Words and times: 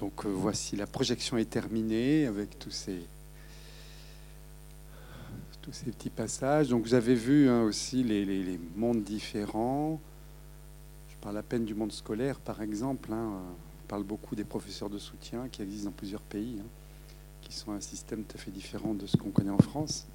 Donc 0.00 0.24
euh, 0.24 0.30
voici, 0.30 0.76
la 0.76 0.86
projection 0.86 1.36
est 1.36 1.50
terminée 1.50 2.24
avec 2.24 2.58
tous 2.58 2.70
ces, 2.70 3.00
tous 5.60 5.72
ces 5.72 5.90
petits 5.90 6.08
passages. 6.08 6.70
Donc 6.70 6.84
vous 6.84 6.94
avez 6.94 7.14
vu 7.14 7.50
hein, 7.50 7.62
aussi 7.64 8.02
les, 8.02 8.58
mondes 8.76 9.04
différents. 9.04 10.00
Je 11.10 11.16
parle 11.20 11.36
à 11.36 11.42
peine 11.42 11.66
du 11.66 11.74
monde 11.74 11.92
scolaire, 11.92 12.40
par 12.40 12.62
exemple. 12.62 13.12
Hein. 13.12 13.42
On 13.84 13.86
parle 13.88 14.04
beaucoup 14.04 14.34
des 14.34 14.44
professeurs 14.44 14.88
de 14.88 14.98
soutien 14.98 15.48
qui 15.48 15.60
existent 15.60 15.90
dans 15.90 15.96
plusieurs 15.96 16.22
pays, 16.22 16.56
hein, 16.60 16.68
qui 17.42 17.52
sont 17.52 17.72
un 17.72 17.80
système 17.82 18.24
tout 18.24 18.38
à 18.38 18.40
fait 18.40 18.50
différent 18.50 18.94
de 18.94 19.06
ce 19.06 19.18
qu'on 19.18 19.30
connaît 19.30 19.50
en 19.50 19.58
France. 19.58 20.06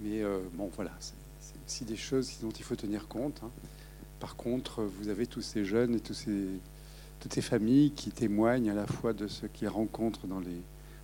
Mais 0.00 0.22
euh, 0.22 0.40
bon, 0.54 0.70
voilà, 0.74 0.92
c'est 0.98 1.54
aussi 1.66 1.84
des 1.84 1.96
choses 1.96 2.38
dont 2.40 2.50
il 2.50 2.64
faut 2.64 2.76
tenir 2.76 3.08
compte. 3.08 3.42
Par 4.20 4.36
contre, 4.36 4.82
vous 4.84 5.08
avez 5.08 5.26
tous 5.26 5.42
ces 5.42 5.66
jeunes 5.66 5.96
et 5.96 6.00
tous 6.00 6.14
ces 6.14 6.48
toutes 7.22 7.34
ces 7.34 7.40
familles 7.40 7.92
qui 7.92 8.10
témoignent 8.10 8.70
à 8.70 8.74
la 8.74 8.86
fois 8.86 9.12
de 9.12 9.28
ce 9.28 9.46
qu'ils 9.46 9.68
rencontrent 9.68 10.26
dans 10.26 10.40
les 10.40 10.60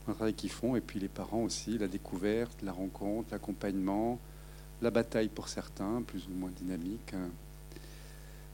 le 0.08 0.14
travail 0.14 0.34
qu'ils 0.34 0.50
font, 0.50 0.74
et 0.74 0.80
puis 0.80 0.98
les 0.98 1.08
parents 1.08 1.42
aussi, 1.42 1.76
la 1.76 1.86
découverte, 1.86 2.62
la 2.62 2.72
rencontre, 2.72 3.28
l'accompagnement, 3.30 4.18
la 4.80 4.90
bataille 4.90 5.28
pour 5.28 5.48
certains, 5.48 6.02
plus 6.02 6.26
ou 6.28 6.30
moins 6.38 6.50
dynamique, 6.50 7.12
hein, 7.12 7.28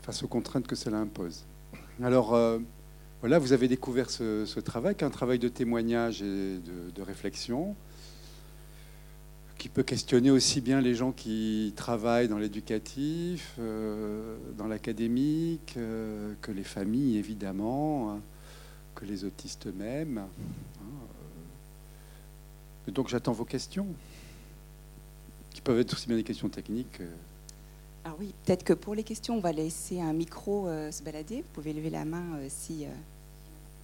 face 0.02 0.22
aux 0.24 0.26
contraintes 0.26 0.66
que 0.66 0.74
cela 0.74 0.98
impose. 0.98 1.44
Alors, 2.02 2.34
euh, 2.34 2.58
voilà, 3.20 3.38
vous 3.38 3.52
avez 3.52 3.68
découvert 3.68 4.10
ce, 4.10 4.58
travail, 4.60 4.96
un 5.00 5.10
travail 5.10 5.38
de 5.38 5.48
témoignage 5.48 6.22
et 6.22 6.58
de 6.58 7.02
réflexion 7.02 7.76
qui 9.64 9.70
peut 9.70 9.82
questionner 9.82 10.30
aussi 10.30 10.60
bien 10.60 10.82
les 10.82 10.94
gens 10.94 11.10
qui 11.10 11.72
travaillent 11.74 12.28
dans 12.28 12.36
l'éducatif, 12.36 13.54
euh, 13.58 14.36
dans 14.58 14.66
l'académique, 14.66 15.72
euh, 15.78 16.34
que 16.42 16.52
les 16.52 16.64
familles 16.64 17.16
évidemment, 17.16 18.10
hein, 18.10 18.20
que 18.94 19.06
les 19.06 19.24
autistes 19.24 19.66
eux-mêmes. 19.66 20.18
Hein, 20.18 20.28
euh. 22.88 22.90
donc 22.90 23.08
j'attends 23.08 23.32
vos 23.32 23.46
questions, 23.46 23.86
qui 25.54 25.62
peuvent 25.62 25.80
être 25.80 25.94
aussi 25.94 26.08
bien 26.08 26.16
des 26.18 26.24
questions 26.24 26.50
techniques. 26.50 27.00
Ah 28.04 28.14
oui, 28.20 28.34
peut-être 28.44 28.64
que 28.64 28.74
pour 28.74 28.94
les 28.94 29.02
questions, 29.02 29.38
on 29.38 29.40
va 29.40 29.52
laisser 29.52 29.98
un 29.98 30.12
micro 30.12 30.68
se 30.90 31.02
balader. 31.02 31.36
Vous 31.36 31.52
pouvez 31.54 31.72
lever 31.72 31.88
la 31.88 32.04
main 32.04 32.38
si... 32.50 32.84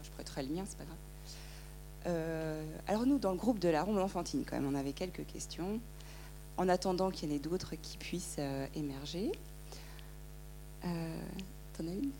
je 0.03 0.11
prêterai 0.11 0.43
le 0.43 0.57
mien, 0.57 0.65
c'est 0.69 0.77
pas 0.77 0.85
grave. 0.85 1.10
Euh, 2.07 2.65
alors 2.87 3.07
nous, 3.07 3.19
dans 3.19 3.33
le 3.33 3.37
groupe 3.37 3.59
de 3.59 3.69
la 3.69 3.83
Ronde 3.83 3.99
enfantine, 3.99 4.45
quand 4.49 4.57
même, 4.57 4.69
on 4.69 4.79
avait 4.79 4.93
quelques 4.93 5.27
questions, 5.27 5.81
en 6.57 6.69
attendant 6.69 7.11
qu'il 7.11 7.29
y 7.29 7.33
en 7.33 7.37
ait 7.37 7.41
d'autres 7.41 7.75
qui 7.77 7.97
puissent 7.97 8.37
euh, 8.39 8.67
émerger. 8.75 9.33
Euh, 10.85 11.21
T'en 11.77 11.87
as 11.87 11.93
une? 11.93 12.11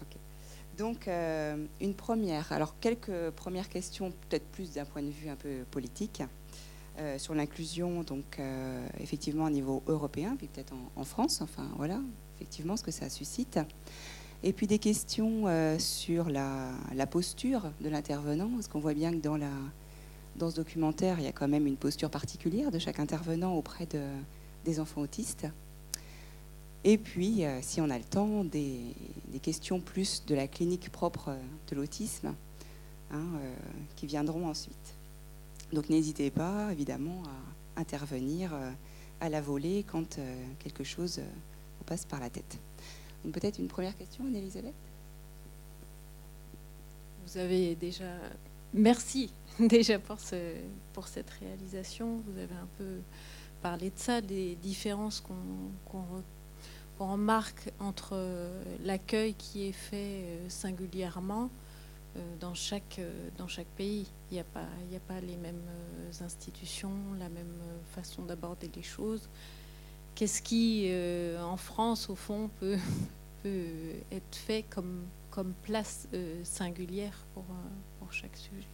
Ok. 0.00 0.16
Donc, 0.78 1.08
une 1.80 1.94
première. 1.94 2.50
Alors, 2.52 2.74
quelques 2.80 3.30
premières 3.30 3.68
questions, 3.68 4.12
peut-être 4.28 4.46
plus 4.46 4.72
d'un 4.72 4.84
point 4.84 5.02
de 5.02 5.10
vue 5.10 5.28
un 5.28 5.36
peu 5.36 5.64
politique, 5.70 6.22
sur 7.16 7.34
l'inclusion, 7.34 8.02
donc 8.02 8.38
effectivement 9.00 9.46
au 9.46 9.50
niveau 9.50 9.82
européen, 9.86 10.34
puis 10.36 10.48
peut-être 10.48 10.74
en, 10.96 11.04
France. 11.04 11.40
Enfin, 11.40 11.68
voilà, 11.76 12.00
effectivement, 12.36 12.76
ce 12.76 12.82
que 12.82 12.90
ça 12.90 13.08
suscite. 13.08 13.58
Et 14.44 14.52
puis 14.52 14.66
des 14.66 14.80
questions 14.80 15.46
euh, 15.46 15.78
sur 15.78 16.28
la, 16.28 16.72
posture 17.08 17.70
de 17.80 17.88
l'intervenant, 17.88 18.50
parce 18.54 18.66
qu'on 18.66 18.80
voit 18.80 18.94
bien 18.94 19.12
que 19.12 19.18
dans, 19.18 20.50
ce 20.50 20.56
documentaire, 20.56 21.20
il 21.20 21.24
y 21.24 21.28
a 21.28 21.32
quand 21.32 21.46
même 21.46 21.66
une 21.66 21.76
posture 21.76 22.10
particulière 22.10 22.72
de 22.72 22.78
chaque 22.80 22.98
intervenant 22.98 23.54
auprès 23.54 23.86
de, 23.86 24.02
des 24.64 24.80
enfants 24.80 25.02
autistes. 25.02 25.46
Et 26.82 26.98
puis, 26.98 27.44
euh, 27.44 27.60
si 27.62 27.80
on 27.80 27.88
a 27.88 27.98
le 27.98 28.04
temps, 28.04 28.42
des, 28.42 28.80
questions 29.42 29.80
plus 29.80 30.24
de 30.26 30.34
la 30.34 30.48
clinique 30.48 30.90
propre 30.90 31.36
de 31.70 31.76
l'autisme 31.76 32.34
hein, 33.12 33.24
euh, 33.36 33.54
qui 33.94 34.06
viendront 34.06 34.48
ensuite. 34.48 34.94
Donc 35.72 35.88
n'hésitez 35.88 36.30
pas, 36.30 36.72
évidemment, 36.72 37.22
à 37.76 37.80
intervenir 37.80 38.52
à 39.20 39.28
la 39.30 39.40
volée 39.40 39.84
quand 39.90 40.18
quelque 40.58 40.84
chose 40.84 41.18
vous 41.78 41.84
passe 41.84 42.04
par 42.04 42.20
la 42.20 42.28
tête. 42.28 42.58
Peut-être 43.30 43.58
une 43.58 43.68
première 43.68 43.96
question, 43.96 44.24
Anne-Elisabeth? 44.26 44.74
Vous 47.26 47.38
avez 47.38 47.76
déjà. 47.76 48.12
Merci 48.74 49.32
déjà 49.60 49.98
pour, 49.98 50.18
ce, 50.18 50.56
pour 50.92 51.06
cette 51.06 51.30
réalisation. 51.30 52.22
Vous 52.26 52.38
avez 52.38 52.54
un 52.54 52.68
peu 52.78 53.00
parlé 53.62 53.90
de 53.90 53.98
ça, 53.98 54.20
des 54.20 54.56
différences 54.56 55.20
qu'on 55.20 56.22
remarque 56.98 57.70
entre 57.80 58.16
l'accueil 58.84 59.34
qui 59.34 59.66
est 59.66 59.72
fait 59.72 60.24
euh, 60.24 60.48
singulièrement 60.48 61.50
euh, 62.16 62.20
dans 62.40 62.54
chaque, 62.54 63.00
pays. 63.76 64.06
Il 64.30 64.34
n'y 64.34 64.40
a, 64.40 64.44
pas, 64.44 65.20
les 65.20 65.36
mêmes 65.36 65.56
euh, 65.68 66.24
institutions, 66.24 66.94
la 67.18 67.28
même 67.28 67.60
façon 67.94 68.22
d'aborder 68.22 68.70
les 68.74 68.82
choses. 68.82 69.28
Qu'est-ce 70.14 70.42
qui, 70.42 70.84
euh, 70.88 71.42
en 71.42 71.56
France, 71.56 72.10
au 72.10 72.14
fond, 72.14 72.50
peut, 72.60 72.76
être 74.12 74.36
fait 74.36 74.64
comme, 74.70 75.04
place 75.62 76.06
euh, 76.12 76.40
singulière 76.44 77.24
pour, 77.34 77.44
euh, 77.44 77.68
pour, 77.98 78.12
chaque 78.12 78.36
sujet? 78.36 78.66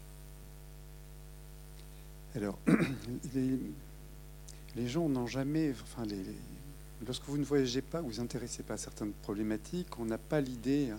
Alors, 2.35 2.59
les, 3.35 4.89
gens 4.89 5.09
n'ont 5.09 5.27
jamais, 5.27 5.73
lorsque 7.07 7.25
vous 7.25 7.39
ne 7.39 7.45
voyagez 7.45 7.83
pas, 7.83 8.01
vous 8.01 8.09
vous 8.09 8.21
intéressez 8.21 8.63
pas 8.63 8.75
à 8.75 8.79
certaines 8.79 9.13
problématiques, 9.13 9.99
on 9.99 10.05
n'a 10.05 10.19
pas 10.19 10.41
l'idée 10.41 10.93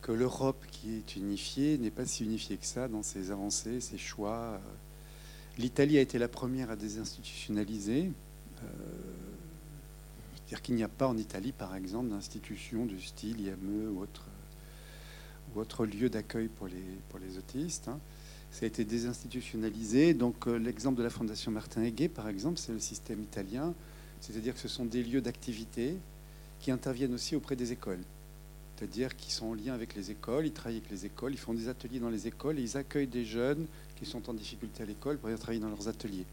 que 0.00 0.12
l'Europe 0.12 0.64
qui 0.70 0.94
est 0.94 1.16
unifiée 1.16 1.78
n'est 1.78 1.90
pas 1.90 2.06
si 2.06 2.24
unifiée 2.24 2.56
que 2.56 2.66
ça 2.66 2.88
dans 2.88 3.02
ses 3.02 3.30
avancées, 3.30 3.80
ses 3.80 3.98
choix. 3.98 4.60
L'Italie 5.58 5.98
a 5.98 6.00
été 6.00 6.18
la 6.18 6.28
première 6.28 6.70
à 6.70 6.76
désinstitutionnaliser 6.76 8.10
c'est-à-dire 10.52 10.64
qu'il 10.64 10.74
n'y 10.74 10.82
a 10.82 10.88
pas 10.88 11.08
en 11.08 11.16
Italie, 11.16 11.52
par 11.52 11.74
exemple, 11.74 12.10
d'institution 12.10 12.84
du 12.84 13.00
style 13.00 13.40
IME 13.40 13.96
ou 13.96 14.02
autre, 15.58 15.86
lieu 15.86 16.10
d'accueil 16.10 16.48
pour 16.48 16.68
les, 16.68 17.38
autistes. 17.38 17.88
Hein. 17.88 17.98
Ça 18.50 18.66
a 18.66 18.66
été 18.66 18.84
désinstitutionnalisé. 18.84 20.12
Donc 20.12 20.46
euh, 20.46 20.58
l'exemple 20.58 20.98
de 20.98 21.04
la 21.04 21.08
Fondation 21.08 21.50
Martin 21.50 21.82
Aiguet, 21.84 22.10
par 22.10 22.28
exemple, 22.28 22.58
c'est 22.58 22.72
le 22.72 22.80
système 22.80 23.22
italien. 23.22 23.72
C'est-à-dire 24.20 24.52
que 24.52 24.60
ce 24.60 24.68
sont 24.68 24.84
des 24.84 25.02
lieux 25.02 25.22
d'activité 25.22 25.96
qui 26.60 26.70
interviennent 26.70 27.14
aussi 27.14 27.34
auprès 27.34 27.56
des 27.56 27.72
écoles. 27.72 28.02
C'est-à-dire 28.76 29.16
qu'ils 29.16 29.32
sont 29.32 29.46
en 29.46 29.54
lien 29.54 29.72
avec 29.72 29.94
les 29.94 30.10
écoles, 30.10 30.44
ils 30.44 30.52
travaillent 30.52 30.76
avec 30.76 30.90
les 30.90 31.06
écoles, 31.06 31.32
ils 31.32 31.38
font 31.38 31.54
des 31.54 31.68
ateliers 31.68 31.98
dans 31.98 32.10
les 32.10 32.26
écoles 32.26 32.58
et 32.58 32.62
ils 32.62 32.76
accueillent 32.76 33.06
des 33.06 33.24
jeunes 33.24 33.64
qui 33.96 34.04
sont 34.04 34.28
en 34.28 34.34
difficulté 34.34 34.82
à 34.82 34.86
l'école 34.86 35.16
pour 35.16 35.28
venir 35.28 35.40
travailler 35.40 35.62
dans 35.62 35.70
leurs 35.70 35.88
ateliers. 35.88 36.26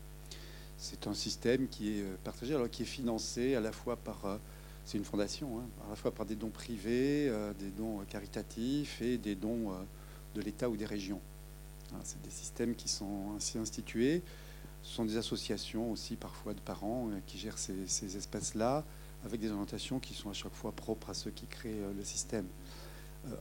C'est 0.81 1.07
un 1.07 1.13
système 1.13 1.67
qui 1.67 1.99
est 1.99 2.03
euh, 2.03 2.15
partagé, 2.23 2.55
alors 2.55 2.69
qui 2.69 2.83
est 2.83 2.85
financé 2.85 3.53
à 3.53 3.59
la 3.59 3.73
fois 3.73 3.97
par, 3.97 4.25
euh, 4.25 4.37
c'est 4.85 4.97
une 4.97 5.03
fondation, 5.03 5.59
hein, 5.59 5.65
à 5.85 5.89
la 5.89 5.95
fois 5.97 6.11
par 6.11 6.25
des 6.25 6.35
dons 6.35 6.49
privés, 6.49 7.27
euh, 7.27 7.51
des 7.59 7.69
dons 7.69 7.99
caritatifs 8.09 9.01
et 9.01 9.17
des 9.17 9.35
dons 9.35 9.73
de 10.35 10.41
l'État 10.41 10.69
ou 10.69 10.77
des 10.77 10.85
régions. 10.85 11.19
Hein, 11.93 11.99
c'est 12.05 12.21
des 12.21 12.29
systèmes 12.29 12.75
qui 12.75 12.87
sont 12.87 13.33
ainsi 13.35 13.57
institués. 13.57 14.21
Ce 14.81 14.95
sont 14.95 15.03
des 15.03 15.17
associations 15.17 15.91
aussi 15.91 16.15
parfois 16.15 16.53
de 16.53 16.61
parents 16.61 17.09
qui 17.27 17.37
gèrent 17.37 17.57
ces, 17.57 18.15
espaces-là 18.15 18.85
avec 19.25 19.41
des 19.41 19.51
orientations 19.51 19.99
qui 19.99 20.13
sont 20.13 20.29
à 20.29 20.33
chaque 20.33 20.53
fois 20.53 20.71
propres 20.71 21.09
à 21.09 21.13
ceux 21.13 21.31
qui 21.31 21.45
créent 21.45 21.81
le 21.97 22.03
système. 22.05 22.45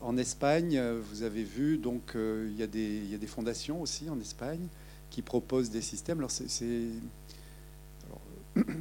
En 0.01 0.17
Espagne, 0.17 0.81
vous 0.81 1.23
avez 1.23 1.45
vu, 1.45 1.79
donc 1.79 2.15
il 2.17 2.57
y, 2.57 2.65
a 2.65 2.67
des, 2.67 3.27
fondations 3.29 3.81
aussi 3.81 4.11
en 4.11 4.19
Espagne 4.19 4.67
qui 5.11 5.23
proposent 5.23 5.71
des 5.71 5.83
systèmes. 5.83 6.21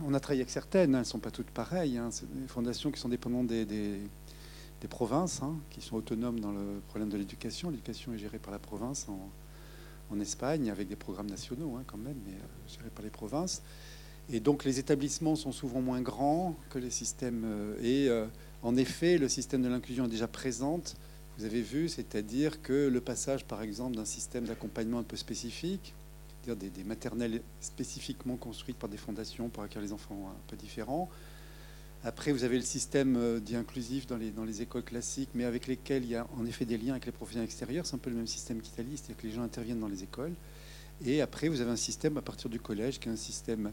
On 0.06 0.14
a 0.14 0.20
travaillé 0.20 0.42
avec 0.42 0.50
certaines, 0.50 0.94
elles 0.94 1.00
ne 1.00 1.06
sont 1.06 1.20
pas 1.20 1.32
toutes 1.32 1.52
pareilles. 1.52 1.98
Hein. 1.98 2.10
C'est 2.12 2.32
des 2.34 2.48
fondations 2.48 2.92
qui 2.92 3.00
sont 3.00 3.10
dépendantes 3.10 3.48
des, 3.48 4.00
provinces, 4.90 5.42
hein, 5.42 5.56
qui 5.70 5.82
sont 5.82 5.96
autonomes 5.96 6.40
dans 6.40 6.52
le 6.52 6.82
problème 6.88 7.10
de 7.10 7.18
l'éducation. 7.18 7.70
L'éducation 7.70 8.14
est 8.14 8.18
gérée 8.18 8.40
par 8.40 8.52
la 8.52 8.60
province 8.60 9.08
en, 9.10 10.20
Espagne, 10.22 10.72
avec 10.72 10.88
des 10.88 10.96
programmes 10.96 11.30
nationaux 11.30 11.76
hein, 11.76 11.84
quand 11.86 11.98
même, 11.98 12.16
mais 12.26 12.32
euh, 12.32 12.70
gérée 12.70 12.90
par 12.90 13.04
les 13.04 13.12
provinces. 13.12 13.62
Et 14.30 14.40
donc 14.40 14.64
les 14.64 14.80
établissements 14.80 15.36
sont 15.36 15.52
souvent 15.52 15.82
moins 15.82 16.02
grands 16.02 16.56
que 16.70 16.80
les 16.80 16.90
systèmes. 16.90 17.44
Euh, 17.46 17.76
et 17.82 18.10
euh, 18.10 18.26
en 18.64 18.78
effet, 18.78 19.18
le 19.18 19.28
système 19.28 19.62
de 19.62 19.68
l'inclusion 19.68 20.06
est 20.06 20.10
déjà 20.10 20.28
présente. 20.28 20.96
Vous 21.38 21.46
avez 21.46 21.62
vu, 21.62 21.88
c'est-à-dire 21.90 22.62
que 22.62 22.88
le 22.88 23.02
passage, 23.02 23.46
par 23.46 23.62
exemple, 23.62 23.98
d'un 23.98 24.06
système 24.06 24.46
d'accompagnement 24.46 25.00
un 25.00 25.04
peu 25.04 25.18
spécifique, 25.18 25.94
des, 26.56 26.84
maternelles 26.84 27.42
spécifiquement 27.60 28.38
construites 28.38 28.78
par 28.78 28.90
des 28.90 28.98
fondations 28.98 29.50
pour 29.50 29.64
accueillir 29.64 29.82
les 29.82 29.94
enfants 29.94 30.32
un 30.32 30.50
peu 30.50 30.56
différents. 30.56 31.10
Après, 32.04 32.32
vous 32.32 32.44
avez 32.44 32.58
le 32.58 32.64
système 32.64 33.18
euh, 33.18 33.40
dit 33.40 33.56
inclusif 33.56 34.06
dans 34.08 34.18
les, 34.18 34.62
écoles 34.62 34.84
classiques, 34.84 35.30
mais 35.34 35.46
avec 35.46 35.68
lesquels 35.68 36.04
il 36.04 36.12
y 36.12 36.16
a 36.16 36.28
en 36.38 36.46
effet 36.46 36.64
des 36.64 36.78
liens 36.78 36.94
avec 36.94 37.06
les 37.06 37.12
professionnels 37.12 37.46
extérieurs. 37.46 37.86
C'est 37.86 37.96
un 37.96 38.00
peu 38.00 38.10
le 38.10 38.16
même 38.16 38.28
système 38.28 38.62
qu'Italie, 38.62 38.96
c'est-à-dire 38.96 39.18
que 39.18 39.28
les 39.28 39.34
gens 39.34 39.42
interviennent 39.42 39.80
dans 39.80 39.88
les 39.88 40.04
écoles. 40.04 40.34
Et 41.06 41.22
après, 41.22 41.48
vous 41.48 41.62
avez 41.62 41.72
un 41.72 41.76
système 41.76 42.18
à 42.18 42.22
partir 42.22 42.50
du 42.50 42.60
collège 42.60 43.00
qui 43.00 43.10
est 43.10 43.12
un 43.12 43.18
système 43.18 43.72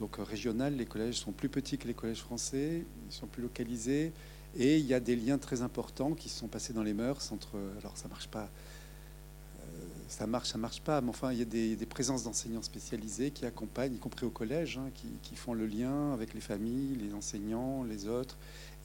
donc, 0.00 0.16
régional. 0.16 0.76
Les 0.76 0.86
collèges 0.86 1.16
sont 1.16 1.32
plus 1.32 1.48
petits 1.48 1.76
que 1.76 1.86
les 1.86 1.94
collèges 1.94 2.20
français, 2.20 2.84
ils 3.08 3.12
sont 3.12 3.26
plus 3.26 3.42
localisés. 3.42 4.12
Et 4.58 4.78
il 4.78 4.86
y 4.86 4.94
a 4.94 5.00
des 5.00 5.16
liens 5.16 5.38
très 5.38 5.60
importants 5.62 6.14
qui 6.14 6.28
sont 6.28 6.48
passés 6.48 6.72
dans 6.72 6.82
les 6.82 6.94
mœurs 6.94 7.30
entre. 7.30 7.58
Alors 7.80 7.96
ça 7.96 8.08
marche 8.08 8.28
pas. 8.28 8.48
Ça 10.08 10.26
marche, 10.26 10.48
ça 10.50 10.58
marche 10.58 10.80
pas, 10.80 11.00
mais 11.00 11.10
enfin, 11.10 11.32
il 11.32 11.38
y 11.38 11.42
a 11.42 11.44
des, 11.44 11.86
présences 11.86 12.22
d'enseignants 12.24 12.62
spécialisés 12.62 13.30
qui 13.32 13.44
accompagnent, 13.44 13.94
y 13.94 13.98
compris 13.98 14.24
au 14.24 14.30
collège, 14.30 14.78
hein, 14.78 14.90
qui, 15.22 15.36
font 15.36 15.52
le 15.52 15.66
lien 15.66 16.12
avec 16.12 16.32
les 16.32 16.40
familles, 16.40 16.96
les 16.96 17.12
enseignants, 17.12 17.82
les 17.82 18.06
autres. 18.06 18.36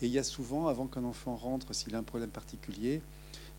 Et 0.01 0.07
il 0.07 0.11
y 0.11 0.19
a 0.19 0.23
souvent, 0.23 0.67
avant 0.67 0.87
qu'un 0.87 1.03
enfant 1.03 1.35
rentre, 1.35 1.73
s'il 1.75 1.93
a 1.95 1.99
un 1.99 2.03
problème 2.03 2.31
particulier, 2.31 3.01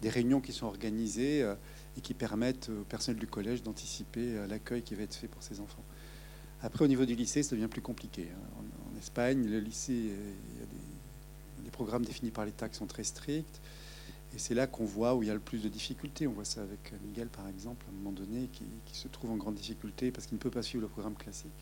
des 0.00 0.08
réunions 0.08 0.40
qui 0.40 0.52
sont 0.52 0.66
organisées 0.66 1.48
et 1.96 2.00
qui 2.00 2.14
permettent 2.14 2.68
au 2.68 2.84
personnel 2.84 3.18
du 3.18 3.26
collège 3.26 3.62
d'anticiper 3.62 4.36
euh, 4.36 4.46
l'accueil 4.46 4.82
qui 4.82 4.94
va 4.94 5.02
être 5.02 5.14
fait 5.14 5.28
pour 5.28 5.42
ces 5.42 5.60
enfants. 5.60 5.84
Après, 6.62 6.84
au 6.84 6.88
niveau 6.88 7.04
du 7.04 7.14
lycée, 7.14 7.42
ça 7.42 7.54
devient 7.54 7.68
plus 7.68 7.82
compliqué. 7.82 8.28
Hein. 8.32 8.62
En, 8.94 8.98
Espagne, 8.98 9.48
le 9.48 9.58
lycée, 9.58 9.92
euh, 9.92 10.32
il 10.54 10.60
y 10.60 10.62
a 10.62 11.64
des, 11.64 11.70
programmes 11.72 12.04
définis 12.04 12.30
par 12.30 12.44
l'État 12.44 12.68
qui 12.68 12.76
sont 12.76 12.86
très 12.86 13.02
stricts. 13.02 13.60
Et 14.34 14.38
c'est 14.38 14.54
là 14.54 14.66
qu'on 14.66 14.84
voit 14.84 15.14
où 15.14 15.22
il 15.22 15.28
y 15.28 15.30
a 15.30 15.34
le 15.34 15.40
plus 15.40 15.62
de 15.62 15.68
difficultés. 15.68 16.26
On 16.26 16.32
voit 16.32 16.44
ça 16.44 16.62
avec 16.62 16.92
Miguel, 17.04 17.28
par 17.28 17.48
exemple, 17.48 17.84
à 17.86 17.90
un 17.90 17.96
moment 17.96 18.12
donné, 18.12 18.48
qui, 18.52 18.64
se 18.96 19.08
trouve 19.08 19.30
en 19.30 19.36
grande 19.36 19.54
difficulté 19.54 20.10
parce 20.10 20.26
qu'il 20.26 20.36
ne 20.36 20.42
peut 20.42 20.50
pas 20.50 20.62
suivre 20.62 20.82
le 20.82 20.88
programme 20.88 21.14
classique. 21.14 21.52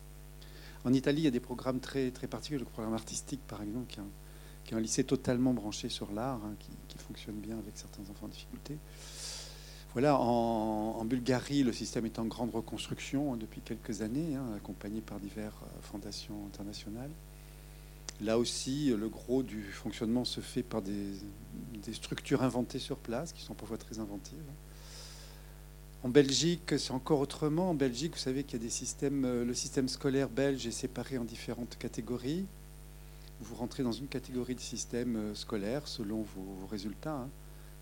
En 0.83 0.93
Italie, 0.93 1.21
il 1.21 1.25
y 1.25 1.27
a 1.27 1.31
des 1.31 1.39
programmes 1.39 1.79
très, 1.79 2.11
très 2.11 2.27
particuliers. 2.27 2.59
Le 2.59 2.65
programme 2.65 2.93
artistique, 2.93 3.41
par 3.47 3.61
exemple, 3.61 3.93
qui 4.63 4.73
est 4.73 4.75
un, 4.75 4.79
lycée 4.79 5.03
totalement 5.03 5.53
branché 5.53 5.89
sur 5.89 6.11
l'art, 6.11 6.41
hein, 6.45 6.55
qui, 6.59 6.97
fonctionne 6.97 7.35
bien 7.35 7.57
avec 7.57 7.75
certains 7.75 8.03
enfants 8.09 8.27
en 8.27 8.29
difficulté. 8.29 8.77
Voilà, 9.93 10.17
en, 10.17 11.03
Bulgarie, 11.03 11.63
le 11.63 11.73
système 11.73 12.05
est 12.05 12.19
en 12.19 12.25
grande 12.25 12.51
reconstruction 12.51 13.35
depuis 13.35 13.59
quelques 13.59 14.01
années, 14.01 14.35
hein, 14.35 14.45
accompagné 14.55 15.01
par 15.01 15.19
diverses 15.19 15.55
euh, 15.63 15.81
fondations 15.81 16.45
internationales. 16.47 17.11
Là 18.21 18.37
aussi, 18.37 18.93
le 18.95 19.09
gros 19.09 19.41
du 19.41 19.63
fonctionnement 19.63 20.25
se 20.25 20.41
fait 20.41 20.61
par 20.61 20.83
des, 20.83 20.93
structures 21.91 22.43
inventées 22.43 22.77
sur 22.77 22.97
place, 22.97 23.33
qui 23.33 23.41
sont 23.41 23.55
parfois 23.55 23.77
très 23.77 23.99
inventives. 23.99 24.37
En 26.03 26.09
Belgique, 26.09 26.73
c'est 26.77 26.91
encore 26.91 27.19
autrement. 27.19 27.71
En 27.71 27.73
Belgique, 27.73 28.13
vous 28.13 28.19
savez 28.19 28.43
qu'il 28.43 28.59
y 28.59 28.61
a 28.61 28.63
des 28.63 28.71
systèmes. 28.71 29.25
Euh, 29.25 29.45
le 29.45 29.53
système 29.53 29.87
scolaire 29.87 30.29
belge 30.29 30.65
est 30.65 30.71
séparé 30.71 31.17
en 31.17 31.23
différentes 31.23 31.77
catégories. 31.77 32.45
Vous 33.39 33.55
rentrez 33.55 33.83
dans 33.83 33.91
une 33.91 34.07
catégorie 34.07 34.55
de 34.55 34.59
système 34.59 35.15
euh, 35.15 35.35
scolaire 35.35 35.87
selon 35.87 36.21
vos, 36.21 36.67
résultats. 36.71 37.17
Hein. 37.17 37.29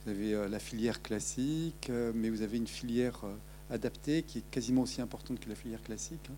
Vous 0.03 0.11
avez 0.11 0.33
euh, 0.33 0.49
la 0.49 0.59
filière 0.59 1.01
classique, 1.01 1.91
mais 2.13 2.29
vous 2.29 2.41
avez 2.41 2.57
une 2.57 2.67
filière 2.67 3.21
adaptée 3.69 4.23
qui 4.23 4.39
est 4.39 4.49
quasiment 4.51 4.81
aussi 4.81 5.01
importante 5.01 5.39
que 5.39 5.49
la 5.49 5.55
filière 5.55 5.81
classique. 5.81 6.29
Hein. 6.29 6.35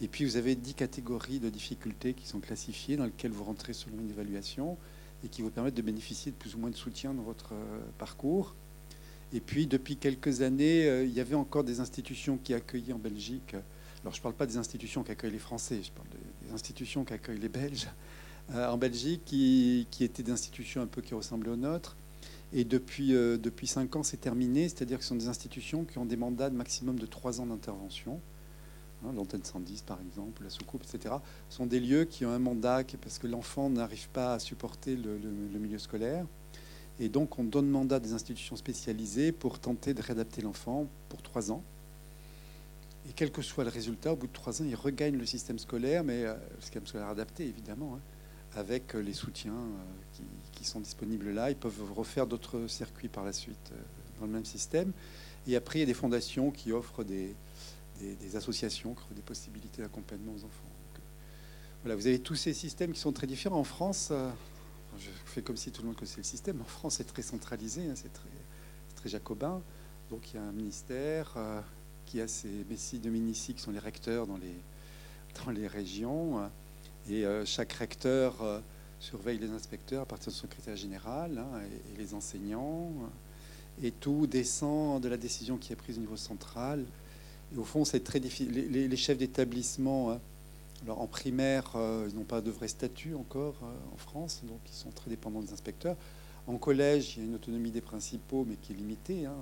Et 0.00 0.08
puis 0.08 0.24
vous 0.24 0.36
avez 0.36 0.54
dix 0.54 0.74
catégories 0.74 1.40
de 1.40 1.50
difficultés 1.50 2.14
qui 2.14 2.26
sont 2.26 2.40
classifiées, 2.40 2.96
dans 2.96 3.04
lesquelles 3.04 3.32
vous 3.32 3.44
rentrez 3.44 3.72
selon 3.72 3.98
une 4.00 4.10
évaluation 4.10 4.78
et 5.24 5.28
qui 5.28 5.42
vous 5.42 5.50
permettent 5.50 5.74
de 5.74 5.82
bénéficier 5.82 6.32
de 6.32 6.36
plus 6.36 6.54
ou 6.54 6.58
moins 6.58 6.70
de 6.70 6.76
soutien 6.76 7.12
dans 7.12 7.22
votre 7.22 7.52
parcours. 7.98 8.54
Et 9.34 9.40
puis 9.40 9.66
depuis 9.66 9.96
quelques 9.96 10.40
années, 10.40 11.04
il 11.04 11.12
y 11.12 11.20
avait 11.20 11.34
encore 11.34 11.62
des 11.62 11.80
institutions 11.80 12.38
qui 12.42 12.54
accueillaient 12.54 12.94
en 12.94 12.98
Belgique. 12.98 13.54
Alors 14.02 14.14
je 14.14 14.18
ne 14.18 14.22
parle 14.22 14.34
pas 14.34 14.46
des 14.46 14.56
institutions 14.56 15.02
qui 15.02 15.12
accueillent 15.12 15.32
les 15.32 15.38
Français, 15.38 15.82
je 15.82 15.92
parle 15.92 16.08
des 16.46 16.54
institutions 16.54 17.04
qui 17.04 17.12
accueillent 17.12 17.38
les 17.38 17.50
Belges 17.50 17.88
en 18.54 18.78
Belgique, 18.78 19.20
qui, 19.26 19.86
étaient 20.00 20.22
des 20.22 20.32
institutions 20.32 20.80
un 20.80 20.86
peu 20.86 21.02
qui 21.02 21.12
ressemblaient 21.12 21.50
aux 21.50 21.56
nôtres 21.56 21.96
et 22.52 22.64
depuis, 22.64 23.14
euh, 23.14 23.38
depuis 23.38 23.66
5 23.66 23.94
ans, 23.96 24.02
c'est 24.02 24.20
terminé, 24.20 24.68
c'est-à-dire 24.68 24.98
que 24.98 25.04
ce 25.04 25.10
sont 25.10 25.16
des 25.16 25.28
institutions 25.28 25.84
qui 25.84 25.98
ont 25.98 26.04
des 26.04 26.16
mandats 26.16 26.50
de 26.50 26.56
maximum 26.56 26.98
de 26.98 27.06
3 27.06 27.40
ans 27.40 27.46
d'intervention. 27.46 28.20
Hein, 29.04 29.12
L'antenne 29.14 29.44
110, 29.44 29.82
par 29.82 29.98
exemple, 30.00 30.42
la 30.44 30.50
soucoupe, 30.50 30.82
etc. 30.82 31.14
Sont 31.48 31.66
des 31.66 31.80
lieux 31.80 32.04
qui 32.04 32.26
ont 32.26 32.30
un 32.30 32.38
mandat 32.38 32.82
parce 33.00 33.18
que 33.18 33.26
l'enfant 33.26 33.70
n'arrive 33.70 34.08
pas 34.10 34.34
à 34.34 34.38
supporter 34.38 34.96
le, 34.96 35.18
milieu 35.58 35.78
scolaire. 35.78 36.26
Et 36.98 37.08
donc, 37.08 37.38
on 37.38 37.44
donne 37.44 37.68
mandat 37.68 37.96
à 37.96 38.00
des 38.00 38.12
institutions 38.12 38.56
spécialisées 38.56 39.32
pour 39.32 39.58
tenter 39.58 39.94
de 39.94 40.02
réadapter 40.02 40.42
l'enfant 40.42 40.86
pour 41.08 41.22
3 41.22 41.50
ans. 41.50 41.62
Et 43.08 43.12
quel 43.14 43.32
que 43.32 43.40
soit 43.40 43.64
le 43.64 43.70
résultat, 43.70 44.12
au 44.12 44.16
bout 44.16 44.26
de 44.26 44.32
3 44.32 44.60
ans, 44.60 44.64
il 44.68 44.74
regagne 44.74 45.16
le 45.16 45.24
système 45.24 45.58
scolaire, 45.58 46.04
mais 46.04 46.24
euh, 46.24 46.34
le 46.56 46.60
système 46.60 46.86
scolaire 46.86 47.08
adapté, 47.08 47.44
évidemment, 47.46 47.94
hein, 47.96 48.00
avec 48.54 48.92
les 48.92 49.14
soutiens 49.14 49.52
euh, 49.52 50.22
qui, 50.52 50.64
sont 50.64 50.80
disponibles 50.80 51.30
là. 51.30 51.50
Ils 51.50 51.56
peuvent 51.56 51.90
refaire 51.96 52.26
d'autres 52.26 52.66
circuits 52.66 53.08
par 53.08 53.24
la 53.24 53.32
suite 53.32 53.72
euh, 53.72 53.80
dans 54.18 54.26
le 54.26 54.32
même 54.32 54.44
système. 54.44 54.92
Et 55.46 55.56
après, 55.56 55.78
il 55.78 55.80
y 55.80 55.84
a 55.84 55.86
des 55.86 55.94
fondations 55.94 56.50
qui 56.50 56.70
offrent 56.70 57.02
des, 57.02 57.34
des, 58.00 58.36
associations, 58.36 58.94
qui 58.94 59.02
offrent 59.02 59.14
des 59.14 59.22
possibilités 59.22 59.82
d'accompagnement 59.82 60.32
aux 60.32 60.44
enfants. 60.44 60.70
Euh, 60.96 60.98
voilà, 61.82 61.96
vous 61.96 62.06
avez 62.06 62.18
tous 62.18 62.34
ces 62.34 62.52
systèmes 62.52 62.92
qui 62.92 63.00
sont 63.00 63.12
très 63.12 63.26
différents. 63.26 63.58
En 63.58 63.64
France, 63.64 64.08
euh, 64.10 64.30
je 64.98 65.08
fais 65.26 65.42
comme 65.42 65.56
si 65.56 65.70
tout 65.70 65.82
le 65.82 65.88
monde 65.88 65.96
connaissait 65.96 66.18
le 66.18 66.24
système. 66.24 66.60
En 66.60 66.64
France, 66.64 66.96
c'est 66.96 67.04
très 67.04 67.22
centralisé, 67.22 67.82
hein, 67.86 67.94
c'est 67.94 68.12
très, 68.12 68.28
jacobin. 69.06 69.62
Donc 70.10 70.30
il 70.30 70.36
y 70.36 70.38
a 70.38 70.42
un 70.42 70.52
ministère 70.52 71.38
qui 72.04 72.20
a 72.20 72.28
ces 72.28 72.66
messi 72.68 72.98
dominici 72.98 73.54
qui 73.54 73.62
sont 73.62 73.70
les 73.70 73.78
recteurs 73.78 74.26
dans 74.26 74.36
les, 74.36 74.54
dans 75.42 75.50
les 75.50 75.66
régions. 75.66 76.50
Et 77.08 77.24
chaque 77.46 77.72
recteur 77.72 78.62
surveille 79.00 79.38
les 79.38 79.50
inspecteurs 79.50 80.02
à 80.02 80.04
partir 80.04 80.26
de 80.26 80.36
son 80.36 80.42
secrétaire 80.42 80.76
général 80.76 81.38
hein, 81.38 81.60
et, 81.94 81.98
les 81.98 82.12
enseignants. 82.12 82.92
Et 83.82 83.90
tout 83.90 84.26
descend 84.26 85.02
de 85.02 85.08
la 85.08 85.16
décision 85.16 85.56
qui 85.56 85.72
est 85.72 85.76
prise 85.76 85.96
au 85.96 86.02
niveau 86.02 86.18
central. 86.18 86.84
Au 87.56 87.64
fond, 87.64 87.84
c'est 87.84 88.04
très 88.04 88.20
difficile. 88.20 88.52
Les, 88.70 88.96
chefs 88.96 89.18
d'établissement, 89.18 90.12
hein, 90.12 90.20
alors 90.84 91.00
en 91.00 91.06
primaire, 91.06 91.72
euh, 91.74 92.08
ils 92.08 92.16
n'ont 92.16 92.24
pas 92.24 92.40
de 92.40 92.50
vrai 92.50 92.68
statut 92.68 93.14
encore 93.14 93.56
euh, 93.62 93.94
en 93.94 93.96
France, 93.96 94.42
donc 94.44 94.60
ils 94.66 94.76
sont 94.76 94.90
très 94.90 95.10
dépendants 95.10 95.40
des 95.40 95.52
inspecteurs. 95.52 95.96
En 96.46 96.56
collège, 96.58 97.16
il 97.16 97.22
y 97.22 97.22
a 97.22 97.28
une 97.28 97.34
autonomie 97.34 97.70
des 97.70 97.80
principaux, 97.80 98.46
mais 98.48 98.56
qui 98.56 98.72
est 98.72 98.76
limitée. 98.76 99.26
Hein. 99.26 99.34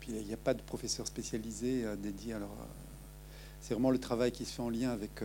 Puis 0.00 0.12
il 0.12 0.26
n'y 0.26 0.34
a 0.34 0.38
pas 0.38 0.54
de 0.54 0.62
professeurs 0.62 1.06
spécialisés 1.06 1.84
euh, 1.84 1.96
dédiés. 1.96 2.32
Alors, 2.32 2.56
c'est 3.60 3.74
vraiment 3.74 3.90
le 3.90 3.98
travail 3.98 4.32
qui 4.32 4.44
se 4.44 4.52
fait 4.52 4.62
en 4.62 4.70
lien 4.70 4.90
avec 4.90 5.22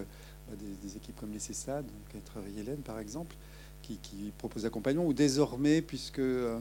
des, 0.51 0.97
équipes 0.97 1.19
comme 1.19 1.31
les 1.31 1.39
CESAD, 1.39 1.85
qui 2.09 2.17
a 2.17 2.21
travaillé 2.21 2.61
Hélène 2.61 2.81
par 2.81 2.99
exemple, 2.99 3.35
qui, 3.81 3.97
qui 3.97 4.31
proposent 4.37 4.65
accompagnement, 4.65 5.05
ou 5.05 5.13
désormais, 5.13 5.81
puisque 5.81 6.19
euh, 6.19 6.59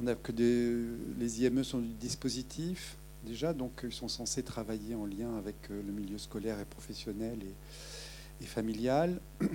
on 0.00 0.14
que 0.14 0.32
des, 0.32 0.76
les 1.18 1.42
IME 1.42 1.64
sont 1.64 1.78
du 1.78 1.92
dispositif 1.94 2.96
déjà, 3.28 3.52
donc 3.52 3.80
ils 3.84 3.92
sont 3.92 4.08
censés 4.08 4.42
travailler 4.42 4.94
en 4.94 5.06
lien 5.06 5.36
avec 5.36 5.56
euh, 5.70 5.82
le 5.82 5.92
milieu 5.92 6.18
scolaire 6.18 6.58
et 6.58 6.64
professionnel 6.64 7.38
et, 8.40 8.46
familial. 8.46 9.20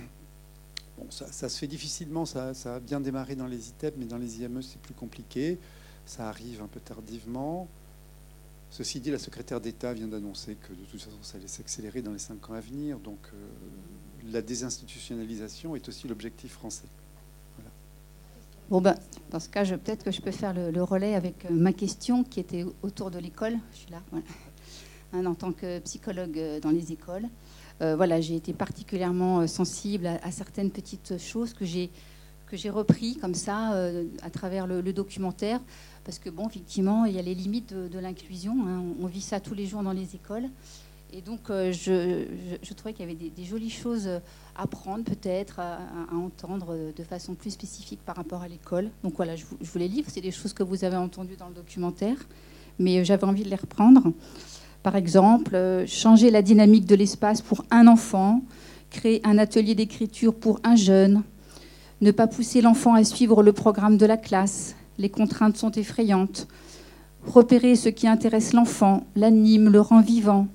Bon, 0.96 1.10
ça, 1.10 1.48
se 1.48 1.58
fait 1.58 1.66
difficilement, 1.66 2.24
ça, 2.24 2.52
a 2.66 2.78
bien 2.78 3.00
démarré 3.00 3.34
dans 3.34 3.48
les 3.48 3.70
ITEP, 3.70 3.96
mais 3.98 4.04
dans 4.04 4.16
les 4.16 4.38
IME 4.40 4.62
c'est 4.62 4.78
plus 4.80 4.94
compliqué. 4.94 5.58
Ça 6.06 6.28
arrive 6.28 6.62
un 6.62 6.68
peu 6.68 6.78
tardivement. 6.78 7.66
Ceci 8.70 9.00
dit, 9.00 9.10
la 9.10 9.18
secrétaire 9.18 9.60
d'État 9.60 9.92
vient 9.92 10.06
d'annoncer 10.06 10.54
que 10.54 10.72
de 10.72 10.84
toute 10.84 11.02
façon, 11.02 11.18
ça 11.22 11.38
allait 11.38 11.48
s'accélérer 11.48 12.00
dans 12.00 12.12
les 12.12 12.20
cinq 12.20 12.48
ans 12.48 12.54
à 12.54 12.60
venir. 12.60 13.00
Donc, 13.00 13.18
euh, 13.32 13.48
la 14.30 14.40
désinstitutionnalisation 14.40 15.74
est 15.74 15.88
aussi 15.88 16.06
l'objectif 16.06 16.52
français. 16.52 16.86
Bon, 18.70 18.80
ben, 18.80 18.94
dans 19.30 19.40
ce 19.40 19.48
cas, 19.48 19.64
peut-être 19.64 20.04
que 20.04 20.10
je 20.10 20.20
peux 20.20 20.30
faire 20.30 20.54
le, 20.54 20.82
relais 20.82 21.14
avec 21.14 21.44
euh, 21.44 21.48
ma 21.50 21.72
question 21.72 22.24
qui 22.24 22.40
était 22.40 22.64
autour 22.82 23.10
de 23.10 23.18
l'école. 23.18 23.54
Je 23.72 23.76
suis 23.76 23.90
là, 23.90 24.02
hein, 25.12 25.26
en 25.26 25.34
tant 25.34 25.52
que 25.52 25.78
psychologue 25.80 26.38
euh, 26.38 26.60
dans 26.60 26.70
les 26.70 26.92
écoles. 26.92 27.28
voilà, 27.80 28.20
j'ai 28.20 28.36
été 28.36 28.52
particulièrement 28.52 29.46
sensible 29.46 30.06
à, 30.06 30.30
certaines 30.30 30.70
petites 30.70 31.18
choses 31.18 31.52
que 31.52 31.64
j'ai 31.64 31.90
que 32.46 32.56
j'ai 32.58 32.70
repris 32.70 33.16
comme 33.16 33.34
ça 33.34 33.72
à 34.22 34.30
travers 34.30 34.66
le 34.66 34.92
documentaire 34.92 35.60
parce 36.04 36.18
que, 36.18 36.28
bon, 36.28 36.46
effectivement, 36.48 37.06
il 37.06 37.14
y 37.14 37.18
a 37.18 37.22
les 37.22 37.34
limites 37.34 37.72
de, 37.72 37.98
l'inclusion. 37.98 38.54
Hein. 38.66 38.84
On, 39.00 39.06
vit 39.06 39.22
ça 39.22 39.40
tous 39.40 39.54
les 39.54 39.66
jours 39.66 39.82
dans 39.82 39.92
les 39.92 40.14
écoles. 40.14 40.48
Et 41.16 41.20
donc, 41.20 41.48
euh, 41.48 41.72
je, 41.72 42.74
trouvais 42.74 42.92
qu'il 42.92 43.08
y 43.08 43.08
avait 43.08 43.14
des, 43.14 43.44
jolies 43.44 43.70
choses 43.70 44.08
à 44.56 44.66
prendre, 44.66 45.04
peut-être, 45.04 45.60
à, 45.60 45.78
entendre 46.12 46.76
de 46.94 47.04
façon 47.04 47.34
plus 47.34 47.52
spécifique 47.52 48.00
par 48.04 48.16
rapport 48.16 48.42
à 48.42 48.48
l'école. 48.48 48.90
Donc 49.04 49.14
voilà, 49.16 49.36
je, 49.36 49.44
vous 49.60 49.78
les 49.78 49.86
livre. 49.86 50.08
C'est 50.12 50.20
des 50.20 50.32
choses 50.32 50.52
que 50.52 50.64
vous 50.64 50.84
avez 50.84 50.96
entendues 50.96 51.36
dans 51.36 51.48
le 51.48 51.54
documentaire, 51.54 52.16
mais 52.80 53.04
j'avais 53.04 53.22
envie 53.24 53.44
de 53.44 53.48
les 53.48 53.54
reprendre. 53.56 54.12
Par 54.82 54.96
exemple, 54.96 55.54
euh, 55.54 55.86
changer 55.86 56.32
la 56.32 56.42
dynamique 56.42 56.84
de 56.84 56.96
l'espace 56.96 57.42
pour 57.42 57.64
un 57.70 57.86
enfant, 57.86 58.42
créer 58.90 59.20
un 59.24 59.38
atelier 59.38 59.76
d'écriture 59.76 60.34
pour 60.34 60.58
un 60.64 60.74
jeune, 60.74 61.22
ne 62.00 62.10
pas 62.10 62.26
pousser 62.26 62.60
l'enfant 62.60 62.94
à 62.94 63.04
suivre 63.04 63.44
le 63.44 63.52
programme 63.52 63.98
de 63.98 64.06
la 64.06 64.16
classe, 64.16 64.74
les 64.98 65.10
contraintes 65.10 65.56
sont 65.56 65.70
effrayantes. 65.70 66.48
Repérer 67.24 67.76
ce 67.76 67.88
qui 67.88 68.08
intéresse 68.08 68.52
l'enfant, 68.52 69.06
l'anime, 69.14 69.70
le 69.70 69.80
rend 69.80 70.00
vivant. 70.00 70.48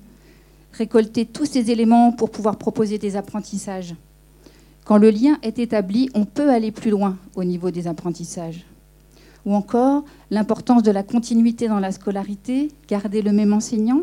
Récolter 0.72 1.26
tous 1.26 1.46
ces 1.46 1.70
éléments 1.70 2.12
pour 2.12 2.30
pouvoir 2.30 2.56
proposer 2.56 2.98
des 2.98 3.16
apprentissages. 3.16 3.94
Quand 4.84 4.98
le 4.98 5.10
lien 5.10 5.38
est 5.42 5.58
établi, 5.58 6.10
on 6.14 6.24
peut 6.24 6.50
aller 6.50 6.72
plus 6.72 6.90
loin 6.90 7.16
au 7.34 7.44
niveau 7.44 7.70
des 7.70 7.86
apprentissages. 7.86 8.64
Ou 9.46 9.54
encore 9.54 10.04
l'importance 10.30 10.82
de 10.82 10.90
la 10.90 11.02
continuité 11.02 11.68
dans 11.68 11.80
la 11.80 11.92
scolarité, 11.92 12.68
garder 12.88 13.22
le 13.22 13.32
même 13.32 13.52
enseignant. 13.52 14.02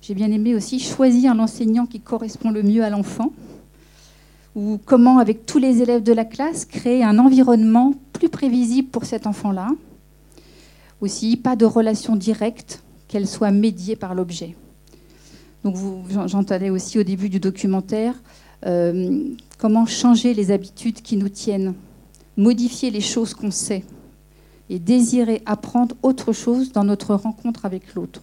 J'ai 0.00 0.14
bien 0.14 0.30
aimé 0.30 0.54
aussi 0.54 0.78
choisir 0.78 1.34
l'enseignant 1.34 1.86
qui 1.86 2.00
correspond 2.00 2.50
le 2.50 2.62
mieux 2.62 2.84
à 2.84 2.90
l'enfant. 2.90 3.32
Ou 4.54 4.78
comment, 4.84 5.18
avec 5.18 5.46
tous 5.46 5.58
les 5.58 5.82
élèves 5.82 6.02
de 6.02 6.12
la 6.12 6.24
classe, 6.24 6.64
créer 6.64 7.04
un 7.04 7.18
environnement 7.18 7.94
plus 8.12 8.28
prévisible 8.28 8.88
pour 8.88 9.04
cet 9.04 9.26
enfant-là. 9.26 9.68
Aussi, 11.00 11.36
pas 11.36 11.56
de 11.56 11.64
relation 11.64 12.16
directe, 12.16 12.82
qu'elle 13.06 13.28
soit 13.28 13.50
médiée 13.50 13.96
par 13.96 14.14
l'objet. 14.14 14.56
Donc, 15.68 15.76
j'entendais 16.28 16.70
aussi 16.70 16.98
au 16.98 17.02
début 17.02 17.28
du 17.28 17.40
documentaire 17.40 18.14
euh, 18.64 19.22
comment 19.58 19.84
changer 19.84 20.32
les 20.32 20.50
habitudes 20.50 21.02
qui 21.02 21.18
nous 21.18 21.28
tiennent, 21.28 21.74
modifier 22.38 22.90
les 22.90 23.02
choses 23.02 23.34
qu'on 23.34 23.50
sait 23.50 23.84
et 24.70 24.78
désirer 24.78 25.42
apprendre 25.44 25.94
autre 26.02 26.32
chose 26.32 26.72
dans 26.72 26.84
notre 26.84 27.14
rencontre 27.14 27.66
avec 27.66 27.94
l'autre. 27.94 28.22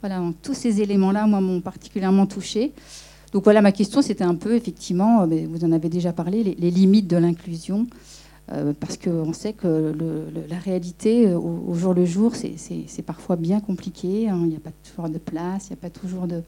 Voilà, 0.00 0.18
donc 0.18 0.36
tous 0.40 0.54
ces 0.54 0.80
éléments-là, 0.80 1.26
moi, 1.26 1.42
m'ont 1.42 1.60
particulièrement 1.60 2.24
touchée. 2.24 2.72
Donc 3.32 3.44
voilà, 3.44 3.60
ma 3.60 3.72
question, 3.72 4.00
c'était 4.00 4.24
un 4.24 4.34
peu, 4.34 4.54
effectivement, 4.54 5.22
euh, 5.22 5.46
vous 5.50 5.66
en 5.66 5.72
avez 5.72 5.90
déjà 5.90 6.14
parlé, 6.14 6.56
les, 6.58 6.70
limites 6.70 7.06
de 7.06 7.18
l'inclusion, 7.18 7.86
parce 8.80 8.96
qu'on 8.96 9.32
sait 9.32 9.52
que 9.52 9.94
la 10.48 10.58
réalité, 10.58 11.28
euh, 11.28 11.38
au, 11.38 11.74
jour 11.74 11.94
le 11.94 12.04
jour, 12.04 12.34
c'est 12.34 13.02
parfois 13.02 13.36
bien 13.36 13.60
compliqué. 13.60 14.28
Hein. 14.28 14.40
il 14.42 14.48
n'y 14.48 14.56
a 14.56 14.60
pas 14.60 14.72
toujours 14.82 15.08
de 15.08 15.18
place, 15.18 15.68
il 15.68 15.72
n'y 15.72 15.78
a 15.78 15.82
pas 15.82 15.90
toujours 15.90 16.26
de 16.26 16.42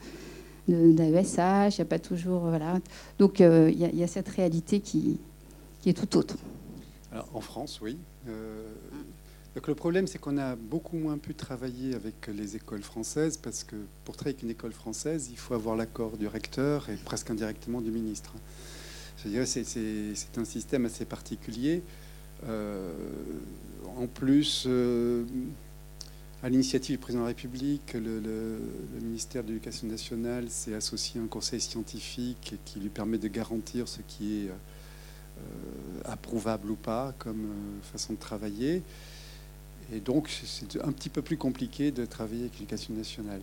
d'AESH, 0.67 1.77
il 1.77 1.81
n'y 1.81 1.81
a 1.81 1.85
pas 1.85 1.99
toujours... 1.99 2.41
Voilà. 2.41 2.79
Donc 3.19 3.39
il 3.39 3.77
y, 3.77 4.03
a 4.03 4.07
cette 4.07 4.29
réalité 4.29 4.79
qui, 4.79 5.19
est 5.85 5.93
tout 5.93 6.17
autre. 6.17 6.35
En 7.33 7.41
France, 7.41 7.79
oui. 7.81 7.97
Donc 9.55 9.67
le 9.67 9.75
problème, 9.75 10.05
c'est 10.05 10.17
qu'on 10.17 10.37
a 10.37 10.55
beaucoup 10.55 10.97
moins 10.97 11.17
pu 11.17 11.33
travailler 11.33 11.95
avec 11.95 12.27
les 12.27 12.57
écoles 12.57 12.83
françaises 12.83 13.37
parce 13.37 13.63
que 13.63 13.77
pour 14.03 14.17
travailler 14.17 14.35
avec 14.35 14.43
une 14.43 14.49
école 14.49 14.73
française, 14.73 15.29
il 15.31 15.37
faut 15.37 15.53
avoir 15.53 15.77
l'accord 15.77 16.17
du 16.17 16.27
recteur 16.27 16.89
et 16.89 16.97
presque 16.97 17.29
indirectement 17.29 17.79
du 17.79 17.89
ministre. 17.89 18.33
C'est, 19.45 20.37
un 20.37 20.45
système 20.45 20.85
assez 20.85 21.05
particulier. 21.05 21.81
Euh, 22.47 22.93
en 23.97 24.07
plus, 24.07 24.65
euh, 24.67 25.23
à 26.43 26.49
l'initiative 26.49 26.95
du 26.95 26.99
président 26.99 27.23
de 27.23 27.25
la 27.25 27.29
République, 27.29 27.93
le, 27.93 28.59
ministère 29.01 29.43
de 29.43 29.49
l'Éducation 29.49 29.87
nationale 29.87 30.49
s'est 30.49 30.75
associé 30.75 31.19
à 31.19 31.23
un 31.23 31.27
conseil 31.27 31.59
scientifique 31.59 32.55
qui 32.65 32.79
lui 32.79 32.89
permet 32.89 33.17
de 33.17 33.27
garantir 33.27 33.87
ce 33.87 34.01
qui 34.07 34.45
est 34.45 34.49
euh, 34.49 34.51
approuvable 36.03 36.69
ou 36.69 36.75
pas 36.75 37.15
comme 37.17 37.47
façon 37.91 38.13
de 38.13 38.19
travailler. 38.19 38.83
Et 39.91 39.99
donc, 40.01 40.29
c'est 40.29 40.81
un 40.83 40.91
petit 40.91 41.09
peu 41.09 41.21
plus 41.21 41.37
compliqué 41.37 41.91
de 41.91 42.05
travailler 42.05 42.41
avec 42.41 42.53
l'éducation 42.53 42.93
nationale. 42.93 43.41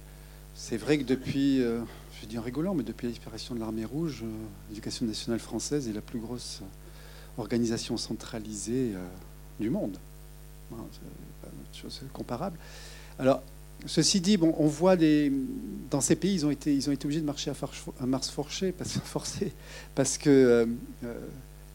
C'est 0.54 0.76
vrai 0.76 0.98
que 0.98 1.04
depuis, 1.04 1.62
je 2.22 2.26
dis 2.28 2.38
en 2.38 2.42
rigolant, 2.42 2.74
mais 2.74 2.84
depuis 2.84 3.08
l'expiration 3.08 3.54
de 3.54 3.60
l'armée 3.60 3.84
rouge, 3.84 4.22
euh, 4.22 4.30
l'éducation 4.68 5.06
nationale 5.06 5.40
française 5.40 5.88
est 5.88 5.92
la 5.92 6.00
plus 6.00 6.20
grosse 6.20 6.62
organisation 7.36 7.96
centralisée 7.96 8.92
euh, 8.94 9.04
du 9.58 9.70
monde. 9.70 9.98
Hein, 10.72 10.76
pas 11.42 11.48
une 11.48 11.76
chose 11.76 12.00
comparable. 12.12 12.56
Alors, 13.18 13.42
ceci 13.86 14.20
dit, 14.20 14.36
bon, 14.36 14.54
on 14.56 14.68
voit 14.68 14.94
des, 14.94 15.32
dans 15.90 16.00
ces 16.00 16.14
pays, 16.14 16.34
ils 16.34 16.46
ont 16.46 16.50
été, 16.52 16.72
ils 16.72 16.88
ont 16.88 16.92
été 16.92 17.06
obligés 17.06 17.20
de 17.20 17.26
marcher 17.26 17.50
à, 17.50 18.06
Mars 18.06 18.30
forcé 18.30 18.70
parce, 18.70 18.98
forcé, 19.00 19.52
parce 19.96 20.16
que 20.16 20.68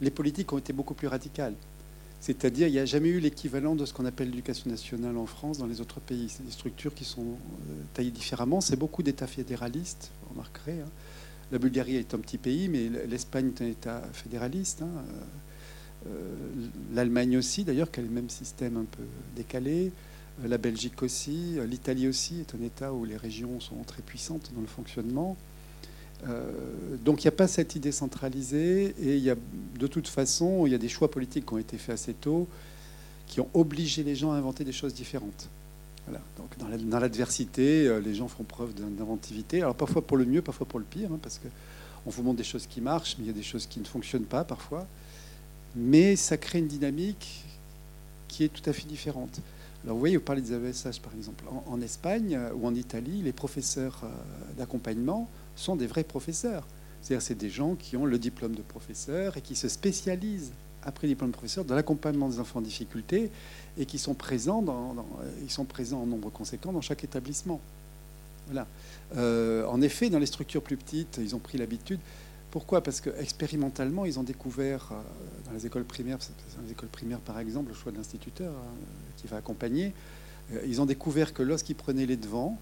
les 0.00 0.10
politiques 0.10 0.52
ont 0.52 0.58
été 0.58 0.72
beaucoup 0.72 0.94
plus 0.94 1.08
radicales. 1.08 1.54
C'est-à-dire, 2.20 2.66
il 2.66 2.72
n'y 2.72 2.78
a 2.80 2.84
jamais 2.84 3.08
eu 3.08 3.20
l'équivalent 3.20 3.76
de 3.76 3.84
ce 3.86 3.92
qu'on 3.92 4.04
appelle 4.04 4.30
l'éducation 4.30 4.70
nationale 4.70 5.16
en 5.16 5.26
France 5.26 5.58
dans 5.58 5.66
les 5.66 5.80
autres 5.80 6.00
pays. 6.00 6.28
C'est 6.28 6.44
des 6.44 6.50
structures 6.52 6.94
qui 6.94 7.04
sont 7.04 7.22
euh, 7.22 7.82
taillées 7.94 8.10
différemment. 8.10 8.60
C'est 8.60 8.76
beaucoup 8.76 9.02
d'États 9.02 9.28
fédéralistes, 9.28 10.10
vous 10.22 10.30
remarquerez. 10.30 10.80
Hein. 10.80 10.90
La 11.52 11.58
Bulgarie 11.58 11.96
est 11.96 12.12
un 12.14 12.18
petit 12.18 12.38
pays, 12.38 12.68
mais 12.68 12.90
l'Espagne 13.06 13.52
est 13.54 13.62
un 13.62 13.68
État 13.68 14.02
fédéraliste. 14.12 14.82
Hein. 14.82 14.90
Euh, 16.06 16.10
L'Allemagne 16.92 17.38
aussi, 17.38 17.64
d'ailleurs, 17.64 17.90
qui 17.90 18.00
a 18.00 18.02
le 18.02 18.08
même 18.08 18.30
système 18.30 18.76
un 18.76 18.84
peu 18.84 19.04
décalé. 19.36 19.92
Euh, 20.42 20.48
la 20.48 20.58
Belgique 20.58 21.02
aussi. 21.04 21.56
L'Italie 21.68 22.08
aussi 22.08 22.40
est 22.40 22.54
un 22.54 22.64
État 22.64 22.92
où 22.92 23.04
les 23.04 23.16
régions 23.16 23.60
sont 23.60 23.82
très 23.84 24.02
puissantes 24.02 24.50
dans 24.54 24.60
le 24.60 24.66
fonctionnement. 24.66 25.36
Euh, 26.26 26.50
donc 27.04 27.22
il 27.22 27.26
n'y 27.26 27.28
a 27.28 27.36
pas 27.36 27.46
cette 27.46 27.76
idée 27.76 27.92
centralisée 27.92 28.94
et 29.00 29.16
il 29.16 29.22
y 29.22 29.30
a, 29.30 29.36
de 29.78 29.86
toute 29.86 30.08
façon, 30.08 30.66
il 30.66 30.72
y 30.72 30.74
a 30.74 30.78
des 30.78 30.88
choix 30.88 31.10
politiques 31.10 31.46
qui 31.46 31.54
ont 31.54 31.58
été 31.58 31.78
faits 31.78 31.94
assez 31.94 32.14
tôt 32.14 32.48
qui 33.28 33.40
ont 33.40 33.48
obligé 33.54 34.02
les 34.02 34.16
gens 34.16 34.32
à 34.32 34.36
inventer 34.36 34.64
des 34.64 34.72
choses 34.72 34.94
différentes. 34.94 35.48
Donc 36.38 36.56
dans 36.88 36.98
l'adversité, 36.98 37.86
euh, 37.86 38.00
les 38.00 38.14
gens 38.14 38.28
font 38.28 38.42
preuve 38.42 38.72
d'inventivité. 38.74 39.60
Alors 39.60 39.74
parfois 39.74 40.00
pour 40.00 40.16
le 40.16 40.24
mieux, 40.24 40.40
parfois 40.40 40.66
pour 40.66 40.78
le 40.78 40.84
pire, 40.86 41.12
hein, 41.12 41.18
parce 41.22 41.38
qu'on 41.38 42.10
vous 42.10 42.22
montre 42.22 42.38
des 42.38 42.44
choses 42.44 42.66
qui 42.66 42.80
marchent, 42.80 43.16
mais 43.18 43.24
il 43.24 43.26
y 43.26 43.30
a 43.30 43.34
des 43.34 43.42
choses 43.42 43.66
qui 43.66 43.78
ne 43.78 43.84
fonctionnent 43.84 44.24
pas 44.24 44.42
parfois. 44.42 44.86
Mais 45.76 46.16
ça 46.16 46.38
crée 46.38 46.60
une 46.60 46.66
dynamique 46.66 47.44
qui 48.26 48.44
est 48.44 48.48
tout 48.48 48.68
à 48.68 48.72
fait 48.72 48.86
différente. 48.86 49.40
Alors 49.84 49.96
vous 49.96 50.00
voyez, 50.00 50.16
vous 50.16 50.22
parlez 50.22 50.40
des 50.40 50.54
AESH 50.54 51.00
par 51.00 51.12
exemple. 51.14 51.44
En, 51.66 51.80
Espagne 51.82 52.36
euh, 52.36 52.52
ou 52.54 52.66
en 52.66 52.74
Italie, 52.74 53.20
les 53.22 53.32
professeurs 53.32 54.02
d'accompagnement 54.56 55.28
sont 55.58 55.76
des 55.76 55.86
vrais 55.86 56.04
professeurs. 56.04 56.66
C'est-à-dire 57.02 57.22
c'est 57.22 57.34
des 57.38 57.50
gens 57.50 57.74
qui 57.74 57.96
ont 57.96 58.06
le 58.06 58.18
diplôme 58.18 58.54
de 58.54 58.62
professeur 58.62 59.36
et 59.36 59.40
qui 59.40 59.56
se 59.56 59.68
spécialisent 59.68 60.52
après 60.82 61.06
le 61.06 61.12
diplôme 61.12 61.30
de 61.30 61.36
professeur 61.36 61.64
dans 61.64 61.74
l'accompagnement 61.74 62.28
des 62.28 62.40
enfants 62.40 62.60
en 62.60 62.62
difficulté 62.62 63.30
et 63.76 63.86
qui 63.86 63.98
sont 63.98 64.14
présents, 64.14 64.62
dans, 64.62 64.94
ils 65.42 65.50
sont 65.50 65.64
présents 65.64 66.02
en 66.02 66.06
nombre 66.06 66.30
conséquent 66.30 66.72
dans 66.72 66.80
chaque 66.80 67.04
établissement. 67.04 67.60
Voilà. 68.46 68.66
Euh, 69.16 69.66
en 69.66 69.82
effet, 69.82 70.10
dans 70.10 70.18
les 70.18 70.26
structures 70.26 70.62
plus 70.62 70.76
petites, 70.76 71.18
ils 71.20 71.34
ont 71.36 71.38
pris 71.38 71.58
l'habitude. 71.58 72.00
Pourquoi? 72.50 72.82
Parce 72.82 73.00
que 73.00 73.10
expérimentalement, 73.20 74.06
ils 74.06 74.18
ont 74.18 74.22
découvert 74.22 74.88
euh, 74.92 74.94
dans 75.46 75.52
les 75.52 75.66
écoles 75.66 75.84
primaires, 75.84 76.18
dans 76.18 76.64
les 76.64 76.72
écoles 76.72 76.88
primaires 76.88 77.20
par 77.20 77.38
exemple, 77.38 77.68
le 77.68 77.74
choix 77.74 77.92
de 77.92 77.98
l'instituteur 77.98 78.52
hein, 78.52 78.74
qui 79.18 79.26
va 79.26 79.36
accompagner, 79.36 79.92
euh, 80.52 80.62
ils 80.66 80.80
ont 80.80 80.86
découvert 80.86 81.34
que 81.34 81.42
lorsqu'ils 81.42 81.76
prenaient 81.76 82.06
les 82.06 82.16
devants, 82.16 82.58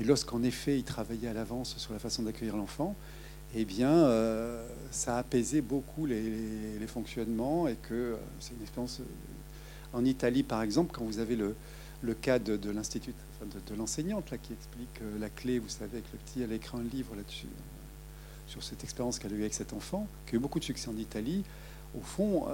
et 0.00 0.04
lorsqu'en 0.04 0.42
effet, 0.42 0.78
il 0.78 0.84
travaillait 0.84 1.28
à 1.28 1.34
l'avance 1.34 1.76
sur 1.76 1.92
la 1.92 1.98
façon 1.98 2.22
d'accueillir 2.22 2.56
l'enfant, 2.56 2.96
eh 3.54 3.66
bien, 3.66 3.90
euh, 3.90 4.66
ça 4.90 5.16
a 5.16 5.18
apaisé 5.18 5.60
beaucoup 5.60 6.06
les, 6.06 6.86
fonctionnements 6.86 7.68
et 7.68 7.76
que 7.76 7.94
euh, 7.94 8.16
c'est 8.38 8.54
une 8.54 8.62
expérience. 8.62 9.00
Euh, 9.00 9.04
en 9.92 10.04
Italie, 10.04 10.44
par 10.44 10.62
exemple, 10.62 10.92
quand 10.94 11.04
vous 11.04 11.18
avez 11.18 11.36
le, 11.36 11.54
cas 12.14 12.38
de, 12.38 12.70
l'institut, 12.70 13.12
de, 13.42 13.74
l'enseignante 13.74 14.30
là 14.30 14.38
qui 14.38 14.52
explique 14.52 15.00
la 15.18 15.28
clé, 15.28 15.58
vous 15.58 15.68
savez, 15.68 15.98
avec 15.98 16.04
le 16.12 16.18
petit, 16.20 16.42
elle 16.42 16.52
a 16.52 16.54
écrit 16.54 16.78
un 16.78 16.84
livre 16.84 17.16
là-dessus 17.16 17.48
sur 18.46 18.62
cette 18.62 18.84
expérience 18.84 19.18
qu'elle 19.18 19.32
a 19.32 19.36
eue 19.36 19.40
avec 19.40 19.54
cet 19.54 19.72
enfant, 19.72 20.06
qui 20.26 20.36
a 20.36 20.38
eu 20.38 20.40
beaucoup 20.40 20.60
de 20.60 20.64
succès 20.64 20.88
en 20.88 20.96
Italie. 20.96 21.42
Au 21.98 22.02
fond, 22.02 22.46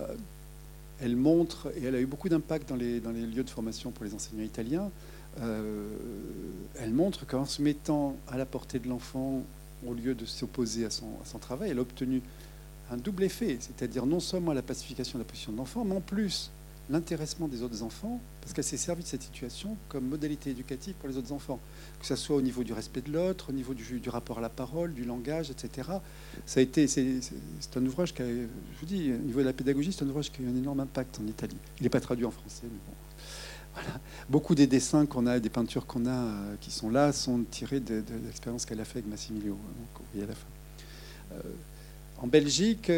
elle 0.99 1.15
montre 1.15 1.71
et 1.77 1.85
elle 1.85 1.95
a 1.95 2.01
eu 2.01 2.07
beaucoup 2.07 2.31
d'impact 2.31 2.71
dans 2.71 2.77
les 2.77 3.01
lieux 3.01 3.45
de 3.45 3.51
formation 3.51 3.91
pour 3.91 4.07
les 4.07 4.15
enseignants 4.15 4.43
italiens. 4.43 4.91
Euh, 5.43 5.87
elle 6.79 6.93
montre 6.93 7.27
qu'en 7.27 7.45
se 7.45 7.63
mettant 7.63 8.17
à 8.29 8.37
la 8.37 8.47
portée 8.47 8.79
de 8.79 8.89
l'enfant, 8.89 9.43
au 9.87 9.95
lieu 9.95 10.15
de 10.15 10.25
s'opposer 10.25 10.85
à 10.85 10.91
son, 10.91 11.39
travail, 11.41 11.71
elle 11.71 11.79
a 11.79 11.83
obtenu 11.83 12.23
un 12.91 12.97
double 12.97 13.25
effet, 13.25 13.59
c'est-à-dire 13.61 14.07
non 14.07 14.21
seulement 14.21 14.53
la 14.53 14.63
pacification 14.63 15.19
de 15.19 15.25
la 15.25 15.29
position 15.29 15.53
de 15.53 15.59
l'enfant, 15.59 15.85
mais 15.85 15.95
en 15.95 16.01
plus 16.01 16.51
l'intéressement 16.89 17.49
des 17.49 17.63
autres 17.63 17.83
enfants, 17.83 18.21
parce 18.41 18.53
qu'elle 18.53 18.65
s'est 18.65 18.77
servie 18.77 19.03
de 19.03 19.09
cette 19.09 19.23
situation 19.23 19.77
comme 19.89 20.07
modalité 20.07 20.51
éducative 20.51 20.95
pour 20.95 21.09
les 21.09 21.17
autres 21.17 21.33
enfants, 21.33 21.59
que 21.99 22.07
ce 22.07 22.15
soit 22.15 22.37
au 22.37 22.43
niveau 22.43 22.63
du 22.63 22.73
respect 22.73 23.01
de 23.01 23.13
l'autre, 23.13 23.51
au 23.51 23.53
niveau 23.53 23.75
du, 23.75 24.01
rapport 24.09 24.39
à 24.39 24.41
la 24.41 24.49
parole, 24.49 24.95
du 24.95 25.05
langage, 25.05 25.51
etc. 25.51 25.91
Ça 26.47 26.61
a 26.61 26.63
été, 26.63 26.87
c'est, 26.87 27.21
un 27.75 27.85
ouvrage 27.85 28.15
qui 28.15 28.23
je 28.23 28.81
vous 28.81 28.87
dis, 28.87 29.13
au 29.13 29.19
niveau 29.19 29.41
de 29.41 29.47
la 29.47 29.53
pédagogie, 29.53 29.93
c'est 29.93 30.05
un 30.05 30.09
ouvrage 30.09 30.31
qui 30.31 30.43
a 30.43 30.45
eu 30.45 30.49
un 30.49 30.57
énorme 30.57 30.79
impact 30.79 31.19
en 31.19 31.27
Italie. 31.27 31.57
Il 31.81 31.83
n'est 31.83 31.89
pas 31.89 32.01
traduit 32.01 32.25
en 32.25 32.31
français, 32.31 32.63
mais 32.65 32.79
bon. 32.87 33.06
Beaucoup 34.29 34.55
des 34.55 34.67
dessins 34.67 35.07
qu'on 35.07 35.27
a, 35.27 35.39
des 35.39 35.51
peintures 35.51 35.87
qu'on 35.87 36.07
a 36.07 36.11
euh, 36.11 36.55
qui 36.61 36.71
sont 36.71 36.91
là, 36.91 37.13
sont 37.13 37.45
tirés 37.51 37.81
de, 37.81 38.03
l'expérience 38.25 38.67
qu'elle 38.67 38.81
a 38.81 38.85
fait 38.85 38.99
avec 38.99 39.09
Massimilio. 39.09 39.57
Euh, 40.17 40.23
en 42.19 42.27
Belgique, 42.27 42.91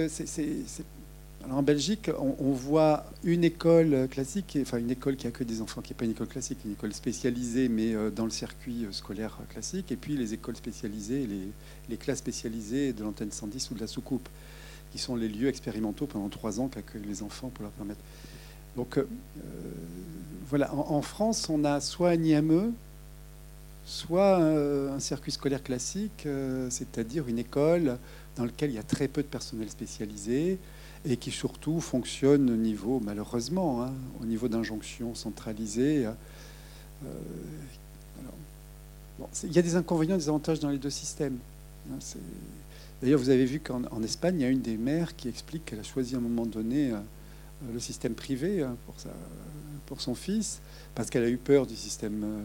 en 1.51 1.63
Belgique, 1.63 2.11
on, 2.19 2.53
voit 2.53 3.05
une 3.25 3.45
école 3.45 4.09
classique, 4.11 4.59
enfin 4.61 4.79
une 4.79 4.91
école 4.91 5.17
qui 5.17 5.27
accueille 5.27 5.47
des 5.47 5.61
enfants, 5.61 5.81
qui 5.81 5.93
n'est 5.93 5.97
pas 5.97 6.05
une 6.05 6.11
école 6.13 6.29
classique, 6.29 6.59
une 6.65 6.73
école 6.73 6.93
spécialisée, 6.93 7.69
mais 7.69 7.95
euh, 7.95 8.11
dans 8.11 8.25
le 8.25 8.31
circuit 8.31 8.87
scolaire 8.91 9.39
classique, 9.49 9.91
et 9.91 9.97
puis 9.97 10.17
les 10.17 10.35
écoles 10.35 10.57
spécialisées, 10.57 11.27
les, 11.27 11.49
les 11.89 11.97
classes 11.97 12.19
spécialisées 12.19 12.93
de 12.93 13.03
l'antenne 13.03 13.33
110 13.33 13.71
ou 13.71 13.75
de 13.75 13.81
la 13.81 13.87
soucoupe, 13.87 14.29
qui 14.93 14.99
sont 14.99 15.17
les 15.17 15.29
lieux 15.29 15.49
expérimentaux 15.49 16.07
pendant 16.07 16.29
trois 16.29 16.61
ans 16.61 16.69
qu'accueillent 16.69 17.07
les 17.07 17.23
enfants 17.23 17.49
pour 17.49 17.63
leur 17.63 17.73
permettre. 17.73 18.01
Donc, 18.77 18.99
voilà, 20.49 20.75
en, 20.75 21.03
France, 21.03 21.49
on 21.51 21.65
a 21.65 21.81
soit 21.81 22.11
un 22.11 22.23
IME, 22.23 22.73
soit 23.85 24.41
euh, 24.41 24.95
un 24.95 25.01
circuit 25.01 25.33
scolaire 25.33 25.63
classique, 25.63 26.25
euh, 26.25 26.69
c'est-à-dire 26.71 27.29
une 27.29 27.39
école 27.39 27.99
dans 28.37 28.45
laquelle 28.45 28.71
il 28.71 28.77
y 28.77 28.79
a 28.79 28.83
très 28.83 29.09
peu 29.09 29.23
de 29.23 29.27
personnel 29.27 29.69
spécialisé 29.69 30.59
et 31.05 31.17
qui 31.17 31.31
surtout 31.31 31.81
fonctionne 31.81 32.51
au 32.51 32.57
niveau, 32.57 33.01
malheureusement, 33.05 33.83
hein, 33.83 33.93
au 34.23 34.25
niveau 34.25 34.49
d'injonction 34.49 35.15
centralisée. 35.15 36.07
Euh, 36.07 36.13
il 39.45 39.53
y 39.53 39.59
a 39.59 39.63
des 39.63 39.77
inconvénients 39.77 40.17
des 40.17 40.29
avantages 40.29 40.61
dans 40.61 40.71
les 40.71 40.79
deux 40.79 40.91
systèmes. 40.91 41.37
Hein, 41.91 41.99
D'ailleurs, 43.03 43.21
vous 43.21 43.31
avez 43.31 43.45
vu 43.45 43.61
qu'en 43.61 43.83
en 43.91 44.03
Espagne, 44.03 44.37
il 44.39 44.43
y 44.43 44.45
a 44.45 44.49
une 44.49 44.61
des 44.61 44.77
mères 44.77 45.15
qui 45.15 45.29
explique 45.29 45.65
qu'elle 45.67 45.81
a 45.81 45.85
choisi 45.85 46.15
à 46.15 46.19
un 46.19 46.21
moment 46.23 46.47
donné 46.47 46.91
euh, 46.91 46.99
le 47.73 47.81
système 47.81 48.15
privé 48.15 48.63
hein, 48.63 48.77
pour, 48.87 48.99
sa, 49.01 49.11
pour 49.87 50.01
son 50.01 50.15
fils, 50.15 50.61
parce 50.95 51.11
qu'elle 51.11 51.25
a 51.25 51.29
eu 51.29 51.37
peur 51.37 51.67
du 51.67 51.77
système 51.77 52.25
euh, 52.25 52.43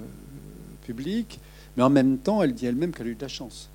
public. 0.86 1.40
Mais 1.78 1.84
en 1.84 1.90
même 1.90 2.18
temps, 2.18 2.44
elle 2.44 2.54
dit 2.54 2.66
elle-même 2.66 2.92
qu'elle 2.92 3.08
a 3.08 3.12
eu 3.12 3.16
de 3.16 3.22
la 3.22 3.28
chance. 3.28 3.70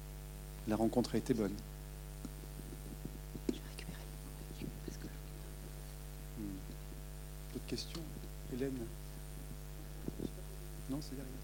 La 0.68 0.76
rencontre 0.76 1.14
a 1.14 1.18
été 1.18 1.34
bonne. 1.34 1.54
Hmm. 6.38 6.42
D'autres 7.52 7.66
questions? 7.66 8.00
Hélène? 8.52 8.72
Non, 10.90 10.98
c'est 11.00 11.16
derrière. 11.16 11.38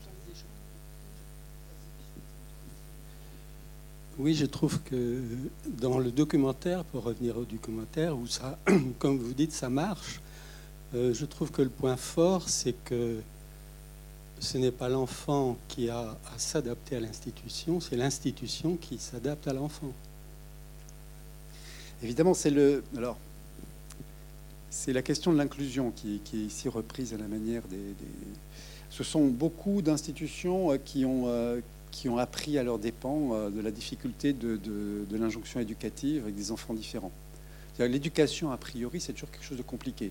Oui, 4.17 4.35
je 4.35 4.47
trouve 4.47 4.81
que 4.83 5.21
dans 5.67 5.99
le 5.99 6.13
documentaire, 6.13 6.85
pour 6.85 7.03
revenir 7.03 7.37
au 7.37 7.45
documentaire, 7.45 8.17
où 8.17 8.29
ça, 8.29 8.59
comme 9.01 9.19
vous 9.19 9.35
dites, 9.35 9.51
ça 9.51 9.69
marche, 9.69 10.21
euh, 10.95 11.13
je 11.13 11.25
trouve 11.25 11.51
que 11.51 11.63
le 11.63 11.69
point 11.69 11.97
fort, 11.97 12.49
c'est 12.49 12.77
que 12.85 13.19
ce 14.39 14.59
n'est 14.59 14.71
pas 14.71 14.89
l'enfant 14.89 15.57
qui 15.67 15.89
a 15.89 16.17
à 16.35 16.39
s'adapter 16.39 16.97
à 16.97 17.01
l'institution, 17.01 17.81
c'est 17.81 17.97
l'institution 17.97 18.77
qui 18.77 18.99
s'adapte 18.99 19.49
à 19.49 19.53
l'enfant. 19.53 19.93
Évidemment, 22.03 22.35
c'est 22.35 22.51
le. 22.51 22.85
Alors, 22.97 23.17
c'est 24.71 24.93
la 24.93 25.03
question 25.03 25.33
de 25.33 25.39
l'inclusion 25.39 25.91
qui, 25.91 26.21
est 26.35 26.37
ici 26.37 26.69
reprise 26.69 27.15
à 27.15 27.17
la 27.17 27.27
manière 27.27 27.63
des. 27.63 27.77
des... 27.77 28.13
Ce 28.91 29.03
sont 29.03 29.27
beaucoup 29.27 29.83
d'institutions 29.83 30.71
euh, 30.71 30.77
qui 30.77 31.05
ont, 31.05 31.25
euh, 31.27 31.61
qui 31.95 32.09
ont 32.09 32.19
appris 32.19 32.59
à 32.59 32.65
leurs 32.65 32.81
dépens 32.81 33.31
euh, 33.33 33.51
de 33.51 33.61
la 33.61 33.71
difficulté 33.71 34.33
de, 34.33 34.59
l'injonction 35.13 35.61
éducative 35.61 36.25
avec 36.25 36.35
des 36.35 36.51
enfants 36.51 36.75
différents. 36.75 37.13
L'éducation, 37.79 38.51
a 38.51 38.57
priori, 38.57 39.01
c'est 39.01 39.13
toujours 39.13 39.31
quelque 39.31 39.45
chose 39.45 39.59
de 39.59 39.63
compliqué. 39.63 40.11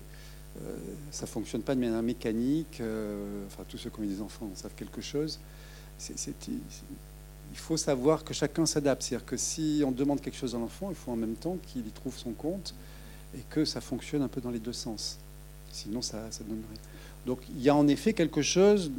Euh, 0.62 0.76
ça 1.10 1.26
fonctionne 1.26 1.60
pas 1.60 1.74
de 1.74 1.80
manière 1.80 2.02
mécanique. 2.02 2.78
Euh, 2.80 3.44
enfin, 3.46 3.64
tous 3.68 3.76
ceux 3.76 3.90
qui 3.90 4.00
ont 4.00 4.04
des 4.04 4.22
enfants 4.22 4.48
en 4.50 4.56
savent 4.56 4.74
quelque 4.74 5.02
chose. 5.02 5.38
Il 6.08 7.58
faut 7.58 7.76
savoir 7.76 8.24
que 8.24 8.32
chacun 8.32 8.64
s'adapte. 8.64 9.02
C'est-à-dire 9.02 9.26
que 9.26 9.36
si 9.36 9.82
on 9.86 9.92
demande 9.92 10.22
quelque 10.22 10.38
chose 10.38 10.54
à 10.54 10.58
l'enfant, 10.58 10.88
il 10.88 10.96
faut 10.96 11.10
en 11.10 11.16
même 11.16 11.36
temps 11.36 11.58
qu'il 11.66 11.86
y 11.86 11.90
trouve 11.90 12.16
son 12.16 12.32
compte 12.32 12.74
et 13.36 13.42
que 13.50 13.66
ça 13.66 13.82
fonctionne 13.82 14.22
un 14.22 14.28
peu 14.28 14.40
dans 14.40 14.50
les 14.50 14.58
deux 14.58 14.72
sens. 14.72 15.18
Sinon, 15.70 16.00
ça, 16.00 16.30
ça 16.30 16.44
donne 16.44 16.62
rien. 16.70 16.80
Donc, 17.26 17.40
il 17.54 17.62
y 17.62 17.68
a 17.68 17.74
en 17.74 17.88
effet 17.88 18.14
quelque 18.14 18.42
chose 18.42 18.90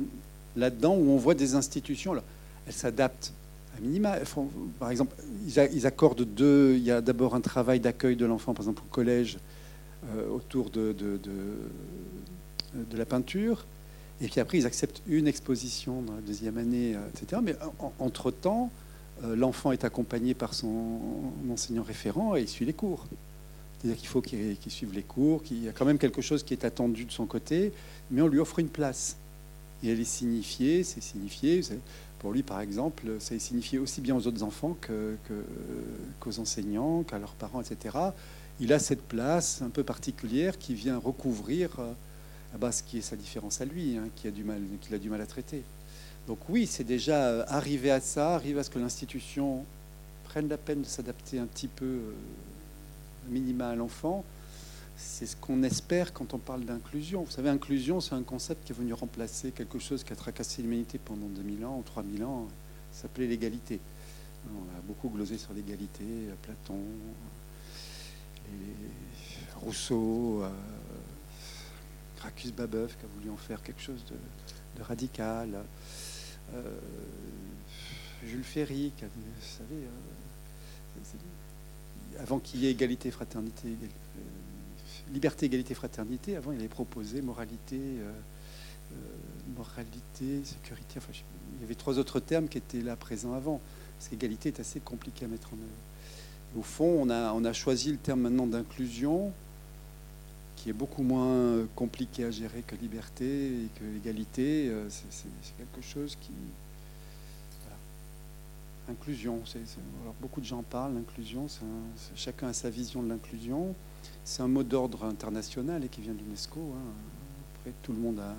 là-dedans 0.55 0.95
où 0.95 1.09
on 1.09 1.17
voit 1.17 1.35
des 1.35 1.55
institutions. 1.55 2.11
Alors, 2.11 2.23
elles 2.67 2.73
s'adaptent 2.73 3.33
à 3.77 3.81
minima. 3.81 4.17
Par 4.79 4.91
exemple, 4.91 5.15
ils 5.45 5.87
accordent 5.87 6.23
deux. 6.23 6.75
Il 6.75 6.83
y 6.83 6.91
a 6.91 7.01
d'abord 7.01 7.35
un 7.35 7.41
travail 7.41 7.79
d'accueil 7.79 8.15
de 8.15 8.25
l'enfant, 8.25 8.53
par 8.53 8.63
exemple 8.63 8.83
au 8.85 8.93
collège, 8.93 9.37
euh, 10.15 10.29
autour 10.29 10.69
de, 10.69 10.93
de, 10.93 11.19
de, 12.73 12.97
la 12.97 13.05
peinture. 13.05 13.65
Et 14.21 14.27
puis 14.27 14.39
après, 14.39 14.57
ils 14.57 14.65
acceptent 14.65 15.01
une 15.07 15.27
exposition 15.27 16.01
dans 16.01 16.13
la 16.13 16.21
deuxième 16.21 16.57
année, 16.57 16.95
euh, 16.95 17.09
etc. 17.09 17.41
Mais 17.43 17.55
en, 17.79 17.91
entre-temps, 17.99 18.69
euh, 19.23 19.35
l'enfant 19.35 19.71
est 19.71 19.83
accompagné 19.83 20.33
par 20.33 20.53
son 20.53 20.99
enseignant 21.49 21.83
référent 21.83 22.35
et 22.35 22.41
il 22.41 22.47
suit 22.47 22.65
les 22.65 22.73
cours. 22.73 23.05
C'est-à-dire 23.79 23.97
qu'il 23.97 24.07
faut 24.07 24.21
qu'il 24.21 24.57
qu 24.57 24.69
suive 24.69 24.93
les 24.93 25.03
cours, 25.03 25.43
qu'il 25.43 25.63
y 25.63 25.69
a 25.69 25.71
quand 25.71 25.85
même 25.85 25.97
quelque 25.97 26.21
chose 26.21 26.43
qui 26.43 26.53
est 26.53 26.65
attendu 26.65 27.05
de 27.05 27.11
son 27.11 27.25
côté, 27.25 27.71
mais 28.11 28.21
on 28.21 28.27
lui 28.27 28.39
offre 28.39 28.59
une 28.59 28.69
place. 28.69 29.17
Et 29.83 29.89
elle 29.89 29.99
est 29.99 30.03
signifiée, 30.03 30.83
c'est 30.83 31.01
signifié. 31.01 31.61
Pour 32.19 32.31
lui, 32.31 32.43
par 32.43 32.61
exemple, 32.61 33.17
ça 33.19 33.37
signifié 33.37 33.77
aussi 33.77 34.01
bien 34.01 34.15
aux 34.15 34.25
autres 34.27 34.43
enfants 34.43 34.75
que, 34.81 35.15
que, 35.27 35.33
qu'aux 36.19 36.39
enseignants, 36.39 37.03
qu'à 37.03 37.19
leurs 37.19 37.33
parents, 37.33 37.61
etc. 37.61 37.97
Il 38.59 38.73
a 38.73 38.79
cette 38.79 39.03
place 39.03 39.61
un 39.61 39.69
peu 39.69 39.83
particulière 39.83 40.57
qui 40.57 40.73
vient 40.73 40.97
recouvrir 40.97 41.69
euh, 41.79 41.91
bah, 42.57 42.71
ce 42.71 42.83
qui 42.83 42.99
est 42.99 43.01
sa 43.01 43.15
différence 43.15 43.61
à 43.61 43.65
lui, 43.65 43.97
hein, 43.97 44.07
qu'il 44.15 44.29
a 44.29 44.97
du 44.97 45.09
mal 45.09 45.21
à 45.21 45.25
traiter. 45.25 45.63
Donc 46.27 46.39
oui, 46.49 46.65
c'est 46.65 46.83
déjà 46.83 47.27
euh, 47.27 47.43
arrivé 47.47 47.91
à 47.91 47.99
ça, 47.99 48.35
arriver 48.35 48.59
à 48.59 48.63
ce 48.63 48.69
que 48.69 48.79
l'institution 48.79 49.63
prenne 50.23 50.47
la 50.47 50.57
peine 50.57 50.81
de 50.81 50.87
s'adapter 50.87 51.37
un 51.37 51.45
petit 51.45 51.67
peu 51.67 51.85
euh, 51.85 52.13
minima 53.29 53.69
à 53.69 53.75
l'enfant. 53.75 54.23
C'est 54.97 55.25
ce 55.25 55.35
qu'on 55.35 55.63
espère 55.63 56.13
quand 56.13 56.33
on 56.33 56.37
parle 56.37 56.63
d'inclusion. 56.63 57.23
Vous 57.23 57.31
savez, 57.31 57.49
inclusion, 57.49 57.99
c'est 57.99 58.15
un 58.15 58.23
concept 58.23 58.65
qui 58.65 58.71
est 58.71 58.75
venu 58.75 58.93
remplacer 58.93 59.51
quelque 59.51 59.79
chose 59.79 60.03
qui 60.03 60.13
a 60.13 60.15
tracassé 60.15 60.61
l'humanité 60.61 60.97
pendant 60.97 61.27
2000 61.27 61.65
ans 61.65 61.77
ou 61.79 61.83
3000 61.83 62.23
ans. 62.23 62.47
Ça 62.91 63.03
s'appelait 63.03 63.27
l'égalité. 63.27 63.79
On 64.47 64.77
a 64.77 64.81
beaucoup 64.81 65.09
glosé 65.09 65.37
sur 65.37 65.53
l'égalité, 65.53 66.03
Platon, 66.43 66.79
et 68.47 69.65
Rousseau, 69.65 70.43
euh, 70.43 70.49
Gracchus 72.17 72.51
Babeuf 72.51 72.97
qui 72.97 73.05
a 73.05 73.09
voulu 73.19 73.31
en 73.31 73.37
faire 73.37 73.61
quelque 73.61 73.81
chose 73.81 74.03
de, 74.05 74.81
radical, 74.81 75.63
euh, 76.53 76.79
Jules 78.25 78.43
Ferry, 78.43 78.91
qui 78.97 79.05
a, 79.05 79.07
vous 79.07 79.23
savez, 79.41 79.83
euh, 79.83 79.89
avant 82.19 82.39
qu'il 82.39 82.61
y 82.61 82.67
ait 82.67 82.71
égalité, 82.71 83.11
fraternité, 83.11 83.69
euh, 83.69 84.14
liberté, 85.13 85.45
égalité, 85.45 85.73
fraternité, 85.73 86.35
avant 86.35 86.51
il 86.51 86.59
avait 86.59 86.67
proposé 86.67 87.21
moralité, 87.21 87.79
euh, 87.79 88.11
moralité, 89.55 90.43
sécurité, 90.43 90.95
enfin, 90.97 91.11
il 91.57 91.61
y 91.61 91.63
avait 91.63 91.75
trois 91.75 91.99
autres 91.99 92.19
termes 92.19 92.47
qui 92.47 92.57
étaient 92.57 92.81
là 92.81 92.95
présents 92.95 93.33
avant, 93.33 93.61
parce 93.97 94.09
qu'égalité 94.09 94.49
est 94.49 94.59
assez 94.59 94.79
compliqué 94.79 95.25
à 95.25 95.27
mettre 95.27 95.49
en 95.53 95.57
œuvre. 95.57 96.57
Au 96.57 96.61
fond, 96.61 97.05
on 97.05 97.09
a, 97.09 97.53
choisi 97.53 97.91
le 97.91 97.97
terme 97.97 98.21
maintenant 98.21 98.47
d'inclusion, 98.47 99.31
qui 100.55 100.69
est 100.69 100.73
beaucoup 100.73 101.03
moins 101.03 101.65
compliqué 101.75 102.23
à 102.23 102.31
gérer 102.31 102.63
que 102.65 102.75
liberté 102.75 103.25
et 103.25 103.69
que 103.77 103.83
l'égalité. 103.83 104.71
C'est 104.89 105.57
quelque 105.57 105.85
chose 105.85 106.17
qui. 106.21 106.31
Inclusion. 108.87 109.41
Beaucoup 110.21 110.39
de 110.39 110.45
gens 110.45 110.61
parlent, 110.61 110.93
l'inclusion, 110.93 111.47
chacun 112.15 112.49
a 112.49 112.53
sa 112.53 112.69
vision 112.69 113.01
de 113.01 113.09
l'inclusion. 113.09 113.75
C'est 114.23 114.41
un 114.41 114.47
mot 114.47 114.63
d'ordre 114.63 115.03
international 115.03 115.83
et 115.83 115.87
qui 115.87 116.01
vient 116.01 116.13
de 116.13 116.19
l'UNESCO. 116.19 116.59
Hein. 116.59 116.91
Après, 117.59 117.73
tout 117.83 117.93
le 117.93 117.99
monde 117.99 118.19
a 118.19 118.35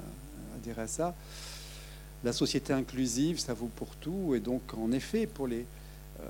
adhéré 0.57 0.83
à 0.83 0.87
ça. 0.87 1.14
La 2.24 2.33
société 2.33 2.72
inclusive, 2.72 3.38
ça 3.38 3.55
vaut 3.55 3.70
pour 3.76 3.94
tout. 3.96 4.35
Et 4.35 4.40
donc, 4.40 4.62
en 4.74 4.90
effet, 4.92 5.26
pour 5.26 5.46
les. 5.46 5.64
Euh, 6.20 6.29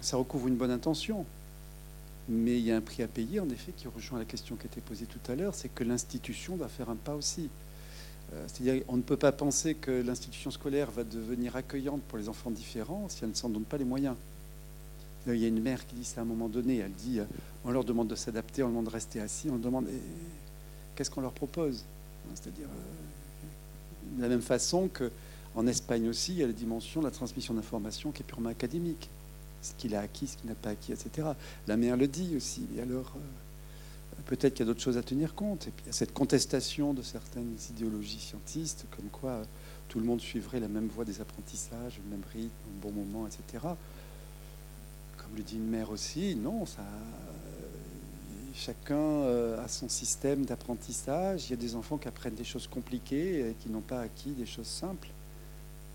ça 0.00 0.16
recouvre 0.16 0.48
une 0.48 0.56
bonne 0.56 0.70
intention. 0.70 1.24
Mais 2.28 2.58
il 2.58 2.64
y 2.64 2.72
a 2.72 2.76
un 2.76 2.80
prix 2.80 3.02
à 3.02 3.08
payer, 3.08 3.40
en 3.40 3.48
effet, 3.50 3.72
qui 3.76 3.88
rejoint 3.88 4.18
la 4.18 4.24
question 4.24 4.56
qui 4.56 4.62
a 4.62 4.66
été 4.66 4.80
posée 4.80 5.06
tout 5.06 5.32
à 5.32 5.34
l'heure, 5.34 5.54
c'est 5.54 5.68
que 5.68 5.84
l'institution 5.84 6.56
doit 6.56 6.68
faire 6.68 6.88
un 6.88 6.96
pas 6.96 7.14
aussi. 7.14 7.48
Euh, 8.32 8.44
C'est-à-dire 8.46 8.84
on 8.88 8.96
ne 8.96 9.02
peut 9.02 9.16
pas 9.16 9.32
penser 9.32 9.74
que 9.74 9.90
l'institution 9.90 10.50
scolaire 10.50 10.90
va 10.90 11.04
devenir 11.04 11.56
accueillante 11.56 12.02
pour 12.02 12.18
les 12.18 12.28
enfants 12.28 12.50
différents 12.50 13.08
si 13.08 13.24
elle 13.24 13.30
ne 13.30 13.34
s'en 13.34 13.48
donne 13.48 13.64
pas 13.64 13.78
les 13.78 13.84
moyens. 13.84 14.14
Il 15.26 15.36
y 15.36 15.44
a 15.44 15.48
une 15.48 15.60
mère 15.60 15.86
qui 15.86 15.96
dit 15.96 16.04
ça 16.04 16.20
à 16.20 16.24
un 16.24 16.26
moment 16.26 16.48
donné, 16.48 16.78
elle 16.78 16.92
dit, 16.92 17.20
on 17.64 17.70
leur 17.70 17.84
demande 17.84 18.08
de 18.08 18.14
s'adapter, 18.14 18.62
on 18.62 18.66
leur 18.66 18.72
demande 18.72 18.86
de 18.86 18.90
rester 18.90 19.20
assis, 19.20 19.48
on 19.48 19.52
leur 19.52 19.60
demande, 19.60 19.86
qu'est-ce 20.94 21.10
qu'on 21.10 21.20
leur 21.20 21.32
propose? 21.32 21.84
C'est-à-dire, 22.34 22.66
euh, 22.66 24.16
de 24.16 24.22
la 24.22 24.28
même 24.28 24.42
façon 24.42 24.88
qu'en 24.88 25.66
Espagne 25.66 26.08
aussi, 26.08 26.32
il 26.32 26.38
y 26.38 26.42
a 26.42 26.46
la 26.46 26.52
dimension 26.52 27.00
de 27.00 27.06
la 27.06 27.10
transmission 27.10 27.54
d'informations 27.54 28.12
qui 28.12 28.22
est 28.22 28.26
purement 28.26 28.48
académique 28.48 29.08
ce 29.62 29.72
qu'il 29.74 29.94
a 29.94 30.00
acquis, 30.00 30.26
ce 30.26 30.36
qu'il 30.36 30.48
n'a 30.48 30.54
pas 30.54 30.70
acquis, 30.70 30.92
etc. 30.92 31.28
La 31.66 31.76
mère 31.76 31.96
le 31.96 32.08
dit 32.08 32.34
aussi. 32.36 32.66
Et 32.76 32.80
alors, 32.80 33.12
euh, 33.16 34.22
peut-être 34.26 34.54
qu'il 34.54 34.66
y 34.66 34.68
a 34.68 34.72
d'autres 34.72 34.82
choses 34.82 34.96
à 34.96 35.02
tenir 35.02 35.34
compte. 35.34 35.68
Et 35.68 35.70
puis, 35.70 35.84
il 35.84 35.88
y 35.88 35.90
a 35.90 35.94
cette 35.94 36.14
contestation 36.14 36.94
de 36.94 37.02
certaines 37.02 37.56
idéologies 37.70 38.20
scientistes, 38.20 38.86
comme 38.90 39.08
quoi 39.10 39.30
euh, 39.30 39.44
tout 39.88 39.98
le 39.98 40.06
monde 40.06 40.20
suivrait 40.20 40.60
la 40.60 40.68
même 40.68 40.88
voie 40.88 41.04
des 41.04 41.20
apprentissages, 41.20 42.00
le 42.04 42.10
même 42.10 42.24
rythme, 42.32 42.50
au 42.68 42.88
bon 42.88 42.92
moment, 42.92 43.26
etc. 43.26 43.66
Comme 45.30 45.38
le 45.38 45.44
dit 45.44 45.56
une 45.56 45.68
mère 45.68 45.90
aussi, 45.90 46.34
non, 46.34 46.66
ça, 46.66 46.80
euh, 46.80 47.66
chacun 48.52 48.96
euh, 48.96 49.64
a 49.64 49.68
son 49.68 49.88
système 49.88 50.44
d'apprentissage. 50.44 51.44
Il 51.46 51.50
y 51.50 51.52
a 51.52 51.56
des 51.56 51.76
enfants 51.76 51.98
qui 51.98 52.08
apprennent 52.08 52.34
des 52.34 52.42
choses 52.42 52.66
compliquées 52.66 53.50
et 53.50 53.54
qui 53.60 53.68
n'ont 53.68 53.80
pas 53.80 54.00
acquis 54.00 54.30
des 54.30 54.46
choses 54.46 54.66
simples. 54.66 55.06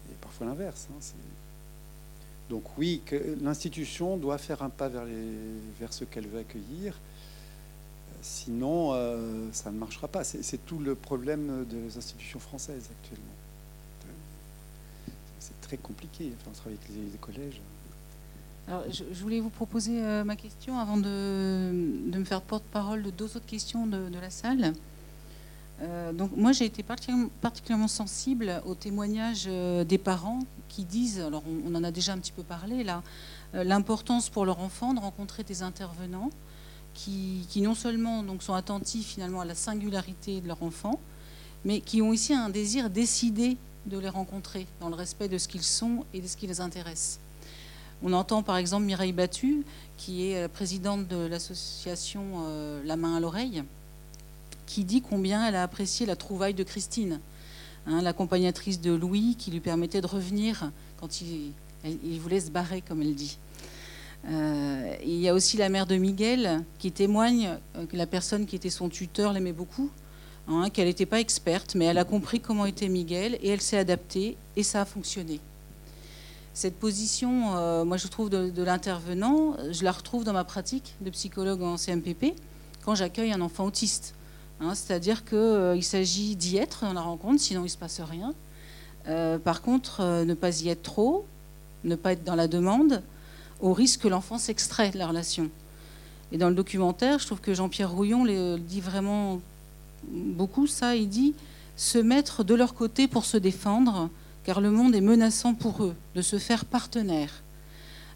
Et 0.09 0.15
parfois 0.21 0.47
l'inverse. 0.47 0.87
Hein, 0.89 1.01
donc 2.49 2.63
oui, 2.77 3.01
l'institution 3.41 4.15
doit 4.15 4.37
faire 4.37 4.61
un 4.61 4.69
pas 4.69 4.87
vers, 4.87 5.03
les, 5.03 5.33
vers 5.81 5.91
ce 5.91 6.05
qu'elle 6.05 6.27
veut 6.27 6.39
accueillir. 6.39 6.97
Sinon, 8.21 8.93
euh, 8.93 9.49
ça 9.51 9.69
ne 9.69 9.77
marchera 9.77 10.07
pas. 10.07 10.23
C'est 10.23 10.65
tout 10.65 10.79
le 10.79 10.95
problème 10.95 11.65
des 11.65 11.97
institutions 11.97 12.39
françaises 12.39 12.89
actuellement. 13.01 13.25
C'est 15.39 15.59
très 15.59 15.77
compliqué. 15.77 16.31
On 16.47 16.51
travaille 16.51 16.77
avec 16.81 17.11
les 17.11 17.17
collèges. 17.17 17.59
Alors, 18.67 18.84
je, 18.89 19.04
voulais 19.21 19.39
vous 19.39 19.51
proposer 19.51 20.01
euh, 20.01 20.23
ma 20.23 20.36
question 20.36 20.80
avant 20.80 20.97
de, 20.97 21.71
de 22.08 22.17
me 22.17 22.23
faire 22.23 22.41
porte-parole 22.41 23.04
de 23.04 23.12
deux 23.12 23.25
autres 23.25 23.45
questions 23.45 23.86
de, 23.86 24.17
la 24.19 24.32
salle. 24.32 24.73
Euh, 25.82 26.13
donc 26.13 26.32
moi 26.38 26.54
j'ai 26.54 26.65
été 26.65 26.84
particulièrement, 26.84 27.88
sensible 27.89 28.62
aux 28.65 28.75
témoignages 28.75 29.43
euh, 29.47 29.84
des 29.84 29.97
parents 29.97 30.39
qui 30.69 30.84
disent, 30.84 31.19
alors 31.19 31.43
on, 31.67 31.75
en 31.75 31.84
a 31.84 31.91
déjà 31.91 32.13
un 32.13 32.17
petit 32.17 32.32
peu 32.32 32.43
parlé 32.43 32.84
là, 32.84 33.04
l'importance 33.54 34.30
pour 34.30 34.45
leur 34.45 34.60
enfant 34.60 34.93
de 34.93 34.99
rencontrer 34.99 35.43
des 35.43 35.62
intervenants 35.62 36.32
qui, 36.93 37.45
qui, 37.49 37.62
non 37.62 37.75
seulement 37.75 38.23
donc, 38.23 38.41
sont 38.41 38.54
attentifs 38.54 39.06
finalement 39.06 39.41
à 39.41 39.45
la 39.45 39.56
singularité 39.56 40.41
de 40.41 40.47
leur 40.47 40.63
enfant, 40.63 40.99
mais 41.65 41.82
qui 41.82 42.01
ont 42.01 42.10
aussi 42.10 42.34
un 42.34 42.49
désir 42.49 42.89
décidé 42.89 43.58
de 43.86 43.99
les 43.99 44.10
rencontrer 44.10 44.65
dans 44.82 44.89
le 44.89 44.95
respect 44.95 45.28
de 45.28 45.38
ce 45.38 45.47
qu'ils 45.47 45.63
sont 45.63 46.04
et 46.13 46.21
de 46.21 46.28
ce 46.28 46.36
qui 46.36 46.47
les 46.47 46.62
intéresse. 46.62 47.19
On 48.07 48.13
entend 48.13 48.43
par 48.43 48.57
exemple 48.57 48.85
Mireille 48.85 49.13
Battu, 49.13 49.63
qui 49.97 50.27
est 50.27 50.47
présidente 50.47 51.07
de 51.07 51.25
l'association 51.25 52.23
euh, 52.45 52.83
La 52.85 52.97
main 52.97 53.15
à 53.15 53.19
l'oreille, 53.19 53.63
qui 54.67 54.83
dit 54.83 55.01
combien 55.01 55.47
elle 55.47 55.55
a 55.55 55.63
apprécié 55.63 56.05
la 56.05 56.15
trouvaille 56.15 56.53
de 56.53 56.61
Christine, 56.61 57.19
hein, 57.87 58.03
l'accompagnatrice 58.03 58.79
de 58.79 58.93
Louis, 58.93 59.35
qui 59.39 59.49
lui 59.49 59.59
permettait 59.59 60.01
de 60.01 60.05
revenir 60.05 60.69
quand 60.99 61.19
il, 61.19 61.51
voulait 62.19 62.41
se 62.41 62.51
barrer, 62.51 62.83
comme 62.87 63.01
elle 63.01 63.15
dit. 63.15 63.39
Euh, 64.29 64.95
il 65.03 65.19
y 65.19 65.27
a 65.27 65.33
aussi 65.33 65.57
la 65.57 65.69
mère 65.69 65.87
de 65.87 65.95
Miguel 65.95 66.63
qui 66.77 66.91
témoigne 66.91 67.57
euh, 67.75 67.87
que 67.87 67.97
la 67.97 68.05
personne 68.05 68.45
qui 68.45 68.55
était 68.55 68.69
son 68.69 68.87
tuteur 68.87 69.33
l'aimait 69.33 69.51
beaucoup, 69.51 69.89
hein, 70.47 70.69
qu'elle 70.69 70.89
n'était 70.89 71.07
pas 71.07 71.19
experte, 71.19 71.73
mais 71.73 71.85
elle 71.85 71.97
a 71.97 72.05
compris 72.05 72.39
comment 72.39 72.67
était 72.67 72.87
Miguel 72.87 73.39
et 73.41 73.49
elle 73.49 73.61
s'est 73.61 73.79
adaptée 73.79 74.37
et 74.55 74.61
ça 74.61 74.81
a 74.81 74.85
fonctionné. 74.85 75.39
Cette 76.55 76.79
position, 76.79 77.57
euh, 77.57 77.83
moi 77.83 77.97
je 77.97 78.07
trouve 78.07 78.29
de, 78.29 78.63
l'intervenant, 78.63 79.57
je 79.71 79.83
la 79.83 79.91
retrouve 79.91 80.23
dans 80.23 80.31
ma 80.31 80.45
pratique 80.45 80.95
de 81.01 81.09
psychologue 81.09 81.61
en 81.61 81.75
CMPP 81.75 82.33
quand 82.85 82.95
j'accueille 82.95 83.33
un 83.33 83.41
enfant 83.41 83.65
autiste. 83.65 84.15
Hein, 84.61 84.73
C'est-à-dire 84.73 85.25
qu'il 85.25 85.37
euh, 85.37 85.81
s'agit 85.81 86.37
d'y 86.37 86.55
être 86.55 86.85
dans 86.85 86.93
la 86.93 87.01
rencontre, 87.01 87.41
sinon 87.41 87.59
il 87.59 87.65
ne 87.65 87.69
se 87.69 87.77
passe 87.77 87.99
rien. 87.99 88.33
Euh, 89.09 89.37
par 89.37 89.61
contre, 89.61 90.01
ne 90.23 90.33
pas 90.33 90.61
y 90.61 90.69
être 90.69 90.81
trop, 90.81 91.25
ne 91.83 91.95
pas 91.95 92.13
être 92.13 92.23
dans 92.23 92.35
la 92.35 92.47
demande, 92.47 93.03
au 93.59 93.73
risque 93.73 94.03
que 94.03 94.07
l'enfant 94.07 94.37
s'extrait 94.37 94.91
de 94.91 94.97
la 94.97 95.07
relation. 95.07 95.49
Et 96.31 96.37
dans 96.37 96.47
le 96.47 96.55
documentaire, 96.55 97.19
je 97.19 97.25
trouve 97.25 97.41
que 97.41 97.53
Jean-Pierre 97.53 97.91
Rouillon 97.91 98.23
dit 98.57 98.79
vraiment 98.79 99.41
beaucoup, 100.07 100.67
ça. 100.67 100.95
Il 100.95 101.09
dit 101.09 101.33
se 101.75 101.97
mettre 101.97 102.45
de 102.45 102.55
leur 102.55 102.75
côté 102.75 103.09
pour 103.09 103.25
se 103.25 103.35
défendre, 103.35 104.09
car 104.45 104.62
le 104.62 104.71
monde 104.71 104.95
est 104.95 105.01
menaçant 105.01 105.55
pour 105.55 105.84
eux, 105.84 105.95
de 106.13 106.21
se 106.21 106.38
faire 106.38 106.65
partenaire. 106.65 107.43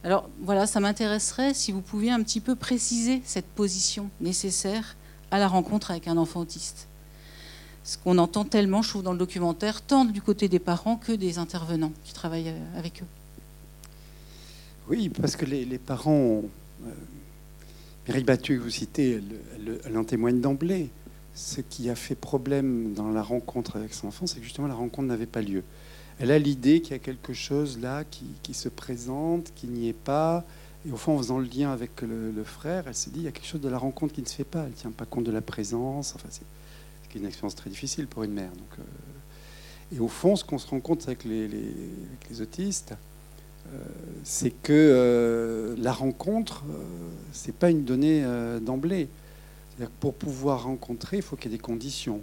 Alors 0.04 0.30
voilà, 0.42 0.68
ça 0.68 0.80
m'intéresserait 0.80 1.54
si 1.54 1.72
vous 1.72 1.82
pouviez 1.82 2.12
un 2.12 2.22
petit 2.24 2.40
peu 2.40 2.56
préciser 2.56 3.22
cette 3.26 3.48
position 3.48 4.10
nécessaire 4.22 4.96
à 5.32 5.40
la 5.40 5.48
rencontre 5.48 5.92
avec 5.92 6.08
un 6.08 6.18
enfant 6.18 6.40
autiste. 6.40 6.88
Ce 7.84 7.98
qu'on 7.98 8.18
entend 8.20 8.46
tellement, 8.46 8.82
je 8.82 8.90
trouve, 8.90 9.04
dans 9.04 9.12
le 9.12 9.18
documentaire, 9.18 9.82
tant 9.82 10.06
du 10.06 10.22
côté 10.22 10.48
des 10.48 10.60
parents 10.60 10.96
que 10.96 11.12
des 11.12 11.40
intervenants 11.40 11.92
qui 12.04 12.14
travaillent 12.14 12.54
avec 12.78 13.02
eux. 13.02 13.08
Oui, 14.88 15.10
parce 15.10 15.36
que 15.36 15.46
les, 15.46 15.78
parents, 15.78 16.44
euh, 16.86 16.92
Mireille 18.08 18.24
Battu, 18.24 18.58
vous 18.58 18.70
citez, 18.70 19.14
elle, 19.58 19.80
elle 19.86 19.98
en 19.98 20.04
témoigne 20.04 20.40
d'emblée. 20.40 20.90
Ce 21.34 21.62
qui 21.62 21.90
a 21.90 21.96
fait 21.96 22.16
problème 22.16 22.94
dans 22.94 23.10
la 23.10 23.24
rencontre 23.24 23.78
avec 23.78 23.94
son 23.94 24.08
enfant, 24.08 24.28
c'est 24.28 24.38
que 24.40 24.44
justement 24.44 24.68
la 24.68 24.76
rencontre 24.76 25.08
n'avait 25.08 25.26
pas 25.26 25.42
lieu. 25.42 25.64
Elle 26.20 26.32
a 26.32 26.40
l'idée 26.40 26.82
qu'il 26.82 26.92
y 26.92 26.96
a 26.96 27.00
quelque 27.00 27.34
chose 27.34 27.80
là 27.80 28.04
qui, 28.04 28.54
se 28.54 28.70
présente, 28.70 29.52
qui 29.56 29.68
n'y 29.68 29.88
est 29.88 29.94
pas. 29.94 30.46
Et 30.88 30.92
au 30.92 30.98
fond, 30.98 31.16
en 31.16 31.18
faisant 31.18 31.40
le 31.40 31.46
lien 31.46 31.72
avec 31.72 32.02
le, 32.02 32.44
frère, 32.44 32.86
elle 32.88 32.96
s'est 32.96 33.10
dit 33.10 33.20
il 33.20 33.26
y 33.26 33.28
a 33.28 33.32
quelque 33.32 33.48
chose 33.48 33.62
de 33.62 33.70
la 33.70 33.78
rencontre 33.78 34.14
qui 34.14 34.22
ne 34.22 34.28
se 34.28 34.36
fait 34.36 34.44
pas. 34.44 34.64
Elle 34.64 34.72
ne 34.72 34.76
tient 34.76 34.92
pas 34.92 35.06
compte 35.06 35.24
de 35.24 35.32
la 35.32 35.42
présence. 35.42 36.14
Enfin, 36.16 36.28
c'est 36.30 36.44
une 37.16 37.26
expérience 37.26 37.56
très 37.56 37.70
difficile 37.70 38.08
pour 38.08 38.24
une 38.24 38.34
mère. 38.34 38.52
Donc, 38.52 38.80
euh, 38.80 38.84
et 39.92 40.00
au 40.00 40.08
fond, 40.08 40.36
ce 40.36 40.44
qu'on 40.44 40.58
se 40.58 40.68
rend 40.68 40.80
compte 40.80 41.08
avec 41.08 41.24
les, 41.24 42.42
autistes, 42.42 42.94
euh, 43.74 43.78
c'est 44.24 44.52
que 44.52 44.72
euh, 44.72 45.76
la 45.80 45.92
rencontre, 45.92 46.64
euh, 46.70 46.84
c'est 47.32 47.56
pas 47.56 47.70
une 47.70 47.84
donnée 47.84 48.24
d'emblée. 48.62 49.10
Pour 50.00 50.14
pouvoir 50.14 50.64
rencontrer, 50.64 51.18
il 51.18 51.24
faut 51.24 51.38
qu'il 51.38 51.52
y 51.52 51.54
ait 51.54 51.58
des 51.58 51.64
conditions. 51.64 52.22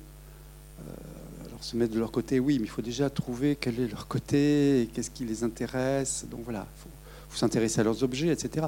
Alors 1.57 1.64
se 1.64 1.75
mettre 1.75 1.95
de 1.95 1.99
leur 1.99 2.12
côté, 2.12 2.38
oui, 2.38 2.59
mais 2.59 2.66
il 2.66 2.71
faut 2.71 2.83
déjà 2.83 3.09
trouver 3.09 3.57
quel 3.59 3.81
est 3.81 3.88
leur 3.88 4.07
côté, 4.09 4.90
qu'est-ce 4.92 5.11
qui 5.11 5.25
les 5.25 5.42
intéresse. 5.42 6.27
Donc 6.31 6.40
voilà, 6.45 6.66
il 6.77 6.83
faut, 6.83 7.38
s'intéresser 7.38 7.81
à 7.81 7.85
leurs 7.85 8.03
objets, 8.03 8.29
etc. 8.29 8.66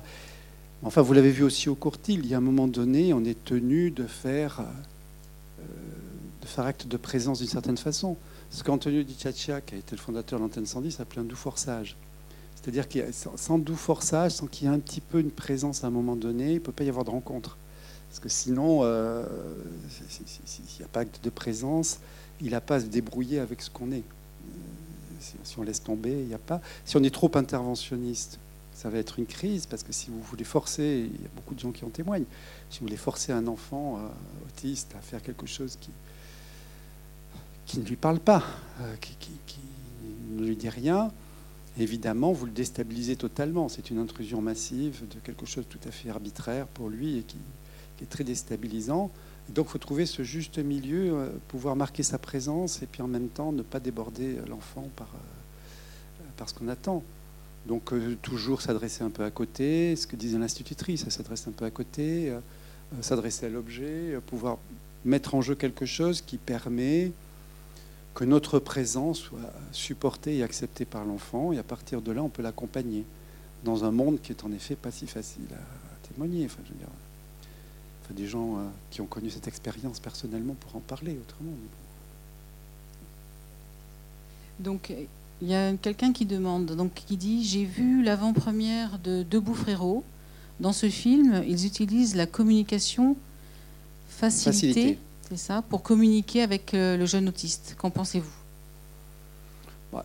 Enfin, 0.82 1.02
vous 1.02 1.12
l'avez 1.12 1.30
vu 1.30 1.42
aussi 1.42 1.68
au 1.68 1.74
Courtil, 1.74 2.20
il 2.24 2.26
y 2.26 2.34
a 2.34 2.38
un 2.38 2.40
moment 2.40 2.66
donné, 2.66 3.12
on 3.12 3.22
est 3.26 3.44
tenu 3.44 3.90
de 3.90 4.06
faire, 4.06 4.60
euh, 4.60 5.62
de 6.40 6.46
faire 6.46 6.64
acte 6.64 6.86
de 6.86 6.96
présence 6.96 7.40
d'une 7.40 7.48
certaine 7.48 7.76
façon. 7.76 8.16
Ce 8.50 8.64
qu'Antonio 8.64 9.02
Di 9.02 9.14
Ciaccia, 9.14 9.60
qui 9.60 9.74
a 9.74 9.78
été 9.78 9.94
le 9.94 10.00
fondateur 10.00 10.38
de 10.38 10.44
l'antenne 10.44 10.64
110, 10.64 10.98
appelait 11.00 11.20
un 11.20 11.24
doux 11.24 11.36
forçage. 11.36 11.94
C'est-à-dire 12.54 12.88
qu'il 12.88 13.04
sans 13.12 13.58
doux 13.58 13.76
forçage, 13.76 14.32
sans 14.32 14.46
qu'il 14.46 14.66
y 14.66 14.70
ait 14.70 14.74
un 14.74 14.78
petit 14.78 15.02
peu 15.02 15.20
une 15.20 15.30
présence 15.30 15.84
à 15.84 15.88
un 15.88 15.90
moment 15.90 16.16
donné, 16.16 16.52
il 16.52 16.54
ne 16.54 16.58
peut 16.60 16.72
pas 16.72 16.84
y 16.84 16.88
avoir 16.88 17.04
de 17.04 17.10
rencontre. 17.10 17.58
Parce 18.08 18.20
que 18.20 18.30
sinon, 18.30 18.80
euh, 18.82 19.26
s'il 20.08 20.64
n'y 20.78 20.84
a 20.84 20.88
pas 20.88 21.00
acte 21.00 21.22
de 21.22 21.28
présence, 21.28 21.98
il 22.40 22.50
n'a 22.50 22.60
pas 22.60 22.76
à 22.76 22.80
se 22.80 22.86
débrouiller 22.86 23.40
avec 23.40 23.62
ce 23.62 23.70
qu'on 23.70 23.90
est. 23.92 24.04
Euh, 24.04 25.34
si, 25.42 25.58
on 25.58 25.62
laisse 25.62 25.82
tomber, 25.82 26.12
il 26.12 26.26
n'y 26.26 26.34
a 26.34 26.38
pas. 26.38 26.60
Si 26.84 26.96
on 26.96 27.02
est 27.02 27.14
trop 27.14 27.30
interventionniste, 27.34 28.38
ça 28.74 28.88
va 28.90 28.98
être 28.98 29.18
une 29.18 29.26
crise, 29.26 29.66
parce 29.66 29.82
que 29.82 29.92
si 29.92 30.10
vous 30.10 30.20
voulez 30.22 30.44
forcer, 30.44 31.08
il 31.12 31.20
y 31.20 31.24
a 31.24 31.30
beaucoup 31.34 31.54
de 31.54 31.60
gens 31.60 31.72
qui 31.72 31.84
en 31.84 31.88
témoignent, 31.88 32.26
si 32.70 32.78
vous 32.78 32.86
voulez 32.86 32.96
forcer 32.96 33.32
un 33.32 33.46
enfant 33.48 33.96
euh, 33.96 34.46
autiste 34.46 34.94
à 34.96 35.00
faire 35.00 35.22
quelque 35.22 35.46
chose 35.46 35.76
qui, 35.80 35.90
qui 37.66 37.80
ne 37.80 37.84
lui 37.84 37.96
parle 37.96 38.20
pas, 38.20 38.44
euh, 38.80 38.94
qui, 39.00 39.16
qui, 39.46 39.58
ne 40.30 40.46
lui 40.46 40.56
dit 40.56 40.68
rien, 40.68 41.10
évidemment, 41.78 42.32
vous 42.32 42.46
le 42.46 42.52
déstabilisez 42.52 43.16
totalement. 43.16 43.68
C'est 43.68 43.90
une 43.90 43.98
intrusion 43.98 44.40
massive 44.40 45.02
de 45.08 45.18
quelque 45.20 45.46
chose 45.46 45.64
tout 45.68 45.80
à 45.88 45.90
fait 45.90 46.10
arbitraire 46.10 46.66
pour 46.68 46.88
lui 46.88 47.18
et 47.18 47.22
qui 47.22 47.36
est 48.02 48.08
très 48.08 48.22
déstabilisant. 48.22 49.10
Donc, 49.50 49.66
il 49.68 49.70
faut 49.70 49.78
trouver 49.78 50.06
ce 50.06 50.22
juste 50.22 50.58
milieu, 50.58 51.12
euh, 51.12 51.30
pouvoir 51.48 51.74
marquer 51.76 52.02
sa 52.02 52.18
présence 52.18 52.82
et 52.82 52.86
puis 52.86 53.02
en 53.02 53.08
même 53.08 53.28
temps 53.28 53.52
ne 53.52 53.62
pas 53.62 53.80
déborder 53.80 54.36
l'enfant 54.48 54.88
par, 54.96 55.08
euh, 55.14 56.24
par 56.36 56.48
ce 56.48 56.54
qu'on 56.54 56.68
attend. 56.68 57.02
Donc, 57.68 57.92
euh, 57.92 58.16
toujours 58.22 58.62
s'adresser 58.62 59.04
un 59.04 59.10
peu 59.10 59.24
à 59.24 59.30
côté, 59.30 59.94
ce 59.94 60.06
que 60.06 60.16
disait 60.16 60.38
l'institutrice, 60.38 61.04
ça 61.04 61.10
s'adresse 61.10 61.46
un 61.48 61.50
peu 61.50 61.66
à 61.66 61.70
côté, 61.70 62.30
euh, 62.30 62.40
s'adresser 63.02 63.46
à 63.46 63.48
l'objet, 63.50 64.14
euh, 64.14 64.20
pouvoir 64.20 64.56
mettre 65.04 65.34
en 65.34 65.42
jeu 65.42 65.54
quelque 65.54 65.84
chose 65.84 66.22
qui 66.22 66.38
permet 66.38 67.12
que 68.14 68.24
notre 68.24 68.58
présence 68.58 69.18
soit 69.18 69.52
supportée 69.72 70.38
et 70.38 70.42
acceptée 70.42 70.86
par 70.86 71.04
l'enfant, 71.04 71.52
et 71.52 71.58
à 71.58 71.62
partir 71.62 72.00
de 72.00 72.10
là, 72.10 72.22
on 72.22 72.30
peut 72.30 72.42
l'accompagner 72.42 73.04
dans 73.64 73.84
un 73.84 73.90
monde 73.90 74.18
qui 74.22 74.32
est 74.32 74.44
en 74.44 74.52
effet 74.52 74.74
pas 74.74 74.90
si 74.90 75.06
facile 75.06 75.46
à, 75.52 76.08
témoigner. 76.08 76.48
Des 78.14 78.26
gens 78.26 78.56
euh, 78.56 78.62
qui 78.90 79.00
ont 79.00 79.06
connu 79.06 79.30
cette 79.30 79.48
expérience 79.48 80.00
personnellement 80.00 80.54
pour 80.60 80.76
en 80.76 80.80
parler 80.80 81.16
autrement. 81.20 81.52
Donc, 84.60 84.92
il 85.40 85.48
y 85.48 85.54
a 85.54 85.72
quelqu'un 85.74 86.12
qui 86.12 86.26
demande, 86.26 86.66
donc 86.74 86.92
qui 86.94 87.16
dit 87.16 87.44
J'ai 87.44 87.64
vu 87.64 88.02
l'avant-première 88.02 88.98
de 88.98 89.22
Debout 89.22 89.54
Frérot. 89.54 90.04
Dans 90.58 90.72
ce 90.72 90.88
film, 90.88 91.44
ils 91.46 91.66
utilisent 91.66 92.16
la 92.16 92.26
communication 92.26 93.16
facilitée, 94.08 94.72
Facilité. 94.72 94.98
c'est 95.28 95.36
ça, 95.36 95.62
pour 95.62 95.82
communiquer 95.82 96.42
avec 96.42 96.74
euh, 96.74 96.96
le 96.96 97.06
jeune 97.06 97.28
autiste. 97.28 97.76
Qu'en 97.78 97.90
pensez-vous? 97.90 98.26
Bah, 99.92 100.04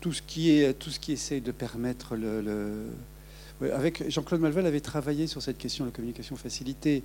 tout, 0.00 0.12
ce 0.12 0.20
qui 0.20 0.50
est, 0.50 0.74
tout 0.74 0.90
ce 0.90 0.98
qui 0.98 1.12
essaye 1.12 1.40
de 1.40 1.52
permettre 1.52 2.16
le. 2.16 2.40
le... 2.40 3.72
Avec 3.72 4.10
Jean-Claude 4.10 4.40
Malval 4.40 4.66
avait 4.66 4.80
travaillé 4.80 5.28
sur 5.28 5.40
cette 5.40 5.56
question 5.56 5.84
de 5.84 5.90
la 5.90 5.94
communication 5.94 6.34
facilitée, 6.34 7.04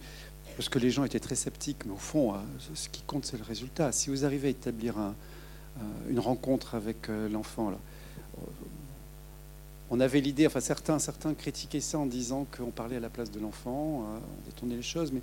parce 0.57 0.69
que 0.69 0.79
les 0.79 0.89
gens 0.89 1.05
étaient 1.05 1.19
très 1.19 1.35
sceptiques, 1.35 1.85
mais 1.85 1.93
au 1.93 1.97
fond, 1.97 2.33
hein, 2.33 2.43
ce 2.73 2.89
qui 2.89 3.03
compte, 3.03 3.25
c'est 3.25 3.37
le 3.37 3.43
résultat. 3.43 3.91
Si 3.91 4.09
vous 4.09 4.25
arrivez 4.25 4.49
à 4.49 4.51
établir 4.51 4.97
un, 4.97 5.15
une 6.09 6.19
rencontre 6.19 6.75
avec 6.75 7.09
euh, 7.09 7.29
l'enfant. 7.29 7.69
Là. 7.69 7.77
On 9.89 9.99
avait 9.99 10.19
l'idée, 10.19 10.47
enfin 10.47 10.59
certains, 10.59 10.99
certains 10.99 11.33
critiquaient 11.33 11.79
ça 11.79 11.97
en 11.97 12.05
disant 12.05 12.45
qu'on 12.55 12.71
parlait 12.71 12.97
à 12.97 12.99
la 12.99 13.09
place 13.09 13.31
de 13.31 13.39
l'enfant, 13.39 14.01
euh, 14.01 14.17
on 14.17 14.45
détournait 14.45 14.75
les 14.75 14.81
choses, 14.81 15.11
mais 15.11 15.21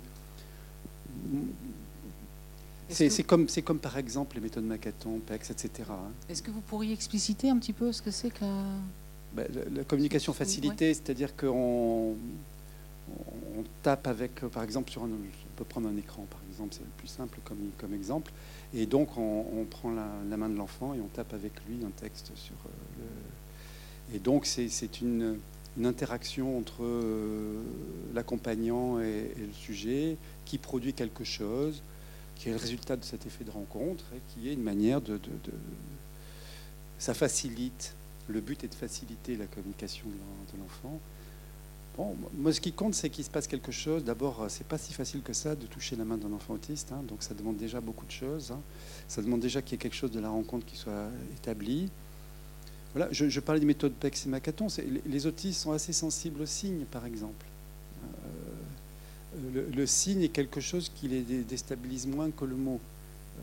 c'est 2.89 3.23
comme, 3.23 3.47
comme 3.63 3.79
par 3.79 3.97
exemple 3.97 4.35
les 4.35 4.41
méthodes 4.41 4.63
Macathon, 4.63 5.19
PEX, 5.19 5.51
etc. 5.51 5.89
Est-ce 6.29 6.41
que 6.41 6.51
vous 6.51 6.61
pourriez 6.61 6.93
expliciter 6.93 7.49
un 7.49 7.57
petit 7.57 7.73
peu 7.73 7.91
ce 7.91 8.01
que 8.01 8.11
c'est 8.11 8.31
que... 8.31 8.45
Ben, 9.33 9.47
la, 9.53 9.61
la, 9.79 9.83
communication 9.83 10.33
facilitée, 10.33 10.89
ouais. 10.89 10.93
c'est-à-dire 10.93 11.35
qu'on 11.35 12.15
on 13.09 13.63
tape 13.83 14.07
avec, 14.07 14.41
par 14.41 14.63
exemple, 14.63 14.91
sur 14.91 15.03
un, 15.03 15.07
on 15.07 15.57
peut 15.57 15.63
prendre 15.63 15.87
un 15.87 15.97
écran, 15.97 16.25
par 16.29 16.41
exemple, 16.49 16.73
c'est 16.73 16.83
le 16.83 16.89
plus 16.97 17.07
simple 17.07 17.39
comme, 17.43 17.69
comme 17.77 17.93
exemple, 17.93 18.31
et 18.73 18.85
donc, 18.85 19.17
on, 19.17 19.65
prend 19.69 19.91
la, 19.91 20.37
main 20.37 20.49
de 20.49 20.55
l'enfant 20.55 20.93
et 20.93 20.99
on 20.99 21.07
tape 21.07 21.33
avec 21.33 21.53
lui 21.65 21.77
un 21.85 21.91
texte 21.91 22.31
sur 22.35 22.55
euh, 22.65 22.99
le. 22.99 24.15
Et 24.15 24.19
donc, 24.19 24.45
c'est 24.45 25.01
une, 25.01 25.39
interaction 25.83 26.57
entre 26.57 26.83
euh, 26.83 27.61
l'accompagnant 28.13 28.99
et, 28.99 29.33
le 29.37 29.53
sujet 29.53 30.17
qui 30.45 30.57
produit 30.57 30.93
quelque 30.93 31.23
chose, 31.23 31.81
qui 32.35 32.49
est 32.49 32.51
le 32.51 32.57
résultat 32.57 32.97
de 32.97 33.03
cet 33.03 33.25
effet 33.25 33.43
de 33.43 33.51
rencontre 33.51 34.05
et 34.15 34.21
qui 34.29 34.49
est 34.49 34.53
une 34.53 34.63
manière 34.63 35.01
de 35.01 35.19
ça 36.97 37.13
facilite. 37.13 37.95
Le 38.27 38.41
but 38.41 38.63
est 38.63 38.67
de 38.67 38.75
faciliter 38.75 39.37
la 39.37 39.45
communication 39.45 40.07
de 40.07 40.59
l'enfant. 40.59 40.99
Bon, 41.97 42.13
moi, 42.37 42.51
ce 42.51 42.59
qui 42.59 42.73
compte, 42.73 42.93
c'est 42.93 43.09
qu'il 43.09 43.23
se 43.23 43.29
passe 43.29 43.47
quelque 43.47 43.71
chose. 43.71 44.03
D'abord, 44.03 44.45
c'est 44.49 44.67
pas 44.67 44.77
si 44.77 44.91
facile 44.93 45.21
que 45.21 45.31
ça 45.31 45.55
de 45.55 45.65
toucher 45.65 45.95
la 45.95 46.03
main 46.03 46.17
d'un 46.17 46.33
enfant 46.33 46.53
autiste, 46.55 46.91
hein, 46.91 47.01
donc 47.07 47.23
ça 47.23 47.33
demande 47.33 47.55
déjà 47.55 47.79
beaucoup 47.79 48.05
de 48.05 48.11
choses. 48.11 48.51
hein. 48.51 48.59
Ça 49.07 49.21
demande 49.21 49.39
déjà 49.39 49.61
qu'il 49.61 49.73
y 49.73 49.75
ait 49.75 49.77
quelque 49.81 49.95
chose 49.95 50.11
de 50.11 50.19
la 50.19 50.29
rencontre 50.29 50.65
qui 50.65 50.75
soit 50.75 51.07
établi. 51.37 51.89
Voilà, 52.93 53.07
je, 53.11 53.39
parlais 53.39 53.59
des 53.59 53.65
méthodes 53.65 53.93
PEX 53.93 54.25
et 54.25 54.29
Macathon. 54.29 54.67
c'est- 54.69 54.85
Les, 55.05 55.25
autistes 55.25 55.61
sont 55.61 55.71
assez 55.71 55.93
sensibles 55.93 56.41
aux 56.41 56.45
signes, 56.45 56.85
par 56.91 57.05
exemple. 57.05 57.45
Euh, 59.37 59.65
le, 59.73 59.85
signe 59.85 60.21
est 60.21 60.29
quelque 60.29 60.61
chose 60.61 60.89
qui 60.95 61.07
les 61.09 61.21
dé- 61.21 61.43
déstabilise 61.43 62.07
moins 62.07 62.31
que 62.31 62.45
le 62.45 62.55
mot. 62.55 62.79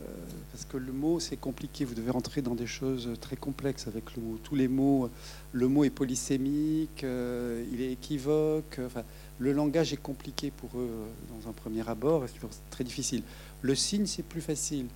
Euh, 0.01 0.05
parce 0.53 0.65
que 0.65 0.77
le 0.77 0.93
mot, 0.93 1.21
c'est 1.21 1.37
compliqué. 1.37 1.85
Vous 1.85 1.95
devez 1.95 2.11
rentrer 2.11 2.43
dans 2.43 2.55
des 2.55 2.67
choses 2.67 3.09
très 3.21 3.37
complexes 3.37 3.87
avec 3.87 4.17
le 4.17 4.23
mot. 4.23 4.39
Tous 4.43 4.55
les 4.55 4.69
mots, 4.69 5.11
le 5.53 5.69
mot 5.69 5.85
est 5.85 5.91
polysémique, 5.91 7.05
euh, 7.05 7.65
il 7.73 7.81
est 7.81 7.93
équivoque. 7.93 8.81
Enfin, 8.85 9.03
le 9.39 9.53
langage 9.53 9.93
est 9.93 9.97
compliqué 10.03 10.51
pour 10.51 10.71
eux 10.79 10.89
euh, 10.91 11.07
dans 11.43 11.49
un 11.49 11.53
premier 11.53 11.87
abord. 11.89 12.25
C'est 12.27 12.35
toujours 12.35 12.51
très 12.71 12.85
difficile. 12.85 13.23
Le 13.63 13.75
signe, 13.75 14.07
c'est 14.07 14.23
plus 14.25 14.41
facile. 14.41 14.87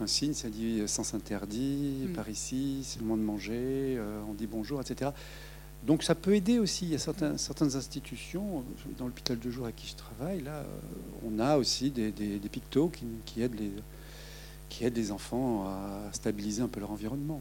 Un 0.00 0.06
signe, 0.08 0.34
ça 0.34 0.48
dit 0.48 0.82
sens 0.88 1.14
interdit, 1.14 2.06
Mm. 2.08 2.12
par 2.14 2.28
ici, 2.28 2.80
c'est 2.82 2.98
le 2.98 3.04
moment 3.04 3.16
de 3.16 3.22
manger, 3.26 3.96
euh, 3.96 4.20
on 4.28 4.34
dit 4.34 4.46
bonjour, 4.48 4.80
etc. 4.80 5.12
Donc 5.86 6.02
ça 6.02 6.14
peut 6.16 6.34
aider 6.34 6.58
aussi. 6.58 6.86
Il 6.86 6.90
y 6.92 6.94
a 6.94 6.98
certains- 6.98 7.36
certaines 7.36 7.76
institutions, 7.76 8.64
dans 8.98 9.04
l'hôpital 9.06 9.38
de 9.38 9.50
jour 9.50 9.66
à 9.66 9.72
qui 9.72 9.86
je 9.86 9.94
travaille, 9.94 10.40
là, 10.42 10.64
on 11.24 11.38
a 11.38 11.58
aussi 11.58 11.90
des, 11.90 12.10
des, 12.10 12.38
des 12.38 12.48
pictos 12.48 12.88
qui, 12.88 13.04
qui 13.24 13.42
aident 13.42 13.58
les, 13.60 13.70
qui 14.74 14.84
aident 14.84 14.96
les 14.96 15.12
enfants 15.12 15.66
à 15.68 16.12
stabiliser 16.12 16.60
un 16.62 16.66
peu 16.66 16.80
leur 16.80 16.90
environnement. 16.90 17.40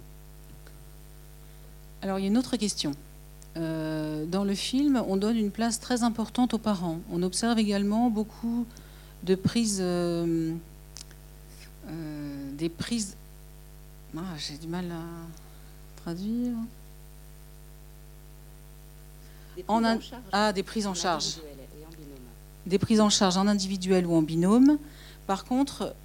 Alors, 2.04 2.19
il 2.19 2.24
y 2.24 2.26
a 2.26 2.28
une 2.28 2.38
autre 2.38 2.58
question. 2.58 2.93
Euh, 3.58 4.26
dans 4.28 4.43
le 4.43 4.54
film, 4.54 5.04
on 5.08 5.17
donne 5.17 5.38
une 5.38 5.50
place 5.50 5.80
très 5.80 6.04
importante 6.04 6.54
aux 6.54 6.60
parents. 6.60 7.00
On 7.12 7.24
observe 7.24 7.58
également 7.58 8.10
beaucoup 8.12 8.67
de 9.24 9.34
prises, 9.36 9.80
euh, 9.82 10.54
euh, 11.88 12.52
des 12.54 12.69
prises. 12.69 13.15
Ah, 14.15 14.22
J'ai 14.38 14.58
du 14.58 14.67
mal 14.67 14.86
à 14.91 16.02
traduire. 16.04 16.54
Des 19.56 19.65
En 19.67 19.82
prises 19.82 20.10
charge, 20.10 20.24
Ah, 20.32 20.54
des 20.54 20.63
prises 20.63 20.88
en 20.88 20.91
en 20.91 20.93
charge. 20.93 21.26
individuel 21.26 21.58
et 21.82 21.86
en 21.86 21.89
binôme. 21.89 22.19
Des 22.67 22.80
prises 22.80 23.02
en 23.02 23.10
charge 23.10 23.38
en 23.38 23.48
individuel 23.48 24.06
ou 24.06 24.13
en 24.15 24.22
binôme. 24.22 24.78
Par 25.26 25.46
contre, 25.46 25.96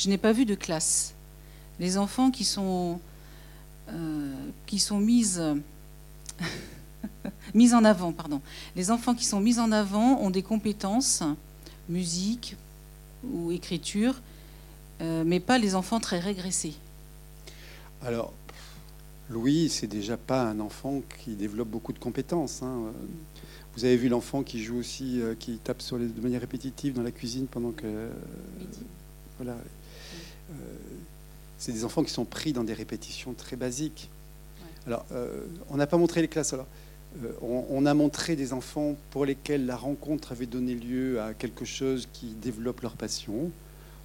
je 0.00 0.08
n'ai 0.08 0.16
pas 0.16 0.32
vu 0.32 0.46
de 0.46 0.54
classe. 0.54 1.12
Les 1.78 1.98
enfants 1.98 2.30
qui 2.30 2.44
sont, 2.44 2.98
euh, 3.90 4.34
qui 4.66 4.78
sont 4.78 4.98
mises, 4.98 5.42
mises 7.54 7.74
en 7.74 7.84
avant, 7.84 8.12
pardon. 8.12 8.40
Les 8.76 8.90
enfants 8.90 9.14
qui 9.14 9.26
sont 9.26 9.40
mis 9.40 9.58
en 9.58 9.70
avant 9.72 10.18
ont 10.20 10.30
des 10.30 10.42
compétences, 10.42 11.22
musique 11.90 12.56
ou 13.24 13.52
écriture, 13.52 14.14
euh, 15.02 15.22
mais 15.26 15.38
pas 15.38 15.58
les 15.58 15.74
enfants 15.74 16.00
très 16.00 16.18
régressés. 16.18 16.74
Alors, 18.02 18.32
Louis, 19.28 19.68
c'est 19.68 19.86
déjà 19.86 20.16
pas 20.16 20.44
un 20.48 20.60
enfant 20.60 21.02
qui 21.22 21.34
développe 21.34 21.68
beaucoup 21.68 21.92
de 21.92 21.98
compétences. 21.98 22.62
hein. 22.62 22.84
Vous 23.76 23.84
avez 23.84 23.98
vu 23.98 24.08
l'enfant 24.08 24.42
qui 24.42 24.62
joue 24.62 24.78
aussi, 24.78 25.20
euh, 25.20 25.34
qui 25.38 25.58
tape 25.58 25.82
sur 25.82 25.98
les, 25.98 26.06
de 26.06 26.20
manière 26.22 26.40
répétitive 26.40 26.94
dans 26.94 27.02
la 27.02 27.12
cuisine 27.12 27.46
pendant 27.46 27.70
que. 27.70 27.84
euh, 27.84 28.10
voilà. 29.38 29.56
Euh, 30.50 30.54
c'est 31.58 31.72
des 31.72 31.84
enfants 31.84 32.02
qui 32.02 32.10
sont 32.10 32.24
pris 32.24 32.52
dans 32.52 32.64
des 32.64 32.74
répétitions 32.74 33.34
très 33.34 33.56
basiques. 33.56 34.10
Alors, 34.86 35.04
euh, 35.12 35.44
on 35.68 35.76
n'a 35.76 35.86
pas 35.86 35.98
montré 35.98 36.22
les 36.22 36.28
classes. 36.28 36.52
Alors, 36.52 36.66
euh, 37.22 37.32
on, 37.42 37.66
on 37.68 37.86
a 37.86 37.94
montré 37.94 38.36
des 38.36 38.52
enfants 38.52 38.96
pour 39.10 39.26
lesquels 39.26 39.66
la 39.66 39.76
rencontre 39.76 40.32
avait 40.32 40.46
donné 40.46 40.74
lieu 40.74 41.20
à 41.20 41.34
quelque 41.34 41.64
chose 41.64 42.08
qui 42.12 42.28
développe 42.28 42.80
leur 42.80 42.94
passion. 42.94 43.50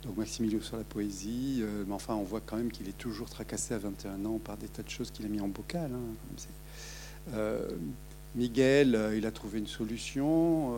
Donc 0.05 0.17
Maximilien 0.17 0.61
sur 0.61 0.77
la 0.77 0.83
poésie, 0.83 1.61
euh, 1.61 1.83
mais 1.87 1.93
enfin 1.93 2.13
on 2.13 2.23
voit 2.23 2.41
quand 2.45 2.57
même 2.57 2.71
qu'il 2.71 2.87
est 2.87 2.97
toujours 2.97 3.27
tracassé 3.27 3.73
à 3.73 3.79
21 3.79 4.23
ans 4.25 4.37
par 4.37 4.55
des 4.55 4.67
tas 4.67 4.83
de 4.83 4.89
choses 4.89 5.09
qu'il 5.09 5.25
a 5.25 5.29
mis 5.29 5.41
en 5.41 5.47
bocal. 5.47 5.91
hein, 5.91 5.99
comme. 6.27 7.33
Euh, 7.33 7.67
Miguel, 8.35 8.93
euh, 8.95 9.17
il 9.17 9.25
a 9.25 9.31
trouvé 9.31 9.59
une 9.59 9.67
solution. 9.67 10.73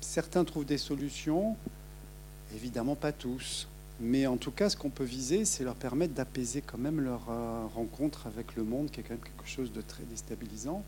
certains 0.00 0.44
trouvent 0.44 0.64
des 0.64 0.78
solutions, 0.78 1.56
évidemment 2.54 2.94
pas 2.94 3.12
tous. 3.12 3.68
Mais 4.00 4.26
en 4.26 4.38
tout 4.38 4.50
cas, 4.50 4.70
ce 4.70 4.76
qu'on 4.76 4.88
peut 4.88 5.04
viser, 5.04 5.44
c'est 5.44 5.62
leur 5.62 5.74
permettre 5.74 6.14
d'apaiser 6.14 6.62
quand 6.62 6.78
même 6.78 7.00
leur 7.00 7.28
euh, 7.28 7.66
rencontre 7.74 8.26
avec 8.26 8.56
le 8.56 8.64
monde, 8.64 8.90
qui 8.90 9.00
est 9.00 9.02
quand 9.02 9.10
même 9.10 9.22
quelque 9.22 9.46
chose 9.46 9.72
de 9.72 9.82
très 9.82 10.04
déstabilisant. 10.04 10.82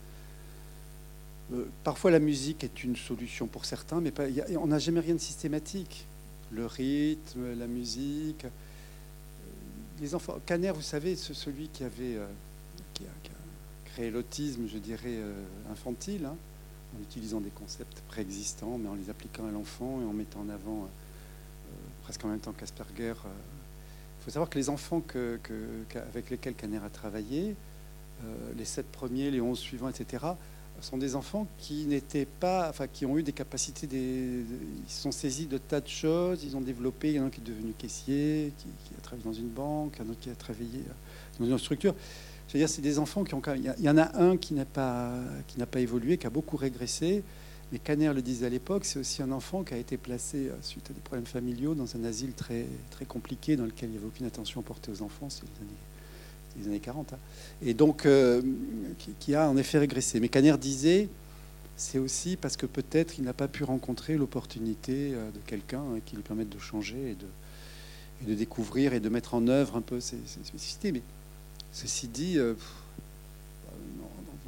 Euh, 1.53 1.67
parfois, 1.85 2.11
la 2.11 2.21
musique 2.21 2.65
est 2.65 2.83
une 2.85 2.97
solution 2.97 3.47
pour 3.47 3.67
certains, 3.67 4.01
mais 4.01 4.13
on 4.59 4.67
n'a 4.67 4.79
jamais 4.79 5.01
rien 5.01 5.15
de 5.15 5.21
systématique. 5.21 6.07
Le 6.51 6.65
rythme, 6.65 7.59
la 7.59 7.67
musique. 7.67 8.47
Euh, 8.47 8.49
Les 10.01 10.15
enfants. 10.15 10.39
Caner, 10.47 10.73
vous 10.73 10.81
savez, 10.81 11.15
c'est 11.15 11.35
celui 11.35 11.69
qui 11.69 11.85
avait 11.85 12.17
a, 12.17 12.27
créé 13.85 14.11
l'autisme, 14.11 14.67
je 14.73 14.79
dirais, 14.79 15.19
infantile, 15.71 16.25
hein, 16.25 16.37
en 16.97 17.03
utilisant 17.03 17.41
des 17.41 17.51
concepts 17.51 18.01
préexistants, 18.09 18.79
mais 18.79 18.89
en 18.89 18.95
les 18.95 19.11
appliquant 19.11 19.47
à 19.47 19.51
l'enfant 19.51 20.01
et 20.01 20.05
en 20.07 20.15
mettant 20.15 20.41
en 20.41 20.49
avant, 20.49 20.89
euh, 22.13 22.19
euh, 22.19 22.21
presque 22.21 22.25
en 22.25 22.29
même 22.29 22.41
temps 22.41 22.53
qu'Asperger. 22.53 23.11
euh. 23.11 23.31
Il 24.21 24.25
faut 24.25 24.31
savoir 24.31 24.49
que 24.49 24.59
les 24.59 24.69
enfants 24.69 25.03
avec 25.95 26.31
lesquels 26.31 26.55
Caner 26.55 26.79
a 26.85 26.91
travaillé, 26.91 27.57
euh, 28.25 28.53
les 28.57 28.65
sept 28.65 28.87
premiers, 28.87 29.31
les 29.31 29.41
onze 29.41 29.59
suivants, 29.59 29.89
etc., 29.89 30.25
sont 30.81 30.97
des 30.97 31.15
enfants 31.15 31.47
qui 31.59 31.87
n'étaient 31.87 32.27
pas, 32.27 32.69
enfin, 32.69 32.89
qui 32.89 33.07
ont 33.07 33.17
eu 33.17 33.23
des 33.23 33.33
capacités, 33.33 33.87
ils 33.93 34.45
sont 34.89 35.13
saisis 35.13 35.47
de 35.47 35.59
tas 35.59 35.81
de 35.81 35.87
choses, 35.87 36.43
ils 36.43 36.57
ont 36.57 36.61
développé. 36.61 37.11
Il 37.11 37.17
y 37.17 37.21
en 37.21 37.25
a 37.25 37.27
un 37.27 37.31
qui 37.31 37.41
est 37.41 37.45
devenu 37.45 37.73
caissier, 37.79 38.53
qui, 38.59 38.95
a 38.99 39.01
travaillé 39.01 39.25
dans 39.25 39.33
une 39.33 39.49
banque, 39.49 40.01
un 40.01 40.11
autre 40.11 40.19
qui 40.21 40.31
a 40.31 40.35
travaillé 40.35 40.81
euh, 40.81 41.39
dans 41.39 41.47
une 41.47 41.59
structure. 41.59 41.95
Je 42.49 42.55
veux 42.55 42.59
dire, 42.59 42.69
c'est 42.69 42.83
des 42.83 42.99
enfants 42.99 43.23
qui 43.23 43.35
ont 43.35 43.43
il 43.55 43.85
y 43.85 43.89
en 43.89 43.99
a 43.99 44.19
un 44.21 44.37
qui 44.37 44.55
n'a 44.55 44.65
pas, 44.65 45.13
qui 45.47 45.59
n'a 45.59 45.67
pas 45.67 45.81
évolué, 45.81 46.19
qui 46.19 46.27
a 46.27 46.31
beaucoup 46.31 46.57
régressé. 46.57 47.23
Mais 47.73 47.79
Caner 47.79 48.13
le 48.13 48.21
disait 48.21 48.47
à 48.47 48.51
l'époque, 48.51 48.85
c'est 48.85 48.99
aussi 48.99 49.23
un 49.23 49.33
enfant 49.33 49.65
qui 49.65 49.73
a 49.73 49.79
été 49.79 49.97
placé 49.97 50.49
euh, 50.49 50.53
suite 50.61 50.91
à 50.91 50.93
des 50.93 51.01
problèmes 51.01 51.27
familiaux 51.27 51.75
dans 51.75 51.97
un 51.97 52.05
asile 52.05 52.35
très, 52.35 52.67
compliqué 53.09 53.57
dans 53.57 53.65
lequel 53.65 53.89
il 53.89 53.93
n'y 53.93 53.99
avait 53.99 54.07
aucune 54.07 54.27
attention 54.27 54.61
portée 54.63 54.93
aux 54.93 55.03
enfants. 55.03 55.31
C'est 55.31 55.43
les 55.43 55.61
années, 55.63 55.79
les 56.61 56.69
années 56.69 56.81
40. 56.81 57.15
hein. 57.15 57.17
Et 57.63 57.75
donc, 57.75 58.07
euh, 58.07 58.43
qui, 59.19 59.35
a 59.35 59.49
en 59.49 59.57
effet 59.57 59.79
régressé. 59.79 60.21
Mais 60.21 60.29
Caner 60.29 60.57
disait, 60.59 61.09
c'est 61.77 61.99
aussi 61.99 62.37
parce 62.37 62.57
que 62.57 62.67
peut-être 62.67 63.19
il 63.19 63.25
n'a 63.25 63.33
pas 63.33 63.49
pu 63.49 63.65
rencontrer 63.65 64.17
l'opportunité 64.17 65.13
euh, 65.15 65.31
de 65.31 65.39
quelqu'un 65.47 65.83
euh, 65.83 65.99
qui 66.05 66.17
lui 66.17 66.23
permette 66.23 66.51
de 66.51 66.59
changer 66.59 67.13
et 67.13 67.17
de, 68.27 68.35
découvrir 68.35 68.93
et 68.93 69.01
de 69.01 69.09
mettre 69.09 69.35
en 69.35 69.49
œuvre 69.49 69.77
un 69.77 69.81
peu 69.81 69.99
ses, 69.99 70.19
ses 70.27 70.45
spécificités. 70.45 70.93
Mais 70.93 71.03
ceci 71.73 72.07
dit, 72.07 72.39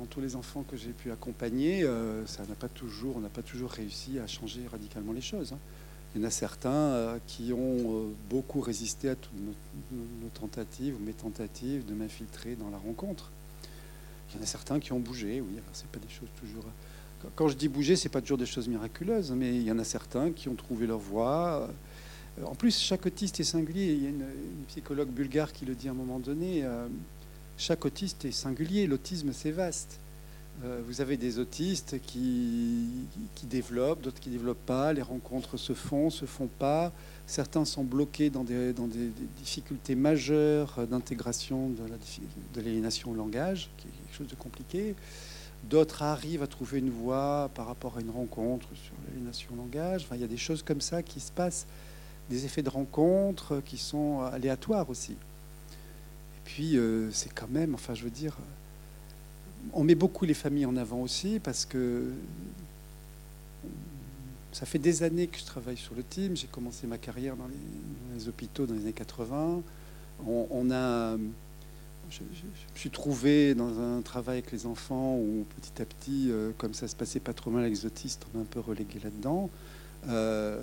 dans, 0.04 0.10
tous 0.10 0.20
les 0.20 0.36
enfants 0.36 0.64
que 0.68 0.76
j'ai 0.76 0.90
pu 0.90 1.10
accompagner, 1.10 1.82
euh, 1.82 2.26
ça 2.26 2.44
n'a 2.46 2.54
pas 2.54 2.68
toujours, 2.68 3.16
on 3.16 3.20
n'a 3.20 3.28
pas 3.28 3.42
toujours 3.42 3.70
réussi 3.70 4.18
à 4.18 4.26
changer 4.26 4.60
radicalement 4.70 5.12
les 5.12 5.20
choses. 5.20 5.52
hein. 5.52 5.58
Il 6.14 6.20
y 6.20 6.24
en 6.24 6.28
a 6.28 6.30
certains 6.30 6.70
euh, 6.70 7.18
qui 7.26 7.52
ont 7.52 7.56
euh, 7.58 8.08
beaucoup 8.30 8.60
résisté 8.60 9.08
à 9.08 9.16
toutes 9.16 9.32
nos, 9.40 9.52
nos- 9.92 10.28
tentatives, 10.28 10.94
mes 11.00 11.12
tentatives 11.12 11.84
de 11.86 11.94
m'infiltrer 11.94 12.54
dans 12.54 12.70
la 12.70 12.78
rencontre. 12.78 13.30
Il 14.30 14.36
y 14.36 14.40
en 14.40 14.42
a 14.42 14.46
certains 14.46 14.78
qui 14.78 14.92
ont 14.92 15.00
bougé, 15.00 15.40
oui. 15.40 15.58
C'est 15.72 15.88
pas 15.88 15.98
des 15.98 16.12
choses 16.12 16.28
toujours. 16.38 16.64
Quand- 17.34 17.48
je 17.48 17.56
dis 17.56 17.68
bouger, 17.68 17.96
c'est 17.96 18.08
pas 18.10 18.20
toujours 18.20 18.38
des 18.38 18.46
choses 18.46 18.68
miraculeuses, 18.68 19.32
mais 19.32 19.54
il 19.56 19.62
y 19.62 19.72
en 19.72 19.78
a 19.78 19.84
certains 19.84 20.30
qui 20.32 20.48
ont 20.48 20.54
trouvé 20.54 20.86
leur 20.86 20.98
voie. 20.98 21.68
En 22.44 22.54
plus, 22.54 22.78
chaque 22.78 23.06
autiste 23.06 23.40
est 23.40 23.44
singulier. 23.44 23.92
Il 23.94 24.02
y 24.02 24.06
a 24.06 24.10
une, 24.10 24.24
psychologue 24.68 25.08
bulgare 25.08 25.52
qui 25.52 25.64
le 25.64 25.74
dit 25.74 25.88
à 25.88 25.92
un 25.92 25.94
moment 25.94 26.18
donné. 26.18 26.64
Chaque 27.56 27.84
autiste 27.84 28.24
est 28.24 28.32
singulier. 28.32 28.86
L'autisme, 28.86 29.32
c'est 29.32 29.50
vaste. 29.50 30.00
Euh, 30.64 30.80
vous 30.86 31.00
avez 31.00 31.16
des 31.16 31.38
autistes 31.40 31.96
qui, 32.06 32.86
qui 33.34 33.46
développent, 33.46 34.02
d'autres 34.02 34.20
qui 34.20 34.28
ne 34.28 34.34
développent 34.36 34.66
pas. 34.66 34.92
Les 34.92 35.02
rencontres 35.02 35.56
se 35.56 35.72
font, 35.72 36.10
se 36.10 36.26
font 36.26 36.48
pas. 36.58 36.92
Certains 37.26 37.64
sont 37.64 37.82
bloqués 37.82 38.30
dans 38.30 38.44
des, 38.44 38.72
dans 38.72 38.86
des- 38.86 39.10
difficultés 39.38 39.94
majeures 39.96 40.86
d'intégration 40.86 41.70
de 41.70 42.60
l'aliénation 42.60 43.10
au 43.10 43.14
langage, 43.14 43.68
qui 43.78 43.88
est 43.88 43.90
quelque 43.90 44.16
chose 44.16 44.28
de 44.28 44.34
compliqué. 44.36 44.94
D'autres 45.68 46.02
arrivent 46.02 46.42
à 46.42 46.46
trouver 46.46 46.78
une 46.78 46.90
voie 46.90 47.50
par 47.54 47.66
rapport 47.66 47.96
à 47.96 48.00
une 48.00 48.10
rencontre 48.10 48.68
sur 48.74 48.92
l'aliénation 49.08 49.48
au 49.54 49.56
langage. 49.56 50.02
Enfin, 50.04 50.14
il 50.16 50.20
y 50.20 50.24
a 50.24 50.28
des 50.28 50.36
choses 50.36 50.62
comme 50.62 50.82
ça 50.82 51.02
qui 51.02 51.18
se 51.20 51.32
passent, 51.32 51.66
des 52.30 52.44
effets 52.44 52.62
de 52.62 52.68
rencontre 52.70 53.60
qui 53.64 53.78
sont 53.78 54.20
aléatoires 54.20 54.88
aussi. 54.90 55.16
Puis, 56.44 56.76
euh, 56.76 57.10
c'est 57.12 57.32
quand 57.32 57.48
même, 57.48 57.74
enfin, 57.74 57.94
je 57.94 58.04
veux 58.04 58.10
dire, 58.10 58.36
on 59.72 59.84
met 59.84 59.94
beaucoup 59.94 60.24
les 60.24 60.34
familles 60.34 60.66
en 60.66 60.76
avant 60.76 61.00
aussi 61.00 61.40
parce 61.42 61.64
que 61.64 62.12
ça 64.52 64.66
fait 64.66 64.78
des 64.78 65.02
années 65.02 65.26
que 65.26 65.38
je 65.38 65.44
travaille 65.44 65.76
sur 65.76 65.94
le 65.94 66.02
team. 66.02 66.36
J'ai 66.36 66.46
commencé 66.46 66.86
ma 66.86 66.98
carrière 66.98 67.36
dans 67.36 67.48
les, 67.48 68.28
hôpitaux 68.28 68.66
dans 68.66 68.74
les 68.74 68.82
années 68.82 68.92
80. 68.92 69.62
On, 70.26 70.70
a, 70.70 71.16
je, 72.08 72.20
me 72.20 72.76
suis 72.76 72.90
trouvé 72.90 73.54
dans 73.54 73.80
un 73.80 74.00
travail 74.00 74.38
avec 74.38 74.52
les 74.52 74.66
enfants 74.66 75.16
où 75.16 75.44
petit 75.56 75.82
à 75.82 75.84
petit, 75.84 76.30
euh, 76.30 76.52
comme 76.56 76.72
ça 76.72 76.86
se 76.86 76.94
passait 76.94 77.18
pas 77.18 77.32
trop 77.32 77.50
mal 77.50 77.64
avec 77.64 77.74
les 77.74 77.84
autistes, 77.84 78.24
on 78.32 78.38
m'a 78.38 78.42
un 78.44 78.46
peu 78.46 78.60
relégué 78.60 79.00
là-dedans. 79.02 79.50
Euh, 80.08 80.60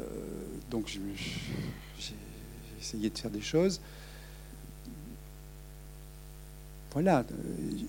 donc 0.70 0.88
j'ai 0.88 2.16
essayé 2.80 3.10
de 3.10 3.18
faire 3.18 3.32
des 3.32 3.42
choses. 3.42 3.82
Voilà, 6.94 7.24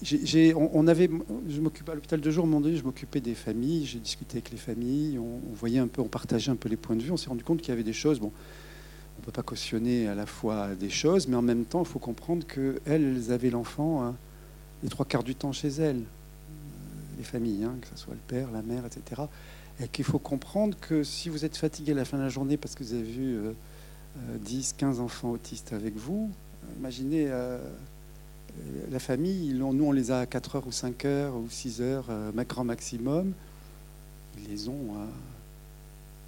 j'ai, 0.03 0.55
on, 0.55 0.87
avait, 0.87 1.11
je 1.49 1.61
m'occupais 1.61 1.91
à 1.91 1.95
l'hôpital 1.97 2.21
de 2.21 2.31
jour, 2.31 2.47
moment 2.47 2.61
donné, 2.61 2.77
je 2.77 2.85
m'occupais 2.85 3.21
des 3.21 3.35
familles, 3.35 3.85
j'ai 3.85 3.99
discuté 3.99 4.37
avec 4.37 4.53
les 4.53 4.57
familles, 4.57 5.19
on, 5.19 5.41
voyait 5.55 5.81
un 5.81 5.89
peu, 5.89 6.01
on 6.01 6.09
partageait 6.09 6.53
un 6.53 6.57
peu 6.57 6.69
les 6.69 6.77
points 6.77 6.95
de 6.95 7.03
vue, 7.03 7.11
on 7.11 7.17
s'est 7.17 7.29
rendu 7.29 7.43
compte 7.43 7.61
qu'il 7.61 7.71
y 7.71 7.73
avait 7.73 7.83
des 7.83 7.93
choses, 7.93 8.21
bon, 8.21 8.31
on 9.17 9.21
ne 9.21 9.25
peut 9.25 9.33
pas 9.33 9.43
cautionner 9.43 10.07
à 10.07 10.15
la 10.15 10.25
fois 10.25 10.77
des 10.77 10.89
choses, 10.89 11.27
mais 11.27 11.35
en 11.35 11.43
même 11.43 11.65
temps, 11.65 11.83
il 11.83 11.89
faut 11.89 11.99
comprendre 11.99 12.47
qu'elles 12.47 12.81
elles 12.87 13.33
avaient 13.33 13.51
l'enfant 13.51 14.05
hein, 14.05 14.15
les 14.85 14.89
trois 14.89 15.05
quarts 15.05 15.25
du 15.25 15.35
temps 15.35 15.53
chez 15.53 15.69
elles, 15.69 15.97
euh, 15.97 17.19
les 17.19 17.25
familles, 17.25 17.65
hein, 17.65 17.75
que 17.81 17.89
ce 17.89 17.97
soit 17.97 18.15
le 18.15 18.21
père, 18.29 18.53
la 18.53 18.63
mère, 18.63 18.85
etc. 18.87 19.23
Et 19.81 19.89
qu'il 19.89 20.05
faut 20.05 20.21
comprendre 20.21 20.77
que 20.81 21.03
si 21.03 21.29
vous 21.29 21.45
êtes 21.45 21.57
fatigué 21.57 21.91
à 21.91 21.97
la 21.97 22.05
fin 22.05 22.19
de 22.19 22.23
la 22.23 22.29
journée 22.29 22.57
parce 22.57 22.77
que 22.77 22.85
vous 22.85 22.95
avez 22.95 23.03
vu 23.03 23.37
10, 24.41 24.71
euh, 24.71 24.79
15 24.79 24.99
euh, 24.99 25.03
enfants 25.03 25.31
autistes 25.31 25.73
avec 25.73 25.97
vous, 25.97 26.31
imaginez 26.79 27.29
la 28.91 28.99
famille, 28.99 29.55
nous 29.55 29.85
on 29.85 29.93
les 29.93 30.11
a 30.11 30.21
à 30.21 30.27
4 30.27 30.57
heures 30.57 30.67
ou 30.67 30.73
5 30.73 31.05
heures 31.05 31.35
ou 31.37 31.47
6 31.49 31.81
heures, 31.81 32.07
grand 32.49 32.65
maximum, 32.65 33.33
ils 34.39 34.51
les 34.51 34.69
ont 34.69 34.95
à 34.97 35.07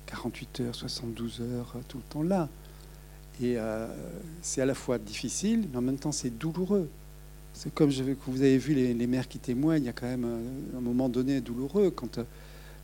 48 0.07 0.61
heures, 0.61 0.75
72 0.75 1.41
heures, 1.41 1.75
tout 1.89 1.99
le 1.99 2.05
temps 2.05 2.23
là. 2.23 2.49
Et 3.41 3.59
euh, 3.59 3.87
c'est 4.43 4.61
à 4.61 4.67
la 4.67 4.75
fois 4.75 4.99
difficile, 4.99 5.69
mais 5.71 5.79
en 5.79 5.83
même 5.83 5.99
temps 5.99 6.13
c'est 6.13 6.31
douloureux. 6.31 6.89
C'est 7.53 7.73
comme 7.73 7.91
je, 7.91 8.03
vous 8.27 8.43
avez 8.43 8.59
vu 8.59 8.75
les, 8.75 9.07
mères 9.07 9.29
qui 9.29 9.39
témoignent, 9.39 9.83
il 9.83 9.87
y 9.87 9.89
a 9.89 9.93
quand 9.93 10.07
même 10.07 10.27
un, 10.77 10.81
moment 10.81 11.09
donné 11.09 11.41
douloureux 11.41 11.91
quand, 11.91 12.19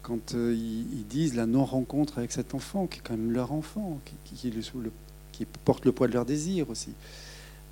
quand 0.02 0.34
euh, 0.34 0.54
ils, 0.54 1.06
disent 1.06 1.34
la 1.34 1.46
non-rencontre 1.46 2.18
avec 2.18 2.30
cet 2.30 2.54
enfant, 2.54 2.86
qui 2.86 2.98
est 2.98 3.02
quand 3.02 3.16
même 3.16 3.32
leur 3.32 3.52
enfant, 3.52 3.98
qui, 4.24 4.50
qui, 5.32 5.46
porte 5.64 5.84
le 5.84 5.92
poids 5.92 6.06
de 6.06 6.12
leur 6.12 6.24
désir 6.24 6.70
aussi. 6.70 6.90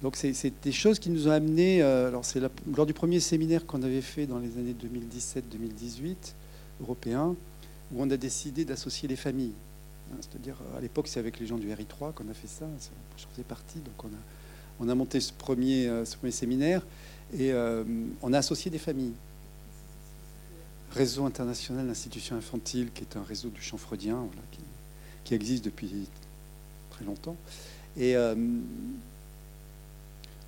Donc 0.03 0.17
c'est 0.17 0.53
des 0.63 0.73
choses 0.73 0.99
qui 0.99 1.11
nous 1.11 1.29
ont 1.29 1.33
amenés. 1.33 1.83
Euh, 1.83 2.09
alors 2.09 2.25
c'est 2.25 2.41
lors 2.75 2.87
du 2.87 2.95
premier 2.95 3.21
séminaire 3.21 3.67
qu'on 3.67 3.83
avait 3.83 4.01
fait 4.01 4.27
dans 4.27 4.39
les 4.39 4.57
années 4.59 4.75
2017-2018 4.75 6.15
européen, 6.81 7.35
où 7.93 8.03
on 8.03 8.11
a 8.11 8.17
décidé 8.17 8.65
d'associer 8.65 9.09
les 9.09 9.17
familles. 9.17 9.55
Hein, 10.13 10.17
c'est-à-dire, 10.21 10.57
à 10.77 10.81
l'époque, 10.81 11.09
c'est 11.09 11.21
avec 11.21 11.39
les 11.41 11.47
gens 11.47 11.59
du 11.59 11.69
RI3 11.69 12.13
qu'on 12.15 12.29
a 12.29 12.35
fait 12.35 12.49
ça. 12.49 12.67
J'en 13.17 13.29
faisais 13.31 13.43
partie. 13.43 13.79
Donc, 13.81 14.05
on 14.05 14.09
a, 14.09 14.21
on 14.81 14.89
a 14.89 14.95
monté 14.95 15.21
ce 15.21 15.33
premier, 15.33 15.89
euh, 15.89 16.05
ce 16.05 16.17
premier 16.17 16.33
séminaire 16.33 16.83
et 17.33 17.53
euh, 17.53 17.85
on 18.23 18.33
a 18.33 18.39
associé 18.39 18.71
des 18.71 18.79
familles. 18.79 19.13
Réseau 20.93 21.27
international 21.27 21.87
d'institutions 21.87 22.37
infantiles, 22.37 22.91
qui 22.93 23.03
est 23.03 23.17
un 23.17 23.23
réseau 23.23 23.51
du 23.51 23.61
champ 23.61 23.77
freudien, 23.77 24.27
qui, 25.25 25.35
existe 25.35 25.67
depuis 25.67 26.09
très 26.91 27.05
longtemps. 27.05 27.37
Et 27.99 28.17
euh, 28.17 28.35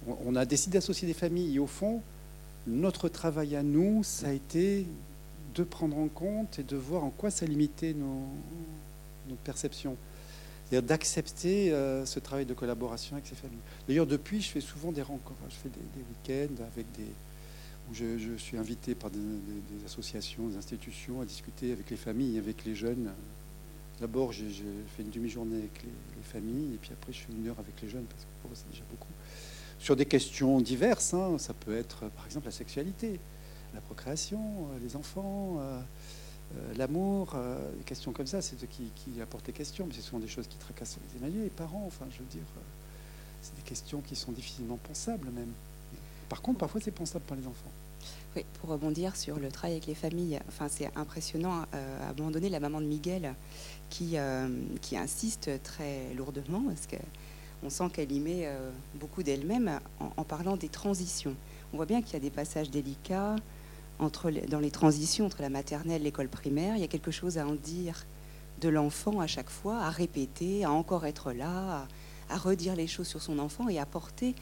on 0.06 0.34
a 0.34 0.44
décidé 0.44 0.78
d'associer 0.78 1.06
des 1.06 1.14
familles. 1.14 1.56
Et 1.56 1.58
au 1.58 1.66
fond, 1.66 2.02
notre 2.66 3.08
travail 3.08 3.56
à 3.56 3.62
nous, 3.62 4.02
ça 4.02 4.28
a 4.28 4.32
été 4.32 4.86
de 5.54 5.64
prendre 5.64 5.98
en 5.98 6.08
compte 6.08 6.58
et 6.58 6.62
de 6.62 6.76
voir 6.76 7.04
en 7.04 7.10
quoi 7.10 7.30
ça 7.30 7.46
limitait 7.46 7.92
nos, 7.92 8.22
notre 9.28 9.42
perception. 9.42 9.96
C'est-à-dire 10.68 10.88
d'accepter 10.88 11.72
euh, 11.72 12.06
ce 12.06 12.20
travail 12.20 12.46
de 12.46 12.54
collaboration 12.54 13.16
avec 13.16 13.26
ces 13.26 13.34
familles. 13.34 13.58
D'ailleurs, 13.88 14.06
depuis, 14.06 14.40
je 14.40 14.50
fais 14.50 14.60
souvent 14.60 14.92
des 14.92 15.02
rencontres. 15.02 15.40
Je 15.48 15.56
fais 15.56 15.68
des, 15.68 16.38
week-ends 16.38 16.62
avec 16.72 16.86
des, 16.92 17.10
où 17.90 17.94
je, 17.94 18.36
suis 18.36 18.56
invité 18.56 18.94
par 18.94 19.10
des, 19.10 19.18
associations, 19.84 20.46
des 20.46 20.56
institutions 20.56 21.20
à 21.20 21.24
discuter 21.24 21.72
avec 21.72 21.90
les 21.90 21.96
familles, 21.96 22.38
avec 22.38 22.64
les 22.64 22.76
jeunes. 22.76 23.10
D'abord, 24.00 24.32
je, 24.32 24.44
fais 24.96 25.02
une 25.02 25.10
demi-journée 25.10 25.58
avec 25.58 25.82
les, 25.82 26.22
familles, 26.22 26.74
et 26.74 26.78
puis 26.80 26.90
après, 26.92 27.12
je 27.12 27.18
fais 27.18 27.32
une 27.32 27.48
heure 27.48 27.58
avec 27.58 27.80
les 27.82 27.88
jeunes, 27.88 28.04
parce 28.04 28.22
que 28.22 28.28
c'est 28.54 28.70
déjà 28.70 28.84
beaucoup. 28.90 29.08
Sur 29.80 29.96
des 29.96 30.06
questions 30.06 30.60
diverses, 30.60 31.14
hein. 31.14 31.38
ça 31.38 31.54
peut 31.54 31.76
être, 31.76 32.08
par 32.10 32.26
exemple, 32.26 32.46
la 32.46 32.52
sexualité, 32.52 33.18
la 33.74 33.80
procréation, 33.80 34.38
euh, 34.38 34.78
les 34.82 34.94
enfants. 34.94 35.56
Euh, 35.58 35.80
euh, 36.56 36.74
l'amour, 36.76 37.32
euh, 37.34 37.56
des 37.78 37.84
questions 37.84 38.12
comme 38.12 38.26
ça, 38.26 38.42
c'est 38.42 38.58
ceux 38.58 38.66
qui, 38.66 38.90
qui, 38.96 39.20
apportent 39.20 39.46
les 39.46 39.52
questions, 39.52 39.86
mais 39.86 39.94
c'est 39.94 40.00
souvent 40.00 40.18
des 40.18 40.28
choses 40.28 40.48
qui 40.48 40.56
tracassent 40.56 40.98
les 41.12 41.18
Emmanuel, 41.18 41.44
les 41.44 41.50
parents, 41.50 41.84
enfin, 41.86 42.06
je 42.10 42.18
veux 42.18 42.28
dire, 42.28 42.42
euh, 42.56 42.60
c'est 43.40 43.54
des 43.54 43.62
questions 43.62 44.00
qui 44.00 44.16
sont 44.16 44.32
difficilement 44.32 44.76
pensables 44.76 45.28
même. 45.30 45.52
Par 46.28 46.42
contre, 46.42 46.58
parfois, 46.58 46.80
c'est 46.80 46.90
pensable 46.90 47.24
par 47.24 47.36
les 47.36 47.46
enfants. 47.46 47.70
Oui, 48.34 48.44
pour 48.54 48.70
rebondir 48.70 49.14
sur 49.16 49.38
le 49.38 49.50
travail 49.50 49.72
avec 49.72 49.86
les 49.86 49.94
familles, 49.94 50.40
enfin, 50.48 50.68
c'est 50.68 50.90
impressionnant. 50.96 51.64
à 51.72 52.10
un 52.10 52.14
moment 52.16 52.30
donné, 52.30 52.48
la 52.48 52.60
maman 52.60 52.80
de 52.80 52.86
Miguel 52.86 53.34
qui, 53.88 54.16
qui 54.80 54.96
insiste 54.96 55.50
très 55.64 56.14
lourdement, 56.14 56.62
parce 56.62 56.86
qu'on 57.60 57.70
sent 57.70 57.88
qu'elle 57.92 58.12
y 58.12 58.20
met 58.20 58.48
beaucoup 58.94 59.22
d'elle-même 59.22 59.80
en, 60.16 60.24
parlant 60.24 60.56
des 60.56 60.68
transitions. 60.68 61.34
On 61.72 61.76
voit 61.76 61.86
bien 61.86 62.02
qu'il 62.02 62.14
y 62.14 62.16
a 62.16 62.20
des 62.20 62.30
passages 62.30 62.70
délicats, 62.70 63.36
dans 64.48 64.60
les 64.60 64.70
transitions 64.70 65.26
entre 65.26 65.42
la 65.42 65.50
maternelle 65.50 66.00
et 66.00 66.04
l'école 66.04 66.28
primaire, 66.28 66.76
il 66.76 66.80
y 66.80 66.84
a 66.84 66.88
quelque 66.88 67.10
chose 67.10 67.38
à 67.38 67.46
en 67.46 67.54
dire 67.54 68.06
de 68.60 68.68
l'enfant 68.68 69.20
à 69.20 69.26
chaque 69.26 69.50
fois, 69.50 69.78
à 69.78 69.90
répéter, 69.90 70.64
à 70.64 70.70
encore 70.70 71.06
être 71.06 71.32
là, 71.32 71.86
à, 72.28 72.36
redire 72.36 72.76
les 72.76 72.86
choses 72.86 73.08
sur 73.08 73.20
son 73.20 73.38
enfant 73.38 73.68
et 73.68 73.78
à 73.78 73.86
porter 73.86 74.34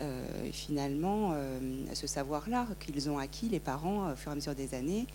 euh, 0.00 0.26
finalement 0.52 1.32
euh, 1.34 1.60
ce 1.94 2.06
savoir-là 2.06 2.66
qu'ils 2.80 3.08
ont 3.10 3.18
acquis, 3.18 3.48
les 3.48 3.60
parents, 3.60 4.12
au 4.12 4.16
fur 4.16 4.30
et 4.30 4.32
à 4.32 4.34
mesure 4.34 4.54
des 4.54 4.74
années, 4.74 5.06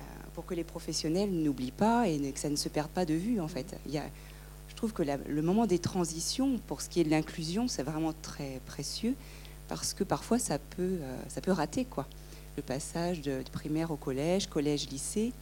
euh, 0.00 0.04
pour 0.34 0.44
que 0.44 0.54
les 0.54 0.64
professionnels 0.64 1.30
n'oublient 1.30 1.70
pas 1.70 2.06
et 2.06 2.18
que 2.32 2.38
ça 2.38 2.50
ne 2.50 2.56
se 2.56 2.68
perde 2.68 2.90
pas 2.90 3.04
de 3.04 3.14
vue 3.14 3.40
en 3.40 3.48
fait. 3.48 3.76
Trouve 4.78 4.92
que 4.92 5.02
le 5.02 5.42
moment 5.42 5.66
des 5.66 5.78
transitions, 5.78 6.58
pour 6.66 6.80
ce 6.80 6.88
qui 6.88 7.00
est 7.00 7.04
de 7.04 7.10
l'inclusion, 7.10 7.68
c'est 7.68 7.82
vraiment 7.82 8.14
très 8.22 8.60
précieux 8.66 9.14
parce 9.68 9.92
que 9.92 10.02
parfois 10.02 10.38
ça 10.38 10.58
peut, 10.58 10.98
ça 11.28 11.42
peut 11.42 11.52
rater 11.52 11.84
quoi 11.84 12.06
le 12.58 12.62
passage 12.62 13.20
de, 13.20 13.42
primaire 13.52 13.92
au 13.92 13.96
collège, 13.96 14.48
collège-lycée, 14.48 15.32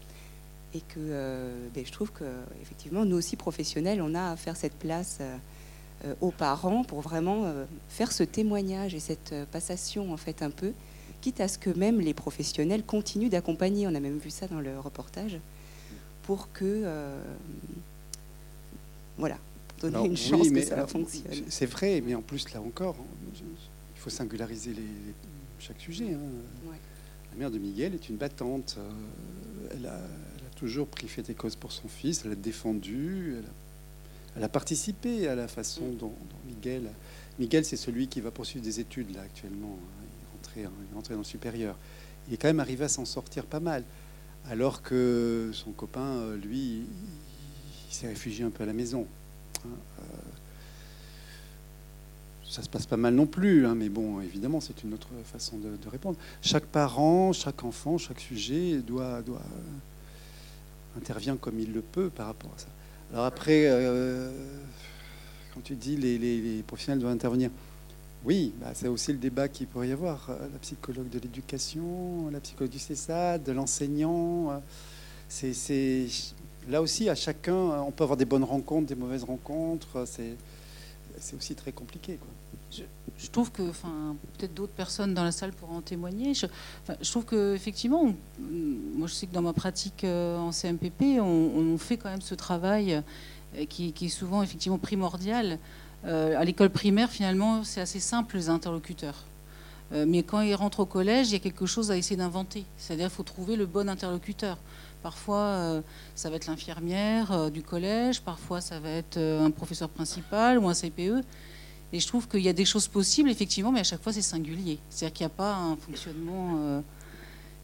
et 0.74 0.80
que 0.80 0.98
euh, 0.98 1.68
ben, 1.74 1.84
je 1.84 1.90
trouve 1.90 2.12
que 2.12 2.24
effectivement 2.60 3.06
nous 3.06 3.16
aussi 3.16 3.36
professionnels, 3.36 4.02
on 4.02 4.14
a 4.14 4.32
à 4.32 4.36
faire 4.36 4.56
cette 4.56 4.74
place 4.74 5.18
euh, 5.20 5.36
euh, 6.04 6.14
aux 6.20 6.30
parents 6.30 6.84
pour 6.84 7.00
vraiment 7.00 7.50
faire 7.88 8.12
ce 8.12 8.22
témoignage 8.22 8.94
et 8.94 9.00
cette 9.00 9.34
passation 9.50 10.12
en 10.12 10.18
fait 10.18 10.42
un 10.42 10.50
peu, 10.50 10.72
quitte 11.22 11.40
à 11.40 11.48
ce 11.48 11.56
que 11.56 11.70
même 11.70 12.00
les 12.00 12.12
professionnels 12.12 12.84
continuent 12.84 13.30
d'accompagner. 13.30 13.86
On 13.86 13.94
a 13.94 14.00
même 14.00 14.18
vu 14.18 14.30
ça 14.30 14.46
dans 14.46 14.60
le 14.60 14.78
reportage 14.78 15.38
pour 16.22 16.52
que 16.52 16.84
voilà 19.18 19.38
donner 19.80 20.06
une 20.06 20.16
chance 20.16 20.48
que 20.50 20.62
ça 20.62 20.86
fonctionne. 20.86 21.44
C'est 21.48 21.66
vrai, 21.66 22.02
mais 22.04 22.14
en 22.14 22.22
plus 22.22 22.52
là 22.52 22.60
encore, 22.60 22.96
il 23.94 24.00
faut 24.00 24.10
singulariser 24.10 24.72
les, 24.72 24.82
chaque 25.58 25.80
sujet. 25.80 26.12
Hein. 26.14 26.72
La 27.32 27.38
mère 27.38 27.50
de 27.50 27.58
Miguel 27.58 27.94
est 27.94 28.08
une 28.08 28.16
battante. 28.16 28.76
Euh, 28.78 29.68
elle 29.74 29.86
a, 29.86 30.00
toujours 30.54 30.86
pris 30.86 31.06
fait 31.06 31.28
et 31.28 31.34
cause 31.34 31.54
pour 31.54 31.70
son 31.70 31.86
fils, 31.86 32.22
elle 32.24 32.32
a 32.32 32.34
défendu, 32.34 33.34
elle 34.34 34.42
a, 34.42 34.48
participé 34.48 35.28
à 35.28 35.34
la 35.34 35.48
façon 35.48 35.90
dont, 35.92 36.14
Miguel. 36.46 36.88
Miguel, 37.38 37.62
c'est 37.66 37.76
celui 37.76 38.08
qui 38.08 38.22
va 38.22 38.30
poursuivre 38.30 38.64
des 38.64 38.80
études 38.80 39.14
là 39.14 39.20
actuellement. 39.20 39.78
Il 40.00 40.62
est 40.62 40.64
rentré, 40.64 41.12
dans 41.12 41.18
le 41.18 41.24
supérieur. 41.24 41.76
Il 42.26 42.32
est 42.34 42.36
quand 42.38 42.48
même 42.48 42.60
arrivé 42.60 42.84
à 42.84 42.88
s'en 42.88 43.04
sortir 43.04 43.44
pas 43.44 43.60
mal. 43.60 43.84
Alors 44.48 44.80
que 44.80 45.50
son 45.52 45.72
copain, 45.72 46.00
euh, 46.00 46.36
lui, 46.38 46.86
il, 47.88 47.94
s'est 47.94 48.08
réfugié 48.08 48.44
un 48.44 48.50
peu 48.50 48.62
à 48.62 48.66
la 48.66 48.72
maison. 48.72 49.06
Hein. 49.64 49.68
Euh, 50.00 50.02
ça 52.56 52.62
se 52.62 52.68
passe 52.68 52.86
pas 52.86 52.96
mal 52.96 53.14
non 53.14 53.26
plus, 53.26 53.66
hein, 53.66 53.74
mais 53.74 53.88
bon, 53.88 54.20
évidemment, 54.20 54.60
c'est 54.60 54.82
une 54.82 54.94
autre 54.94 55.08
façon 55.24 55.58
de, 55.58 55.88
répondre. 55.90 56.16
Chaque 56.40 56.64
parent, 56.64 57.32
chaque 57.32 57.64
enfant, 57.64 57.98
chaque 57.98 58.20
sujet 58.20 58.78
doit, 58.78 59.20
doit 59.22 59.42
euh, 59.42 60.98
intervient 60.98 61.36
comme 61.36 61.60
il 61.60 61.72
le 61.72 61.82
peut 61.82 62.08
par 62.08 62.28
rapport 62.28 62.50
à 62.56 62.58
ça. 62.58 62.68
Alors 63.12 63.26
après, 63.26 63.64
euh, 63.66 64.30
quand 65.52 65.60
tu 65.62 65.74
dis 65.74 65.96
les, 65.96 66.18
les, 66.18 66.62
professionnels 66.62 67.00
doivent 67.00 67.12
intervenir, 67.12 67.50
oui, 68.24 68.54
bah, 68.60 68.70
c'est 68.74 68.88
aussi 68.88 69.12
le 69.12 69.18
débat 69.18 69.48
qu'il 69.48 69.66
pourrait 69.66 69.88
y 69.88 69.92
avoir. 69.92 70.30
Euh, 70.30 70.38
la 70.50 70.58
psychologue 70.60 71.10
de 71.10 71.18
l'éducation, 71.18 72.30
la 72.30 72.40
psychologue 72.40 72.72
du 72.72 72.78
CESAD, 72.78 73.42
de 73.42 73.52
l'enseignant. 73.52 74.62
C'est 75.28 76.06
là 76.68 76.82
aussi 76.82 77.08
à 77.08 77.14
chacun. 77.14 77.54
On 77.54 77.90
peut 77.90 78.04
avoir 78.04 78.16
des 78.16 78.24
bonnes 78.24 78.44
rencontres, 78.44 78.86
des 78.86 78.94
mauvaises 78.94 79.24
rencontres. 79.24 80.04
C'est 80.06 80.36
c'est 81.18 81.36
aussi 81.36 81.54
très 81.54 81.72
compliqué. 81.72 82.18
Je, 83.18 83.30
trouve 83.30 83.50
que, 83.50 83.62
enfin, 83.62 84.16
peut-être 84.36 84.52
d'autres 84.52 84.72
personnes 84.72 85.14
dans 85.14 85.24
la 85.24 85.32
salle 85.32 85.52
pourront 85.52 85.78
en 85.78 85.80
témoigner. 85.80 86.34
Je, 86.34 86.46
trouve 87.10 87.24
que 87.24 87.54
effectivement, 87.54 88.12
moi 88.38 89.06
je 89.06 89.14
sais 89.14 89.26
que 89.26 89.32
dans 89.32 89.42
ma 89.42 89.54
pratique 89.54 90.04
euh, 90.04 90.36
en 90.36 90.52
CMPP, 90.52 91.20
on, 91.20 91.78
fait 91.78 91.96
quand 91.96 92.10
même 92.10 92.20
ce 92.20 92.34
travail 92.34 93.02
euh, 93.56 93.64
qui, 93.66 93.94
est 94.00 94.08
souvent 94.08 94.42
effectivement 94.42 94.78
primordial. 94.78 95.58
Euh, 96.04 96.38
à 96.38 96.44
l'école 96.44 96.70
primaire, 96.70 97.10
finalement, 97.10 97.64
c'est 97.64 97.80
assez 97.80 98.00
simple 98.00 98.36
les 98.36 98.48
interlocuteurs. 98.48 99.24
Mais 99.92 100.24
quand 100.24 100.40
il 100.40 100.52
rentre 100.56 100.80
au 100.80 100.86
collège, 100.86 101.28
il 101.28 101.34
y 101.34 101.36
a 101.36 101.38
quelque 101.38 101.64
chose 101.64 101.92
à 101.92 101.96
essayer 101.96 102.16
d'inventer. 102.16 102.64
C'est-à-dire 102.76 103.06
qu'il 103.06 103.14
faut 103.14 103.22
trouver 103.22 103.54
le 103.54 103.66
bon 103.66 103.88
interlocuteur. 103.88 104.58
Parfois, 105.06 105.36
euh, 105.36 105.82
ça 106.16 106.30
va 106.30 106.34
être 106.34 106.48
l'infirmière 106.48 107.30
euh, 107.30 107.48
du 107.48 107.62
collège, 107.62 108.22
parfois 108.22 108.60
ça 108.60 108.80
va 108.80 108.90
être 108.90 109.18
un 109.18 109.52
professeur 109.52 109.88
principal 109.88 110.58
ou 110.58 110.68
un 110.68 110.74
CPE. 110.74 111.22
Et 111.92 112.00
je 112.00 112.06
trouve 112.08 112.26
qu'il 112.26 112.40
y 112.40 112.48
a 112.48 112.52
des 112.52 112.64
choses 112.64 112.88
possibles, 112.88 113.30
effectivement, 113.30 113.70
mais 113.70 113.78
à 113.78 113.84
chaque 113.84 114.02
fois, 114.02 114.12
c'est 114.12 114.20
singulier. 114.20 114.80
C'est-à-dire 114.90 115.14
qu'il 115.14 115.24
n'y 115.24 115.32
a 115.32 115.36
pas 115.36 115.54
un 115.54 115.76
fonctionnement 115.76 116.82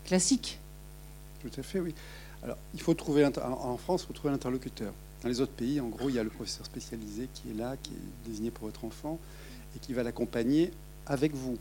classique. 0.04 0.60
Tout 1.40 1.50
à 1.58 1.64
fait, 1.64 1.80
oui. 1.80 1.96
Alors, 2.44 2.56
il 2.74 2.80
faut 2.80 2.94
trouver, 2.94 3.26
en 3.26 3.76
France, 3.76 4.02
il 4.04 4.06
faut 4.06 4.12
trouver 4.12 4.30
l'interlocuteur. 4.30 4.92
Dans 5.24 5.28
les 5.28 5.40
autres 5.40 5.50
pays, 5.50 5.80
en 5.80 5.88
gros, 5.88 6.10
il 6.10 6.14
y 6.14 6.20
a 6.20 6.22
le 6.22 6.30
professeur 6.30 6.64
spécialisé 6.64 7.28
qui 7.34 7.50
est 7.50 7.58
là, 7.58 7.74
qui 7.82 7.90
est 7.90 8.28
désigné 8.28 8.52
pour 8.52 8.66
votre 8.66 8.84
enfant, 8.84 9.18
et 9.74 9.80
qui 9.80 9.92
va 9.94 10.04
l'accompagner 10.04 10.70
avec 11.08 11.34
vous 11.34 11.58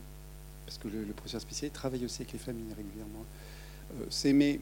parce 0.72 0.78
que 0.78 0.88
le, 0.88 1.12
professeur 1.12 1.40
spécialisé 1.40 1.74
travaille 1.74 2.04
aussi 2.04 2.22
avec 2.22 2.32
les 2.32 2.38
familles 2.38 2.72
régulièrement. 2.74 3.24
Euh, 4.00 4.04
c'est 4.10 4.32
mais 4.32 4.58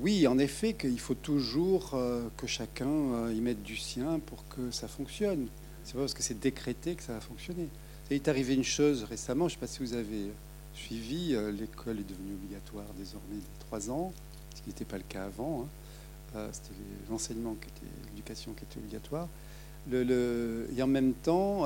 oui, 0.00 0.26
en 0.26 0.38
effet, 0.38 0.74
qu'il 0.74 0.98
faut 1.00 1.14
toujours 1.14 1.92
euh, 1.94 2.28
que 2.36 2.46
chacun 2.46 2.88
euh, 2.88 3.32
y 3.34 3.40
mette 3.40 3.62
du 3.62 3.76
sien 3.76 4.20
pour 4.26 4.46
que 4.48 4.70
ça 4.70 4.88
fonctionne. 4.88 5.46
C'est 5.84 5.94
pas 5.94 6.00
parce 6.00 6.14
que 6.14 6.22
c'est 6.22 6.38
décrété 6.38 6.94
que 6.94 7.02
ça 7.02 7.14
va 7.14 7.20
fonctionner. 7.20 7.68
Il 8.10 8.14
est 8.14 8.28
arrivé 8.28 8.54
une 8.54 8.64
chose 8.64 9.04
récémment, 9.04 9.48
je 9.48 9.54
ne 9.54 9.60
sais 9.60 9.60
pas 9.60 9.66
si 9.66 9.80
vous 9.80 9.94
avez 9.94 10.30
suivi, 10.74 11.34
l'école 11.58 11.98
est 11.98 12.08
devenue 12.08 12.34
obligatoire 12.34 12.86
désormais 12.98 13.36
dès 13.36 13.66
trois 13.66 13.90
ans, 13.90 14.12
ce 14.54 14.62
qui 14.62 14.68
n'était 14.68 14.84
pas 14.84 14.98
le 14.98 15.04
cas 15.08 15.24
avant. 15.24 15.66
Hein. 16.34 16.48
C'était 16.52 16.74
l'enseignement 17.10 17.54
qui 17.54 17.68
était, 17.68 17.92
l'éducation 18.10 18.52
qui 18.52 18.64
était 18.64 18.78
obligatoire. 18.78 19.28
Et 19.92 20.82
en 20.82 20.86
même 20.86 21.14
temps, 21.14 21.64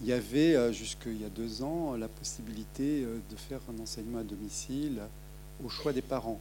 il 0.00 0.06
y 0.06 0.12
avait, 0.12 0.54
euh, 0.54 0.72
jusqu'il 0.72 1.20
y 1.20 1.24
a 1.24 1.30
deux 1.30 1.62
ans, 1.62 1.96
la 1.96 2.08
possibilité 2.08 3.02
euh, 3.02 3.18
de 3.30 3.36
faire 3.36 3.60
un 3.74 3.82
enseignement 3.82 4.18
à 4.18 4.24
domicile 4.24 5.00
au 5.64 5.68
choix 5.68 5.92
des 5.92 6.02
parents, 6.02 6.38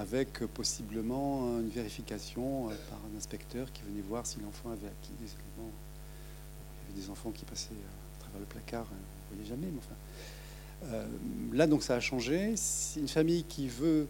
avec 0.00 0.42
euh, 0.42 0.46
possiblement 0.46 1.58
une 1.60 1.68
vérification 1.68 2.68
par 2.88 2.98
un 3.12 3.16
inspecteur 3.16 3.72
qui 3.72 3.82
venait 3.82 4.02
voir 4.08 4.26
si 4.26 4.40
l'enfant 4.40 4.70
avait 4.70 4.86
acquis 4.88 5.12
des 5.20 5.26
éléments. 5.26 5.70
il 5.70 6.90
y 6.90 6.92
avait 6.92 7.02
des 7.02 7.10
enfants 7.10 7.30
qui 7.30 7.44
passaient 7.44 7.70
à 8.18 8.22
travers 8.22 8.40
le 8.40 8.46
placard, 8.46 8.86
on 8.90 9.34
ne 9.34 9.36
voyait 9.36 9.48
jamais, 9.48 9.68
mais 9.72 9.78
enfin. 9.78 11.04
là, 11.52 11.66
donc, 11.66 11.82
ça 11.82 11.94
a 11.94 12.00
changé. 12.00 12.54
Une 12.96 13.08
famille 13.08 13.44
qui 13.44 13.68
veut 13.68 14.06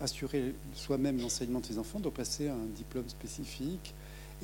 assurer 0.00 0.54
soi-même 0.74 1.20
l'enseignement 1.20 1.60
de 1.60 1.66
ses 1.66 1.78
enfants 1.78 2.00
doit 2.00 2.14
passer 2.14 2.48
un 2.48 2.66
diplôme 2.76 3.08
spécifique 3.08 3.94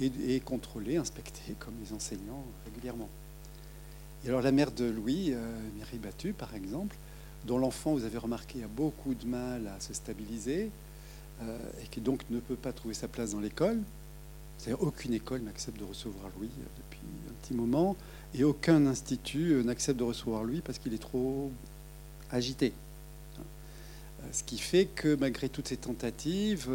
et, 0.00 0.40
contrôler, 0.40 0.96
inspecter 0.96 1.54
comme 1.58 1.74
les 1.82 1.92
enseignants 1.92 2.44
régulièrement. 2.64 3.08
Et 4.24 4.28
alors 4.28 4.42
la 4.42 4.52
mère 4.52 4.72
de 4.72 4.86
Louis, 4.86 5.32
euh, 5.32 5.56
Mireille 5.76 5.98
Battu 5.98 6.32
par 6.32 6.54
exemple, 6.54 6.96
dont 7.46 7.58
l'enfant, 7.58 7.94
vous 7.94 8.04
avez 8.04 8.18
remarqué, 8.18 8.62
a 8.62 8.68
beaucoup 8.68 9.14
de 9.14 9.26
mal 9.26 9.66
à 9.66 9.80
se 9.80 9.92
stabiliser 9.92 10.70
euh, 11.42 11.58
et 11.82 11.86
qui 11.88 12.00
donc 12.00 12.22
ne 12.30 12.40
peut 12.40 12.56
pas 12.56 12.72
trouver 12.72 12.94
sa 12.94 13.08
place 13.08 13.32
dans 13.32 13.40
l'école. 13.40 13.80
C'est-à-dire 14.58 14.82
aucune 14.82 15.14
école 15.14 15.40
n'accepte 15.42 15.78
de 15.78 15.84
recevoir 15.84 16.30
Louis 16.38 16.50
euh, 16.58 16.64
depuis 16.76 17.00
un 17.28 17.32
petit 17.42 17.54
moment 17.54 17.96
et 18.34 18.44
aucun 18.44 18.86
institut 18.86 19.62
n'accepte 19.64 19.98
de 19.98 20.04
recevoir 20.04 20.44
Louis 20.44 20.62
parce 20.64 20.78
qu'il 20.78 20.94
est 20.94 20.98
trop 21.02 21.50
agité. 22.30 22.72
Ce 24.32 24.42
qui 24.42 24.56
fait 24.56 24.86
que 24.86 25.16
malgré 25.16 25.50
toutes 25.50 25.68
ces 25.68 25.76
tentatives, 25.76 26.70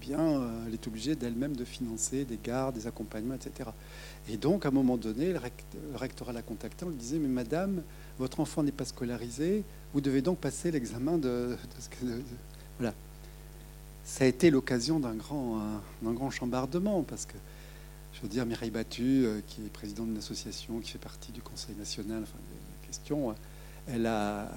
bien, 0.00 0.40
elle 0.66 0.72
est 0.72 0.86
obligée 0.86 1.14
d'elle-même 1.14 1.54
de 1.54 1.66
financer 1.66 2.24
des 2.24 2.38
gardes, 2.42 2.74
des 2.74 2.86
accompagnements, 2.86 3.34
etc. 3.34 3.68
Et 4.28 4.36
donc, 4.36 4.66
à 4.66 4.68
un 4.68 4.72
moment 4.72 4.96
donné, 4.96 5.32
le, 5.32 5.40
rectorat 5.94 6.32
l'a 6.32 6.42
contacté, 6.42 6.84
on 6.84 6.90
lui 6.90 6.96
disait, 6.96 7.18
mais 7.18 7.28
madame, 7.28 7.82
votre 8.18 8.40
enfant 8.40 8.62
n'est 8.62 8.72
pas 8.72 8.84
scolarisé, 8.84 9.64
vous 9.94 10.00
devez 10.00 10.22
donc 10.22 10.38
passer 10.38 10.70
l'examen 10.70 11.18
de, 11.18 11.56
Voilà. 12.78 12.94
Ça 14.04 14.24
a 14.24 14.26
été 14.26 14.50
l'occasion 14.50 15.00
d'un 15.00 15.14
grand, 15.14 15.60
d'un 16.02 16.12
grand 16.12 16.30
chambardement, 16.30 17.02
parce 17.02 17.26
que, 17.26 17.34
je 18.14 18.22
veux 18.22 18.28
dire, 18.28 18.46
Mireille 18.46 18.70
Battu, 18.70 19.24
euh, 19.24 19.40
qui 19.46 19.60
est 19.64 19.68
présidente 19.68 20.06
d'une 20.06 20.18
association 20.18 20.80
qui 20.80 20.90
fait 20.90 20.98
partie 20.98 21.30
du 21.30 21.42
Conseil 21.42 21.74
national, 21.76 22.22
enfin, 22.22 22.38
des 22.82 22.86
questions, 22.86 23.34
elle 23.86 24.06
a, 24.06 24.50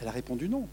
elle 0.00 0.08
a 0.08 0.10
répondu 0.10 0.48
non. 0.48 0.66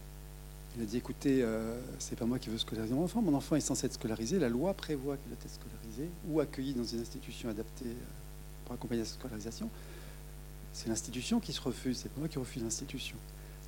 Il 0.76 0.82
a 0.82 0.86
dit 0.86 0.96
écoutez, 0.98 1.42
euh, 1.42 1.76
c'est 1.98 2.16
pas 2.16 2.24
moi 2.24 2.38
qui 2.38 2.50
veux 2.50 2.58
scolariser 2.58 2.94
mon 2.94 3.04
enfant. 3.04 3.22
Mon 3.22 3.34
enfant 3.34 3.56
est 3.56 3.60
censé 3.60 3.86
être 3.86 3.94
scolarisé. 3.94 4.38
La 4.38 4.48
loi 4.48 4.74
prévoit 4.74 5.16
qu'il 5.16 5.28
doit 5.28 5.38
être 5.42 5.50
scolarisé 5.50 6.08
ou 6.28 6.40
accueilli 6.40 6.72
dans 6.72 6.84
une 6.84 7.00
institution 7.00 7.48
adaptée 7.48 7.86
euh, 7.86 8.64
pour 8.64 8.74
accompagner 8.74 9.04
sa 9.04 9.14
scolarisation. 9.14 9.70
C'est 10.72 10.88
l'institution 10.88 11.40
qui 11.40 11.52
se 11.52 11.60
refuse. 11.60 12.00
C'est 12.02 12.16
moi 12.16 12.28
qui 12.28 12.38
refuse 12.38 12.62
l'institution. 12.62 13.16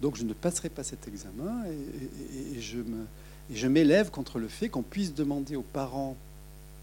Donc 0.00 0.16
je 0.16 0.24
ne 0.24 0.32
passerai 0.32 0.68
pas 0.68 0.82
cet 0.82 1.08
examen 1.08 1.64
et 1.66 2.60
je 2.60 3.66
m'élève 3.66 4.10
contre 4.10 4.38
le 4.38 4.48
fait 4.48 4.68
qu'on 4.68 4.82
puisse 4.82 5.14
demander 5.14 5.56
aux 5.56 5.62
parents 5.62 6.16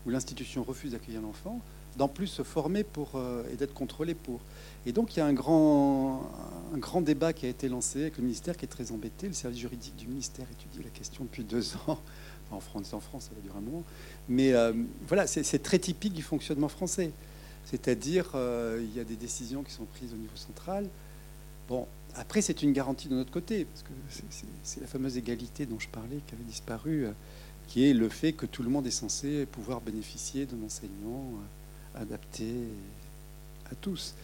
où 0.05 0.09
l'institution 0.09 0.63
refuse 0.63 0.91
d'accueillir 0.91 1.22
l'enfant 1.22 1.59
d'en 1.97 2.07
plus 2.07 2.28
se 2.28 2.43
former 2.43 2.84
pour, 2.84 3.11
euh, 3.15 3.43
et 3.51 3.55
d'être 3.55 3.74
contrôlé 3.74 4.13
pour. 4.13 4.39
Et 4.86 4.91
donc 4.91 5.15
il 5.15 5.20
y 5.20 5.22
a 5.22 5.26
un 5.26 5.34
grand, 5.34 6.30
un 6.74 6.78
grand 6.78 7.01
débat 7.01 7.34
qui 7.34 7.45
a 7.45 7.49
été 7.49 7.68
lancé 7.68 8.01
avec 8.01 8.18
le 8.18 8.24
ministère 8.24 8.55
qui 8.55 8.65
est 8.65 8.70
très 8.70 8.91
embêté. 8.91 9.28
Le 9.28 9.34
service 9.34 9.59
juridique 9.59 9.95
du 9.95 10.07
ministère 10.07 10.45
étudie 10.51 10.84
la 10.84 10.91
question 10.91 11.24
depuis 11.24 11.43
deux 11.43 11.76
ans. 11.88 11.99
En 12.49 12.61
France, 12.61 12.93
en 12.93 13.01
France, 13.01 13.26
ça 13.26 13.32
va 13.36 13.41
durer 13.41 13.57
un 13.57 13.61
moment. 13.61 13.84
Mais 14.30 14.53
euh, 14.53 14.72
voilà, 15.05 15.28
c'est 15.28 15.61
très 15.61 15.80
typique 15.80 16.13
du 16.13 16.22
fonctionnement 16.22 16.70
français. 16.70 17.11
C'est-à-dire, 17.70 18.32
euh, 18.36 18.82
il 18.82 18.95
y 18.95 18.99
a 18.99 19.03
des 19.03 19.15
décisions 19.15 19.63
qui 19.63 19.72
sont 19.72 19.86
prises 19.86 20.13
au 20.13 20.18
niveau 20.18 20.36
central. 20.36 20.88
Bon, 21.68 21.86
après, 22.15 22.41
c'est 22.41 22.63
une 22.63 22.72
garantie 22.72 23.09
de 23.09 23.15
notre 23.15 23.32
côté, 23.32 23.65
parce 23.65 23.84
que 23.84 24.24
c'est 24.63 24.80
la 24.80 24.88
fameuse 24.88 25.18
égalité 25.18 25.65
dont 25.65 25.80
je 25.80 25.89
parlais 25.89 26.20
qui 26.26 26.34
avait 26.34 26.45
disparu, 26.45 27.07
qui 27.68 27.89
est 27.89 27.93
le 27.93 28.07
fait 28.07 28.32
que 28.32 28.45
tout 28.45 28.63
le 28.63 28.70
monde 28.70 28.88
est 28.88 28.91
censé 28.91 29.45
pouvoir 29.45 29.82
bénéficier 29.82 30.45
d'un 30.45 30.65
enseignement 30.65 31.34
adapté 31.95 32.45
à 33.70 33.76
tous. 33.76 34.15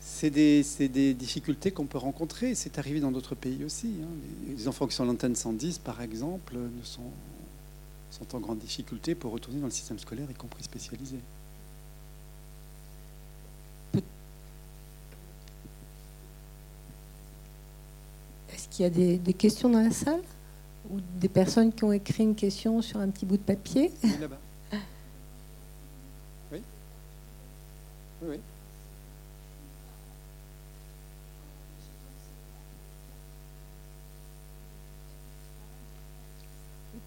C'est 0.00 0.30
des, 0.30 1.14
difficultés 1.14 1.72
qu'on 1.72 1.86
peut 1.86 1.98
rencontrer. 1.98 2.54
C'est 2.54 2.78
arrivé 2.78 3.00
dans 3.00 3.10
d'autres 3.10 3.34
pays 3.34 3.64
aussi. 3.64 3.94
Hein. 4.02 4.08
Les, 4.48 4.68
enfants 4.68 4.86
qui 4.86 4.94
sont 4.94 5.02
à 5.02 5.06
l'antenne 5.06 5.36
110, 5.36 5.78
par 5.78 6.00
exemple, 6.00 6.54
sont 6.82 8.36
en 8.36 8.40
grande 8.40 8.58
difficulté 8.58 9.14
pour 9.14 9.32
retourner 9.32 9.60
dans 9.60 9.66
le 9.66 9.72
système 9.72 9.98
scolaire, 9.98 10.30
y 10.30 10.34
compris 10.34 10.62
spécialisé. 10.62 11.16
Est-ce 18.60 18.68
qu'il 18.68 18.82
y 18.82 18.86
a 18.86 18.90
des, 18.90 19.16
des, 19.16 19.32
questions 19.32 19.70
dans 19.70 19.80
la 19.80 19.90
salle 19.90 20.20
Ou 20.90 21.00
des 21.18 21.30
personnes 21.30 21.72
qui 21.72 21.82
ont 21.82 21.92
écrit 21.92 22.24
une 22.24 22.34
question 22.34 22.82
sur 22.82 23.00
un 23.00 23.08
petit 23.08 23.24
bout 23.24 23.38
de 23.38 23.42
papier 23.42 23.90
Là-bas. 24.20 24.36
Oui, 28.22 28.36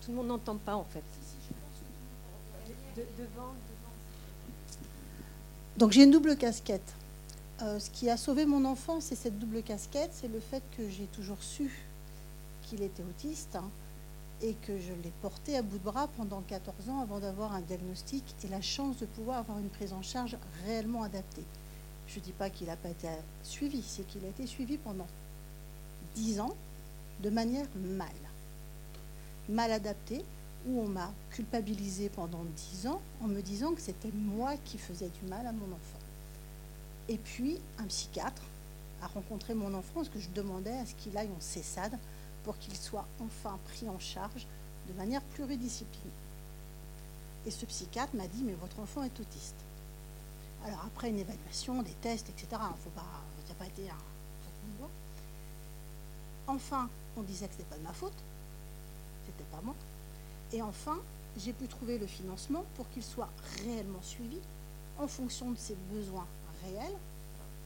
Tout 0.02 0.10
le 0.10 0.16
monde 0.16 0.28
n'entend 0.30 0.56
pas 0.56 0.76
en 0.76 0.86
fait. 0.86 1.04
Donc 5.78 5.92
j'ai 5.92 6.02
une 6.02 6.10
double 6.10 6.36
casquette. 6.36 6.96
Euh, 7.64 7.80
ce 7.80 7.90
qui 7.90 8.10
a 8.10 8.18
sauvé 8.18 8.46
mon 8.46 8.66
enfant, 8.66 9.00
c'est 9.00 9.16
cette 9.16 9.40
double 9.40 9.64
casquette, 9.64 10.12
c'est 10.14 10.28
le 10.28 10.40
fait 10.40 10.62
que 10.78 10.90
j'ai 10.90 11.06
toujours 11.06 11.42
su 11.42 11.72
qu'il 12.64 12.84
était 12.84 13.04
autiste. 13.04 13.56
Hein 13.56 13.70
et 14.44 14.56
que 14.56 14.78
je 14.78 14.92
l'ai 15.04 15.12
porté 15.22 15.58
à 15.58 15.62
bout 15.62 15.78
de 15.78 15.84
bras 15.84 16.10
pendant 16.18 16.42
14 16.42 16.90
ans 16.90 17.02
avant 17.02 17.20
d'avoir 17.20 17.54
un 17.54 17.62
diagnostic 17.62 18.24
et 18.44 18.50
la 18.50 18.62
chance 18.62 18.98
de 18.98 19.06
pouvoir 19.06 19.38
avoir 19.38 19.58
une 19.58 19.70
prise 19.70 19.94
en 19.94 20.02
charge 20.02 20.38
réellement 20.66 21.04
adaptée. 21.04 21.46
Je 22.08 22.20
ne 22.20 22.26
dis 22.26 22.34
pas 22.34 22.50
qu'il 22.50 22.68
n'a 22.68 22.76
pas 22.76 22.90
été 22.90 23.08
suivi, 23.44 23.82
c'est 23.82 24.06
qu'il 24.06 24.26
a 24.26 24.28
été 24.28 24.46
suivi 24.46 24.78
pendant 24.78 25.08
10 26.16 26.42
ans 26.42 26.54
de 27.22 27.30
manière 27.30 27.68
mal. 27.76 28.10
Mal 29.48 29.72
adaptée, 29.72 30.26
où 30.68 30.82
on 30.82 30.88
m'a 30.90 31.12
culpabilisé 31.32 32.10
pendant 32.10 32.44
10 32.74 32.88
ans 32.88 33.02
en 33.22 33.28
me 33.28 33.42
disant 33.42 33.74
que 33.74 33.82
c'était 33.82 34.12
moi 34.14 34.56
qui 34.66 34.78
faisais 34.78 35.10
du 35.10 35.30
mal 35.30 35.48
à 35.48 35.54
mon 35.54 35.66
enfant. 35.66 36.03
Et 37.10 37.18
puis, 37.18 37.60
un 37.80 37.86
psychiatre 37.86 38.42
a 39.02 39.08
rencontré 39.08 39.54
mon 39.54 39.74
enfant 39.74 39.96
parce 39.96 40.10
que 40.10 40.20
je 40.20 40.30
demandais 40.30 40.78
à 40.78 40.86
ce 40.86 40.94
qu'il 40.96 41.18
aille 41.18 41.30
en 41.36 41.42
cessade 41.42 41.98
pour 42.44 42.58
qu'il 42.58 42.76
soit 42.76 43.06
enfin 43.20 43.58
pris 43.66 43.90
en 43.90 44.00
charge 44.00 44.48
de 44.88 44.94
manière 44.94 45.22
pluridisciplinaire. 45.22 46.12
Et 47.46 47.52
ce 47.52 47.66
psychiatre 47.66 48.16
m'a 48.16 48.28
dit, 48.28 48.44
mais 48.44 48.54
votre 48.54 48.80
enfant 48.80 49.04
est 49.04 49.20
autiste. 49.20 49.56
Alors 50.66 50.86
après 50.86 51.10
une 51.10 51.20
évaluation, 51.20 51.82
des 51.84 51.92
tests, 52.02 52.30
etc., 52.30 52.48
il 52.52 52.84
faut 52.84 52.90
pas, 52.92 53.02
ça 53.46 53.54
n'a 53.54 53.60
pas 53.60 53.66
été 53.66 53.90
un. 53.90 53.96
Enfin, 56.48 56.90
on 57.18 57.22
disait 57.22 57.48
que 57.48 57.54
ce 57.54 57.60
n'était 57.60 57.70
pas 57.70 57.78
de 57.78 57.84
ma 57.84 57.94
faute, 57.94 58.14
c'était 59.26 59.50
pas 59.50 59.62
moi. 59.64 59.76
Et 60.52 60.62
enfin, 60.62 60.98
j'ai 61.38 61.54
pu 61.54 61.68
trouver 61.68 61.98
le 61.98 62.06
financement 62.06 62.66
pour 62.76 62.90
qu'il 62.90 63.04
soit 63.04 63.30
réellement 63.64 64.02
suivi 64.02 64.38
en 65.00 65.08
fonction 65.08 65.52
de 65.52 65.58
ses 65.58 65.76
besoins 65.92 66.28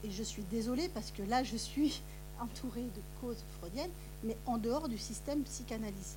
et 0.04 0.12
je 0.12 0.24
suis 0.24 0.44
désolée 0.44 0.90
parce 0.90 1.12
que 1.12 1.24
là, 1.24 1.44
je 1.44 1.58
suis 1.58 2.02
entourée 2.40 2.84
de 2.84 3.02
causes 3.22 3.44
freudiennes, 3.60 3.92
mais 4.24 4.38
en 4.46 4.58
dehors 4.58 4.90
du 4.90 4.98
système 4.98 5.44
psychanalytique 5.44 6.08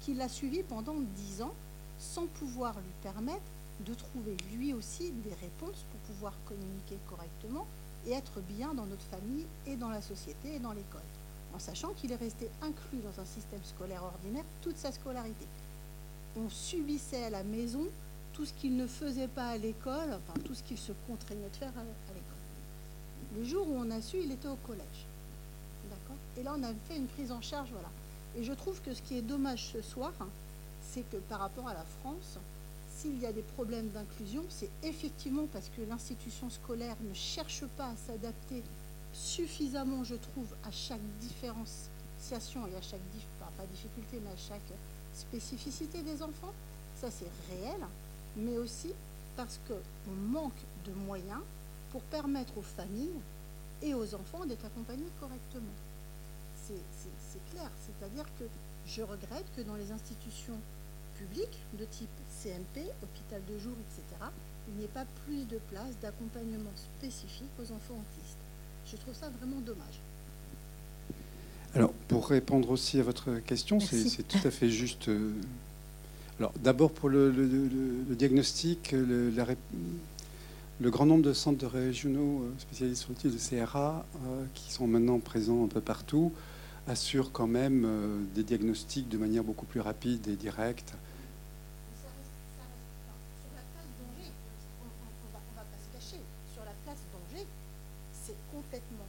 qu'il 0.00 0.20
a 0.20 0.28
suivi 0.28 0.62
pendant 0.62 0.96
dix 1.16 1.42
ans, 1.42 1.54
sans 1.98 2.26
pouvoir 2.26 2.74
lui 2.74 2.92
permettre 3.02 3.40
de 3.86 3.94
trouver 3.94 4.36
lui 4.52 4.72
aussi 4.72 5.10
des 5.10 5.34
réponses 5.34 5.84
pour 5.90 6.00
pouvoir 6.14 6.32
communiquer 6.46 6.98
correctement 7.08 7.66
et 8.06 8.12
être 8.12 8.40
bien 8.40 8.74
dans 8.74 8.86
notre 8.86 9.04
famille 9.04 9.46
et 9.66 9.76
dans 9.76 9.88
la 9.88 10.02
société 10.02 10.56
et 10.56 10.58
dans 10.58 10.72
l'école, 10.72 11.00
en 11.54 11.58
sachant 11.58 11.92
qu'il 11.94 12.12
est 12.12 12.16
resté 12.16 12.48
inclus 12.62 12.98
dans 12.98 13.20
un 13.20 13.24
système 13.24 13.64
scolaire 13.64 14.04
ordinaire 14.04 14.44
toute 14.62 14.76
sa 14.76 14.92
scolarité. 14.92 15.46
On 16.36 16.48
subissait 16.50 17.24
à 17.24 17.30
la 17.30 17.44
maison 17.44 17.86
tout 18.34 18.44
ce 18.44 18.52
qu'il 18.52 18.76
ne 18.76 18.86
faisait 18.86 19.28
pas 19.28 19.50
à 19.50 19.56
l'école, 19.56 20.12
enfin 20.12 20.38
tout 20.44 20.54
ce 20.54 20.62
qu'il 20.62 20.76
se 20.76 20.92
contraignait 21.06 21.48
de 21.48 21.56
faire 21.56 21.72
à, 21.76 21.82
l'école. 21.82 23.38
Le 23.38 23.44
jour 23.44 23.66
où 23.68 23.76
on 23.78 23.90
a 23.90 24.02
su, 24.02 24.18
il 24.22 24.32
était 24.32 24.48
au 24.48 24.56
collège. 24.56 25.06
D'accord? 25.88 26.16
Et 26.36 26.42
là, 26.42 26.54
on 26.58 26.62
a 26.62 26.72
fait 26.88 26.96
une 26.96 27.06
prise 27.06 27.30
en 27.32 27.40
charge, 27.40 27.68
voilà. 27.70 27.90
Et 28.36 28.42
je 28.42 28.52
trouve 28.52 28.80
que 28.82 28.92
ce 28.92 29.00
qui 29.02 29.16
est 29.16 29.22
dommage 29.22 29.70
ce 29.72 29.80
soir, 29.80 30.12
c'est 30.82 31.08
que 31.10 31.16
par 31.16 31.38
rapport 31.38 31.68
à 31.68 31.74
la 31.74 31.84
France, 32.00 32.38
s'il 32.96 33.20
y 33.20 33.26
a 33.26 33.32
des 33.32 33.42
problèmes 33.42 33.88
d'inclusion, 33.90 34.44
c'est 34.48 34.70
effectivement 34.82 35.46
parce 35.52 35.70
que 35.76 35.82
l'institution 35.88 36.50
scolaire 36.50 36.96
ne 37.08 37.14
cherche 37.14 37.64
pas 37.76 37.86
à 37.86 37.96
s'adapter 37.96 38.62
suffisamment, 39.12 40.02
je 40.02 40.16
trouve, 40.16 40.48
à 40.64 40.72
chaque 40.72 41.00
différenciation 41.20 42.66
et 42.66 42.76
à 42.76 42.82
chaque, 42.82 43.00
pas 43.56 43.66
difficulté, 43.66 44.20
mais 44.24 44.30
à 44.30 44.36
chaque 44.36 44.72
spécificité 45.14 46.02
des 46.02 46.22
enfants. 46.22 46.52
Ça, 47.00 47.08
c'est 47.10 47.30
réel 47.50 47.80
mais 48.36 48.56
aussi 48.58 48.92
parce 49.36 49.60
qu'on 49.66 50.10
manque 50.10 50.52
de 50.86 50.92
moyens 50.92 51.40
pour 51.90 52.02
permettre 52.02 52.56
aux 52.58 52.62
familles 52.62 53.20
et 53.82 53.94
aux 53.94 54.14
enfants 54.14 54.44
d'être 54.46 54.64
accompagnés 54.64 55.10
correctement. 55.20 55.74
C'est 56.66 57.50
clair, 57.52 57.70
c'est-à-dire 57.84 58.24
que 58.38 58.44
je 58.86 59.02
regrette 59.02 59.44
que 59.56 59.62
dans 59.62 59.74
les 59.74 59.92
institutions 59.92 60.58
publiques 61.18 61.58
de 61.78 61.84
type 61.84 62.08
CMP, 62.42 62.90
hôpital 63.02 63.42
de 63.48 63.58
jour, 63.58 63.72
etc., 63.72 64.30
il 64.68 64.78
n'y 64.78 64.84
ait 64.84 64.88
pas 64.88 65.04
plus 65.26 65.44
de 65.44 65.58
place 65.70 65.98
d'accompagnement 66.00 66.72
spécifique 66.98 67.50
aux 67.58 67.70
enfants 67.72 68.00
autistes. 68.00 68.38
Je 68.90 68.96
trouve 68.96 69.14
ça 69.14 69.28
vraiment 69.28 69.60
dommage. 69.60 70.00
Alors, 71.74 71.92
pour 72.08 72.28
répondre 72.28 72.70
aussi 72.70 73.00
à 73.00 73.02
votre 73.02 73.40
question, 73.40 73.80
c'est 73.80 74.26
tout 74.26 74.46
à 74.46 74.50
fait 74.50 74.70
juste 74.70 75.08
euh, 75.08 75.34
alors, 76.40 76.52
d'abord 76.58 76.90
pour 76.90 77.08
le, 77.08 77.30
diagnostic, 78.10 78.90
le, 78.90 79.30
grand 80.90 81.06
nombre 81.06 81.22
de 81.22 81.32
centres 81.32 81.66
régionaux 81.66 82.42
euh, 82.42 82.52
spécialisés 82.58 83.00
sur 83.00 83.14
de 83.14 83.38
CRA, 83.38 84.04
euh, 84.16 84.44
qui 84.52 84.72
sont 84.72 84.88
maintenant 84.88 85.20
présents 85.20 85.64
un 85.64 85.68
peu 85.68 85.80
partout, 85.80 86.32
assurent 86.88 87.30
quand 87.32 87.46
même 87.46 87.84
euh, 87.86 88.18
des 88.34 88.42
diagnostics 88.42 89.08
de 89.08 89.16
manière 89.16 89.44
beaucoup 89.44 89.64
plus 89.64 89.78
rapide 89.80 90.26
et 90.26 90.34
directe. 90.34 90.94
Sur 96.52 96.64
la 96.64 96.72
place 96.84 96.98
danger, 97.12 97.46
c'est 98.12 98.36
complètement, 98.52 99.06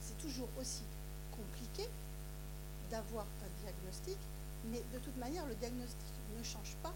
c'est 0.00 0.16
toujours 0.26 0.48
aussi 0.58 0.82
compliqué 1.36 1.88
d'avoir 2.90 3.24
un 3.24 3.62
diagnostic, 3.62 4.16
mais 4.70 4.80
de 4.94 4.98
toute 5.04 5.16
manière, 5.18 5.44
le 5.46 5.54
diagnostic 5.54 6.12
ne 6.38 6.44
change 6.44 6.76
pas 6.82 6.92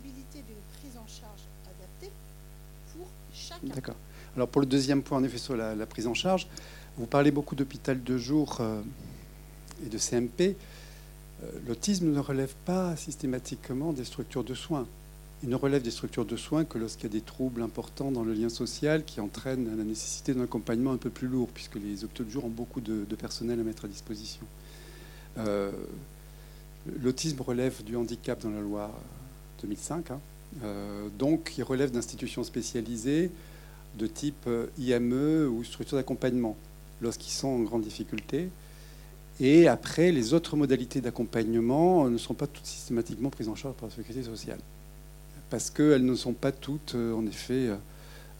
d'une 0.00 0.78
prise 0.78 0.96
en 0.96 1.06
charge 1.06 1.42
adaptée 1.64 2.12
pour 2.92 3.06
chacun. 3.32 3.74
D'accord. 3.74 3.96
Alors 4.34 4.48
pour 4.48 4.60
le 4.60 4.66
deuxième 4.66 5.02
point, 5.02 5.18
en 5.18 5.24
effet, 5.24 5.38
sur 5.38 5.56
la, 5.56 5.86
prise 5.86 6.06
en 6.06 6.14
charge, 6.14 6.46
vous 6.96 7.06
parlez 7.06 7.30
beaucoup 7.30 7.54
d'hôpital 7.54 8.02
de 8.02 8.18
jour 8.18 8.58
euh, 8.60 8.82
et 9.84 9.88
de 9.88 9.98
CMP. 9.98 10.56
Euh, 11.42 11.50
l'autisme 11.66 12.12
ne 12.12 12.20
relève 12.20 12.54
pas 12.64 12.96
systématiquement 12.96 13.92
des 13.92 14.04
structures 14.04 14.44
de 14.44 14.54
soins. 14.54 14.86
Il 15.42 15.50
ne 15.50 15.56
relève 15.56 15.82
des 15.82 15.90
structures 15.90 16.24
de 16.24 16.36
soins 16.36 16.64
que 16.64 16.78
lorsqu'il 16.78 17.04
y 17.04 17.06
a 17.06 17.12
des 17.12 17.20
troubles 17.20 17.60
importants 17.60 18.10
dans 18.10 18.24
le 18.24 18.32
lien 18.32 18.48
social 18.48 19.04
qui 19.04 19.20
entraînent 19.20 19.76
la 19.76 19.84
nécessité 19.84 20.32
d'un 20.32 20.44
accompagnement 20.44 20.92
un 20.92 20.96
peu 20.96 21.10
plus 21.10 21.28
lourd, 21.28 21.48
puisque 21.52 21.74
les 21.74 22.04
hôpitaux 22.04 22.24
de 22.24 22.30
jour 22.30 22.46
ont 22.46 22.50
beaucoup 22.50 22.80
de, 22.80 23.04
personnel 23.16 23.60
à 23.60 23.62
mettre 23.62 23.84
à 23.84 23.88
disposition. 23.88 24.46
Euh, 25.38 25.70
L'autisme 27.02 27.40
relève 27.40 27.82
du 27.82 27.96
handicap 27.96 28.40
dans 28.42 28.50
la 28.50 28.60
loi 28.60 28.90
2005. 29.62 30.10
Hein. 30.10 30.20
Euh, 30.64 31.08
donc, 31.18 31.54
il 31.58 31.62
relève 31.62 31.90
d'institutions 31.90 32.44
spécialisées 32.44 33.30
de 33.98 34.06
type 34.06 34.44
euh, 34.46 34.66
IME 34.78 35.48
ou 35.48 35.64
structure 35.64 35.96
d'accompagnement 35.96 36.56
lorsqu'ils 37.00 37.32
sont 37.32 37.48
en 37.48 37.60
grande 37.60 37.82
difficulté. 37.82 38.48
Et 39.38 39.68
après, 39.68 40.12
les 40.12 40.32
autres 40.32 40.56
modalités 40.56 41.00
d'accompagnement 41.00 42.08
ne 42.08 42.16
sont 42.16 42.34
pas 42.34 42.46
toutes 42.46 42.64
systématiquement 42.64 43.28
prises 43.28 43.48
en 43.48 43.54
charge 43.54 43.74
par 43.74 43.88
la 43.88 43.94
sécurité 43.94 44.22
sociale. 44.22 44.58
Parce 45.50 45.70
qu'elles 45.70 46.04
ne 46.04 46.14
sont 46.14 46.32
pas 46.32 46.52
toutes, 46.52 46.94
euh, 46.94 47.12
en 47.12 47.26
effet, 47.26 47.70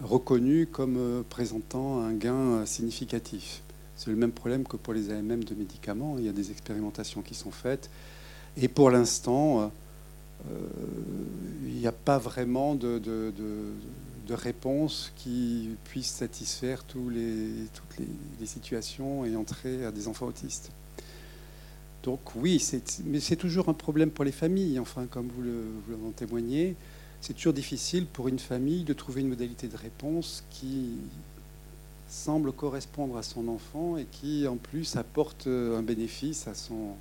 reconnues 0.03 0.67
comme 0.67 1.25
présentant 1.29 2.01
un 2.01 2.13
gain 2.13 2.65
significatif. 2.67 3.63
C'est 3.97 4.11
le 4.11 4.17
même 4.17 4.33
problème 4.33 4.65
que 4.65 4.77
pour 4.77 4.93
les 4.93 5.11
AMM 5.11 5.45
de 5.45 5.55
médicaments. 5.55 6.17
Il 6.19 6.25
y 6.27 6.29
a 6.29 6.33
des 6.33 6.51
expérimentations 6.51 7.23
qui 7.23 7.35
sont 7.35 7.51
faites 7.51 7.89
et 8.57 8.69
pour 8.69 8.91
l'instant, 8.91 9.61
euh, 9.61 9.67
il 11.65 11.81
n'y 11.81 11.87
a 11.87 11.93
pas 11.93 12.19
vraiment 12.19 12.75
de, 12.75 13.01
réponse 14.31 15.13
qui 15.17 15.71
puisse 15.85 16.11
satisfaire 16.11 16.85
toutes 16.85 17.13
les, 17.15 18.47
situations 18.47 19.25
et 19.25 19.37
entrer 19.37 19.85
à 19.85 19.93
des 19.93 20.09
enfants 20.09 20.27
autistes. 20.27 20.71
Donc 22.03 22.21
oui, 22.37 22.65
mais 23.05 23.21
c'est 23.21 23.37
toujours 23.37 23.69
un 23.69 23.75
problème 23.75 24.11
pour 24.11 24.25
les 24.25 24.33
familles, 24.33 24.79
enfin, 24.79 25.07
comme 25.07 25.29
vous, 25.29 25.43
le, 25.43 25.65
vous 25.89 26.13
témoignez. 26.13 26.77
C'est 27.21 27.35
toujours 27.35 27.53
difficile 27.53 28.07
pour 28.07 28.29
une 28.29 28.39
famille 28.39 28.85
de 28.85 28.93
trouver 28.93 29.23
une 29.23 29.29
modalité 29.29 29.69
de 29.69 29.77
réponse 29.77 30.45
qui 30.51 30.91
semble 32.09 32.53
correspondre 32.53 33.17
à 33.17 33.23
son 33.23 33.49
enfant 33.49 33.97
et 33.97 34.05
qui 34.05 34.47
en 34.47 34.57
plus 34.57 34.97
apporte 34.97 35.49
un 35.49 35.83
bénéfice 35.83 36.47
à 36.47 36.55
son, 36.55 36.95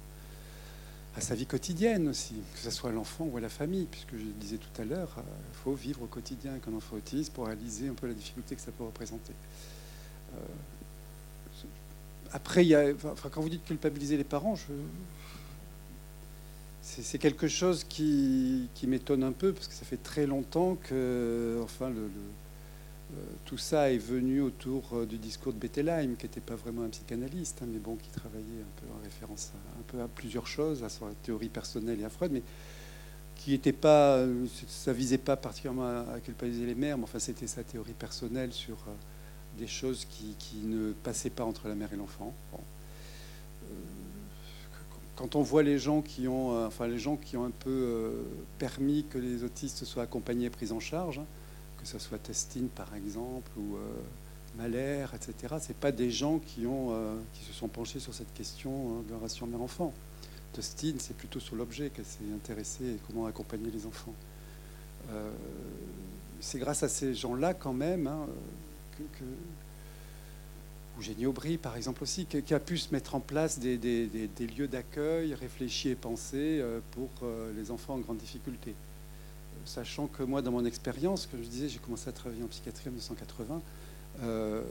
à 1.17 1.21
sa 1.21 1.33
vie 1.35 1.45
quotidienne 1.45 2.09
aussi, 2.09 2.35
que 2.53 2.59
ce 2.59 2.69
soit 2.69 2.91
l'enfant 2.91 3.25
ou 3.31 3.37
à 3.37 3.41
la 3.41 3.49
famille, 3.49 3.87
puisque 3.89 4.15
je 4.17 4.25
disais 4.37 4.57
tout 4.57 4.81
à 4.81 4.85
l'heure, 4.85 5.09
il 5.17 5.19
euh, 5.21 5.53
faut 5.63 5.73
vivre 5.73 6.01
au 6.01 6.07
quotidien 6.07 6.51
avec 6.51 6.67
un 6.67 6.73
enfant 6.73 6.97
autiste 6.97 7.31
pour 7.33 7.47
réaliser 7.47 7.87
un 7.87 7.93
peu 7.93 8.07
la 8.07 8.13
difficulté 8.13 8.55
que 8.55 8.61
ça 8.61 8.71
peut 8.71 8.83
représenter. 8.83 9.33
Euh, 10.35 10.39
après, 12.33 12.65
il 12.65 12.69
y 12.69 12.75
a, 12.75 12.91
enfin, 13.05 13.29
quand 13.29 13.41
vous 13.41 13.49
dites 13.49 13.63
culpabiliser 13.63 14.17
les 14.17 14.25
parents, 14.25 14.55
c'est 16.81 17.17
quelque 17.17 17.47
chose 17.47 17.85
qui, 17.85 18.67
m'étonne 18.85 19.23
un 19.23 19.31
peu, 19.31 19.53
parce 19.53 19.67
que 19.67 19.73
ça 19.73 19.85
fait 19.85 20.01
très 20.01 20.25
longtemps 20.25 20.75
que 20.75 21.61
enfin, 21.63 21.89
le 21.89 22.09
tout 23.45 23.57
ça 23.57 23.91
est 23.91 23.97
venu 23.97 24.41
autour 24.41 24.83
euh, 24.93 25.05
du 25.05 25.17
discours 25.17 25.53
de 25.53 25.59
Bettelheim, 25.59 26.15
qui 26.15 26.25
n'était 26.25 26.41
pas 26.41 26.55
vraiment 26.55 26.83
un 26.83 26.89
psychanalyste, 26.89 27.61
hein, 27.61 27.67
mais 27.69 27.79
bon, 27.79 27.95
qui 27.95 28.09
travaillait 28.09 28.61
un 28.61 28.81
peu 28.81 28.87
en 28.91 29.03
référence 29.03 29.51
à, 29.99 30.07
plusieurs 30.07 30.47
choses, 30.47 30.83
à 30.83 30.89
sa 30.89 31.05
théorie 31.23 31.49
personnelle 31.49 32.01
et 32.01 32.05
à 32.05 32.09
Freud, 32.09 32.31
mais 32.31 32.41
qui 33.35 33.51
n'était 33.51 33.73
pas, 33.73 34.17
euh, 34.17 34.45
ça 34.67 34.93
visait 34.93 35.17
pas 35.17 35.35
particulièrement 35.37 35.85
à, 35.85 36.19
culpabiliser 36.23 36.65
les 36.65 36.75
mères, 36.75 36.97
mais 36.97 37.03
enfin 37.03 37.19
c'était 37.19 37.47
sa 37.47 37.63
théorie 37.63 37.93
personnelle 37.93 38.51
sur 38.51 38.77
des 39.57 39.67
choses 39.67 40.05
qui, 40.05 40.57
ne 40.65 40.91
passaient 40.91 41.29
pas 41.29 41.43
entre 41.43 41.67
la 41.67 41.75
mère 41.75 41.93
et 41.93 41.97
l'enfant. 41.97 42.33
quand 45.15 45.35
on 45.35 45.41
voit 45.41 45.63
les 45.63 45.79
gens 45.79 46.01
qui 46.01 46.27
ont, 46.27 46.65
enfin 46.65 46.87
les 46.87 46.99
gens 46.99 47.15
qui 47.15 47.37
ont 47.37 47.45
un 47.45 47.51
peu 47.51 48.25
permis 48.57 49.05
que 49.09 49.17
les 49.17 49.43
autistes 49.43 49.85
soient 49.85 50.03
accompagnés 50.03 50.47
et 50.47 50.49
pris 50.49 50.71
en 50.71 50.79
charge, 50.79 51.19
hein, 51.19 51.25
que 51.85 51.91
ce 51.91 51.99
soit 51.99 52.17
Testine 52.17 52.67
par 52.67 52.93
exemple 52.95 53.51
ou 53.57 53.75
euh, 53.75 53.79
Malher, 54.57 55.05
etc. 55.13 55.55
C'est 55.61 55.77
pas 55.77 55.91
des 55.91 56.09
gens 56.09 56.39
qui 56.39 56.65
ont 56.65 56.89
euh, 56.91 57.15
qui 57.33 57.45
se 57.45 57.53
sont 57.53 57.67
penchés 57.67 57.99
sur 57.99 58.13
cette 58.13 58.33
question 58.33 58.71
hein, 58.71 59.03
de 59.05 59.11
la 59.11 59.17
relation 59.17 59.45
mère-enfant. 59.45 59.93
Testine, 60.53 60.95
c'est 60.99 61.15
plutôt 61.15 61.39
sur 61.39 61.55
l'objet 61.55 61.91
qu'elle 61.91 62.05
s'est 62.05 62.33
intéressée 62.33 62.85
et 62.85 62.97
comment 63.05 63.27
accompagner 63.27 63.69
les 63.69 63.85
enfants. 63.85 64.15
Euh, 65.11 65.31
c'est 66.39 66.57
grâce 66.57 66.81
à 66.81 66.89
ces 66.89 67.13
gens-là 67.13 67.53
quand 67.53 67.73
même 67.73 68.07
hein, 68.07 68.25
que, 68.97 69.23
ou 70.97 71.01
Génie 71.01 71.27
Aubry, 71.27 71.57
par 71.57 71.75
exemple, 71.75 72.01
aussi, 72.01 72.25
qui, 72.25 72.53
a 72.53 72.59
pu 72.59 72.77
se 72.77 72.93
mettre 72.93 73.13
en 73.13 73.19
place 73.19 73.59
des 73.59 73.77
lieux 74.57 74.67
d'accueil 74.67 75.33
réfléchis 75.33 75.89
et 75.89 75.95
pensés 75.95 76.63
pour 76.91 77.09
les 77.55 77.69
enfants 77.69 77.95
en 77.95 77.99
grande 77.99 78.17
difficulté 78.17 78.73
sachant 79.65 80.07
que 80.07 80.23
moi, 80.23 80.41
dans 80.41 80.51
mon 80.51 80.65
expérience, 80.65 81.27
comme 81.27 81.43
je 81.43 81.47
disais, 81.47 81.69
j'ai 81.69 81.79
commencé 81.79 82.09
à 82.09 82.11
travailler 82.11 82.43
en 82.43 82.47
psychiatrie 82.47 82.89
en 82.89 82.91
1980. 82.91 83.61
Euh, 84.23 84.61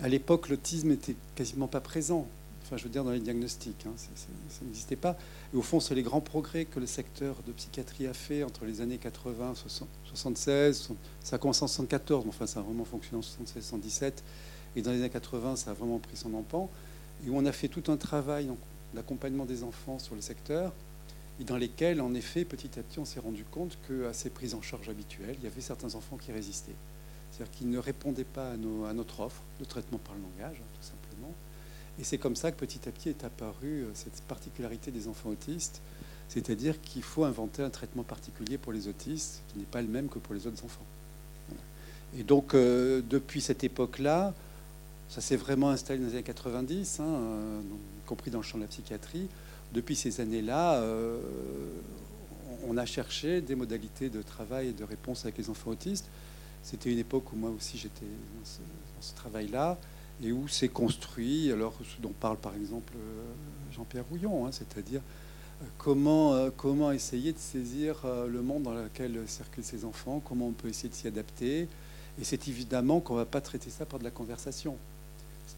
à 0.00 0.08
l'époque, 0.08 0.48
l'autisme 0.48 0.90
était 0.92 1.16
quasiment 1.34 1.66
pas 1.66 1.80
présent. 1.80 2.26
enfin 2.64 2.76
je 2.76 2.84
veux 2.84 2.90
dire 2.90 3.04
dans 3.04 3.10
les 3.10 3.20
diagnostics. 3.20 3.84
Hein, 3.86 3.92
ça 3.96 4.64
n'existait 4.64 4.96
pas. 4.96 5.16
Et 5.52 5.56
au 5.56 5.62
fond, 5.62 5.80
c'est 5.80 5.94
les 5.94 6.02
grands 6.02 6.20
progrès 6.20 6.64
que 6.64 6.80
le 6.80 6.86
secteur 6.86 7.36
de 7.46 7.52
psychiatrie 7.52 8.06
a 8.06 8.14
fait 8.14 8.42
entre 8.42 8.64
les 8.64 8.80
années 8.80 8.98
80, 8.98 9.54
76, 10.04 10.90
ça 11.22 11.36
a 11.36 11.38
commencé 11.38 11.62
en 11.62 11.68
74, 11.68 12.24
mais 12.24 12.30
enfin 12.30 12.46
ça 12.46 12.60
a 12.60 12.62
vraiment 12.62 12.84
fonctionné 12.84 13.18
en 13.18 13.22
76, 13.22 13.62
77, 13.62 14.22
et 14.76 14.82
dans 14.82 14.92
les 14.92 14.98
années 14.98 15.10
80, 15.10 15.56
ça 15.56 15.70
a 15.70 15.74
vraiment 15.74 15.98
pris 15.98 16.16
son 16.16 16.32
empan, 16.34 16.70
et 17.26 17.30
où 17.30 17.36
on 17.36 17.44
a 17.44 17.52
fait 17.52 17.68
tout 17.68 17.90
un 17.90 17.96
travail 17.96 18.48
d'accompagnement 18.94 19.44
des 19.44 19.62
enfants 19.62 19.98
sur 19.98 20.14
le 20.14 20.20
secteur, 20.20 20.72
et 21.42 21.44
dans 21.44 21.56
lesquels, 21.56 22.00
en 22.00 22.14
effet, 22.14 22.44
petit 22.44 22.78
à 22.78 22.84
petit, 22.84 23.00
on 23.00 23.04
s'est 23.04 23.18
rendu 23.18 23.42
compte 23.42 23.76
qu'à 23.88 24.12
ces 24.12 24.30
prises 24.30 24.54
en 24.54 24.62
charge 24.62 24.88
habituelles, 24.88 25.34
il 25.40 25.42
y 25.42 25.48
avait 25.48 25.60
certains 25.60 25.96
enfants 25.96 26.16
qui 26.16 26.30
résistaient. 26.30 26.76
C'est-à-dire 27.32 27.52
qu'ils 27.52 27.68
ne 27.68 27.78
répondaient 27.78 28.22
pas 28.22 28.52
à, 28.52 28.56
notre 28.56 29.18
offre 29.18 29.42
de 29.58 29.64
traitement 29.64 29.98
par 29.98 30.14
le 30.14 30.20
langage, 30.20 30.58
hein, 30.60 30.70
tout 30.80 30.86
simplement. 30.86 31.34
Et 31.98 32.04
c'est 32.04 32.16
comme 32.16 32.36
ça 32.36 32.52
que 32.52 32.60
petit 32.60 32.88
à 32.88 32.92
petit 32.92 33.08
est 33.08 33.24
apparue 33.24 33.82
euh, 33.82 33.90
cette 33.94 34.22
particularité 34.28 34.92
des 34.92 35.08
enfants 35.08 35.30
autistes, 35.30 35.82
c'est-à-dire 36.28 36.80
qu'il 36.80 37.02
faut 37.02 37.24
inventer 37.24 37.64
un 37.64 37.70
traitement 37.70 38.04
particulier 38.04 38.56
pour 38.56 38.72
les 38.72 38.86
autistes 38.86 39.42
qui 39.48 39.58
n'est 39.58 39.64
pas 39.64 39.82
le 39.82 39.88
même 39.88 40.08
que 40.08 40.20
pour 40.20 40.34
les 40.34 40.46
autres 40.46 40.64
enfants. 40.64 40.86
Et 42.16 42.22
donc, 42.22 42.54
euh, 42.54 43.02
depuis 43.10 43.40
cette 43.40 43.64
époque-là, 43.64 44.32
ça 45.08 45.20
s'est 45.20 45.36
vraiment 45.36 45.70
installé 45.70 45.98
dans 45.98 46.06
les 46.06 46.12
années 46.12 46.22
90, 46.22 47.00
hein, 47.00 47.04
euh, 47.04 47.60
y 47.60 48.06
compris 48.06 48.30
dans 48.30 48.38
le 48.38 48.44
champ 48.44 48.58
de 48.58 48.62
la 48.62 48.68
psychiatrie. 48.68 49.26
Depuis 49.72 49.96
ces 49.96 50.20
années-là, 50.20 50.82
on 52.66 52.76
a 52.76 52.86
cherché 52.86 53.40
des 53.40 53.54
modalités 53.54 54.08
de 54.08 54.22
travail 54.22 54.68
et 54.68 54.72
de 54.72 54.84
réponse 54.84 55.24
avec 55.24 55.38
les 55.38 55.50
enfants 55.50 55.70
autistes. 55.70 56.08
C'était 56.62 56.92
une 56.92 56.98
époque 56.98 57.32
où 57.32 57.36
moi 57.36 57.50
aussi 57.50 57.76
j'étais 57.76 58.06
dans 58.06 58.44
ce, 59.00 59.14
travail-là 59.16 59.78
et 60.22 60.30
où 60.30 60.46
s'est 60.46 60.68
construit, 60.68 61.50
alors 61.50 61.74
ce 61.80 62.00
dont 62.00 62.12
parle 62.20 62.36
par 62.36 62.54
exemple 62.54 62.92
euh, 62.96 63.72
Jean-Pierre 63.72 64.04
Rouillon, 64.08 64.46
hein, 64.46 64.52
c'est-à-dire 64.52 65.00
euh, 65.00 65.66
comment, 65.76 66.34
euh, 66.34 66.50
comment 66.56 66.92
essayer 66.92 67.32
de 67.32 67.38
saisir 67.38 68.06
le 68.28 68.42
monde 68.42 68.62
dans 68.62 68.74
lequel 68.74 69.18
circulent 69.26 69.64
ces 69.64 69.84
enfants, 69.84 70.22
comment 70.24 70.46
on 70.46 70.52
peut 70.52 70.68
essayer 70.68 70.88
de 70.88 70.94
s'y 70.94 71.08
adapter. 71.08 71.68
Et 72.20 72.24
c'est 72.24 72.46
évidemment 72.46 73.00
qu'on 73.00 73.14
ne 73.14 73.20
va 73.20 73.26
pas 73.26 73.40
traiter 73.40 73.70
ça 73.70 73.84
par 73.84 73.98
de 73.98 74.04
la 74.04 74.10
conversation. 74.10 74.76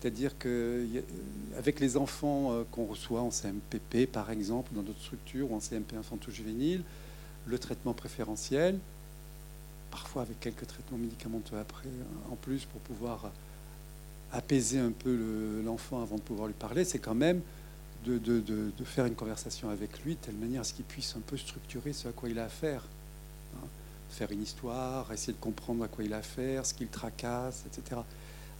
C'est-à-dire 0.04 0.36
qu'avec 0.36 1.80
les 1.80 1.96
enfants 1.96 2.62
qu'on 2.70 2.84
reçoit 2.84 3.22
en 3.22 3.30
CMPP, 3.30 4.04
par 4.04 4.30
exemple, 4.30 4.74
dans 4.74 4.82
d'autres 4.82 5.00
structures, 5.00 5.50
ou 5.50 5.56
en 5.56 5.60
CMP 5.60 5.96
infanto-juvénile, 5.96 6.82
le 7.46 7.58
traitement 7.58 7.94
préférentiel, 7.94 8.78
parfois 9.90 10.20
avec 10.20 10.38
quelques 10.40 10.66
traitements 10.66 10.98
médicamenteux 10.98 11.56
après, 11.56 11.88
hein, 11.88 12.30
en 12.30 12.36
plus, 12.36 12.66
pour 12.66 12.82
pouvoir 12.82 13.30
apaiser 14.30 14.78
un 14.78 14.90
peu 14.90 15.62
l'enfant 15.64 16.02
avant 16.02 16.16
de 16.16 16.20
pouvoir 16.20 16.48
lui 16.48 16.54
parler, 16.54 16.84
c'est 16.84 16.98
quand 16.98 17.14
même 17.14 17.40
de, 18.04 18.84
faire 18.84 19.06
une 19.06 19.14
conversation 19.14 19.70
avec 19.70 20.04
lui 20.04 20.16
de 20.16 20.20
telle 20.20 20.36
manière 20.36 20.60
à 20.60 20.64
ce 20.64 20.74
qu'il 20.74 20.84
puisse 20.84 21.14
un 21.16 21.22
peu 21.26 21.38
structurer 21.38 21.94
ce 21.94 22.08
à 22.08 22.12
quoi 22.12 22.28
il 22.28 22.38
a 22.38 22.44
affaire. 22.44 22.82
Hein. 23.56 23.66
Faire 24.10 24.30
une 24.32 24.42
histoire, 24.42 25.10
essayer 25.14 25.32
de 25.32 25.40
comprendre 25.40 25.82
à 25.82 25.88
quoi 25.88 26.04
il 26.04 26.12
a 26.12 26.18
affaire, 26.18 26.66
ce 26.66 26.74
qu'il 26.74 26.88
tracasse, 26.88 27.64
etc. 27.66 28.02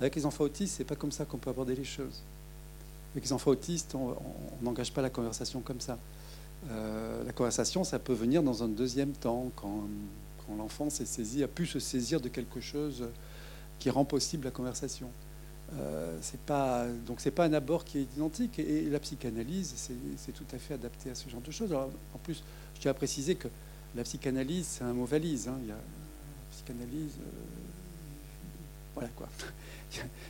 Avec 0.01 0.17
les 0.17 0.27
enfants 0.27 0.45
autistes, 0.45 0.77
c'est 0.77 0.85
pas 0.85 0.97
comme 0.97 1.13
ça 1.13 1.25
qu'on 1.25 1.39
peut 1.39 1.51
aborder 1.51 1.75
les 1.75 1.85
choses. 1.85 2.23
Avec 3.13 3.25
les 3.25 3.33
enfants 3.33 3.51
autistes, 3.51 3.95
on 3.95 4.17
n'engage 4.63 4.93
pas 4.93 5.03
la 5.03 5.11
conversation 5.11 5.61
comme 5.61 5.81
ça. 5.81 5.99
Euh, 6.71 7.23
la 7.25 7.33
conversation, 7.33 7.85
ça 7.85 7.99
peut 7.99 8.13
venir 8.13 8.43
dans 8.43 8.63
un 8.63 8.69
deuxième 8.69 9.13
temps, 9.13 9.51
quand 9.57 9.87
l'enfant 10.57 10.91
s'est 10.91 11.07
saisi, 11.07 11.43
a 11.43 11.49
pu 11.49 11.67
se 11.67 11.79
saisir 11.79 12.21
de 12.21 12.29
quelque 12.29 12.61
chose 12.61 13.05
qui 13.79 13.91
rend 13.91 14.05
possible 14.05 14.45
la 14.45 14.51
conversation. 14.51 15.09
Euh, 15.79 16.19
pas 16.47 16.87
donc 17.07 17.21
c'est 17.21 17.31
pas 17.31 17.47
un 17.47 17.53
abord 17.55 17.85
qui 17.85 17.99
est 17.99 18.07
identique 18.17 18.59
et, 18.59 18.83
la 18.83 19.01
psychanalyse 19.01 19.75
c'est 20.19 20.33
tout 20.33 20.45
à 20.53 20.59
fait 20.59 20.75
adapté 20.75 21.11
à 21.11 21.15
ce 21.15 21.29
genre 21.29 21.41
de 21.41 21.51
choses. 21.51 21.73
en 21.73 22.19
plus, 22.23 22.43
je 22.75 22.81
tiens 22.81 22.91
à 22.91 22.95
préciser 22.95 23.35
que 23.35 23.49
la 23.97 24.05
psychanalyse 24.05 24.67
c'est 24.67 24.85
un 24.85 24.93
mot 24.93 25.07
valise. 25.07 25.49
Hein. 25.49 25.57
Il 25.63 25.69
y 25.69 25.73
a 25.73 25.79
psychanalyse, 26.53 27.15
euh, 27.19 27.31
voilà 28.95 29.09
quoi. 29.17 29.29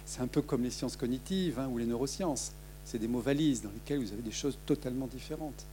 C'est 0.07 0.21
un 0.21 0.27
peu 0.27 0.43
comme 0.43 0.63
les 0.63 0.71
sciences 0.71 0.97
cognitives 0.97 1.59
hein, 1.59 1.69
ou 1.71 1.79
les 1.79 1.87
neurosciences. 1.87 2.53
C'est 2.85 2.99
des 2.99 3.09
mots 3.09 3.21
valises 3.21 3.63
dans 3.63 3.71
lesquels 3.71 3.99
vous 3.99 4.13
avez 4.13 4.23
des 4.23 4.33
choses 4.33 4.59
totalement 4.67 5.07
différentes. 5.07 5.65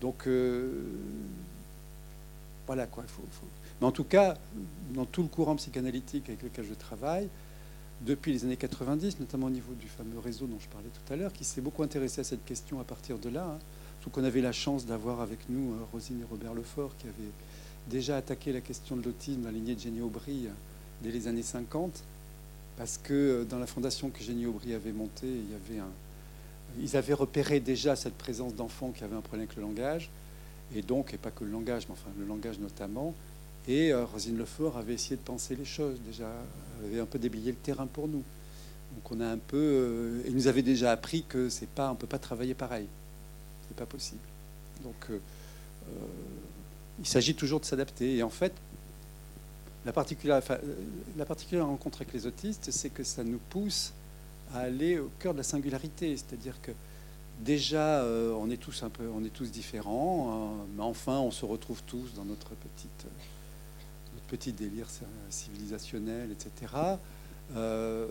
Donc 0.00 0.26
euh, 0.26 0.82
voilà 2.66 2.86
quoi. 2.86 3.04
Faut, 3.06 3.22
mais 3.80 3.86
en 3.86 3.92
tout 3.92 4.04
cas, 4.04 4.36
dans 4.94 5.04
tout 5.04 5.22
le 5.22 5.28
courant 5.28 5.56
psychanalytique 5.56 6.28
avec 6.28 6.42
lequel 6.42 6.64
je 6.68 6.74
travaille, 6.74 7.28
depuis 8.00 8.32
les 8.32 8.44
années 8.44 8.56
90, 8.56 9.18
notamment 9.20 9.46
au 9.46 9.50
niveau 9.50 9.72
du 9.74 9.88
fameux 9.88 10.18
réseau 10.18 10.46
dont 10.46 10.58
je 10.60 10.68
parlais 10.68 10.88
tout 10.88 11.12
à 11.12 11.16
l'heure, 11.16 11.32
qui 11.32 11.44
s'est 11.44 11.60
beaucoup 11.60 11.82
intéressé 11.82 12.20
à 12.20 12.24
cette 12.24 12.44
question 12.44 12.80
à 12.80 12.84
partir 12.84 13.18
de 13.18 13.28
là. 13.28 13.44
Hein. 13.44 13.58
qu'on 14.12 14.24
avait 14.24 14.40
la 14.40 14.52
chance 14.52 14.86
d'avoir 14.86 15.20
avec 15.20 15.38
nous 15.50 15.72
euh, 15.72 15.84
Rosine 15.92 16.20
et 16.22 16.24
Robert 16.30 16.54
Lefort, 16.54 16.96
qui 16.96 17.06
avaient 17.08 17.32
déjà 17.90 18.16
attaqué 18.16 18.52
la 18.52 18.62
question 18.62 18.96
de 18.96 19.02
l'autisme 19.02 19.42
dans 19.42 19.48
la 19.48 19.52
lignée 19.52 19.74
de 19.74 19.80
Jenny 19.80 20.00
Aubry 20.00 20.46
euh, 20.46 20.50
dès 21.02 21.10
les 21.10 21.28
années 21.28 21.42
50, 21.42 22.02
parce 22.78 22.96
que 22.96 23.12
euh, 23.12 23.44
dans 23.44 23.58
la 23.58 23.66
fondation 23.66 24.08
que 24.08 24.22
Jenny 24.22 24.46
Aubry 24.46 24.72
avait 24.72 24.92
montée, 24.92 25.26
il 25.26 25.50
y 25.50 25.54
avait 25.54 25.80
un, 25.80 25.90
ils 26.80 26.96
avaient 26.96 27.14
repéré 27.14 27.60
déjà 27.60 27.96
cette 27.96 28.14
présence 28.14 28.54
d'enfants 28.54 28.92
qui 28.96 29.04
avaient 29.04 29.16
un 29.16 29.20
problème 29.20 29.46
avec 29.46 29.56
le 29.56 29.62
langage, 29.62 30.08
et 30.74 30.82
donc, 30.82 31.12
et 31.12 31.18
pas 31.18 31.30
que 31.30 31.44
le 31.44 31.50
langage, 31.50 31.86
mais 31.88 31.94
enfin 31.94 32.10
le 32.18 32.24
langage 32.24 32.58
notamment, 32.60 33.14
et 33.66 33.92
euh, 33.92 34.04
Rosine 34.04 34.38
Lefort 34.38 34.78
avait 34.78 34.94
essayé 34.94 35.16
de 35.16 35.22
penser 35.22 35.56
les 35.56 35.64
choses, 35.64 35.98
déjà, 36.06 36.30
avait 36.84 37.00
un 37.00 37.06
peu 37.06 37.18
déblayé 37.18 37.50
le 37.50 37.58
terrain 37.58 37.86
pour 37.86 38.08
nous. 38.08 38.22
Donc 38.94 39.10
on 39.10 39.20
a 39.20 39.26
un 39.26 39.38
peu, 39.38 39.56
euh, 39.56 40.22
nous 40.30 40.46
avait 40.46 40.62
déjà 40.62 40.92
appris 40.92 41.24
que 41.28 41.50
c'est 41.50 41.68
pas, 41.68 41.90
on 41.90 41.94
peut 41.94 42.06
pas 42.06 42.18
travailler 42.18 42.54
pareil, 42.54 42.86
c'est 43.66 43.76
pas 43.76 43.86
possible. 43.86 44.20
Donc 44.82 45.10
euh, 45.10 45.18
il 46.98 47.06
s'agit 47.06 47.34
toujours 47.34 47.60
de 47.60 47.66
s'adapter. 47.66 48.16
Et 48.16 48.22
en 48.22 48.30
fait, 48.30 48.52
la 49.84 49.92
particulière, 49.92 50.40
la 51.16 51.24
particulière 51.24 51.66
rencontre 51.66 52.02
avec 52.02 52.12
les 52.12 52.26
autistes, 52.26 52.70
c'est 52.70 52.90
que 52.90 53.04
ça 53.04 53.24
nous 53.24 53.40
pousse 53.50 53.92
à 54.54 54.60
aller 54.60 54.98
au 54.98 55.10
cœur 55.18 55.32
de 55.32 55.38
la 55.38 55.44
singularité, 55.44 56.16
c'est-à-dire 56.16 56.60
que 56.60 56.72
déjà 57.40 58.04
on 58.38 58.50
est 58.50 58.56
tous 58.56 58.82
un 58.82 58.90
peu, 58.90 59.08
on 59.14 59.24
est 59.24 59.32
tous 59.32 59.50
différents, 59.50 60.56
mais 60.76 60.82
enfin 60.82 61.18
on 61.18 61.30
se 61.30 61.44
retrouve 61.44 61.82
tous 61.84 62.14
dans 62.14 62.24
notre 62.24 62.50
petite 62.50 63.06
petit 64.28 64.52
délire 64.52 64.86
civilisationnel, 65.30 66.30
etc. 66.30 66.72
Euh, 67.56 68.06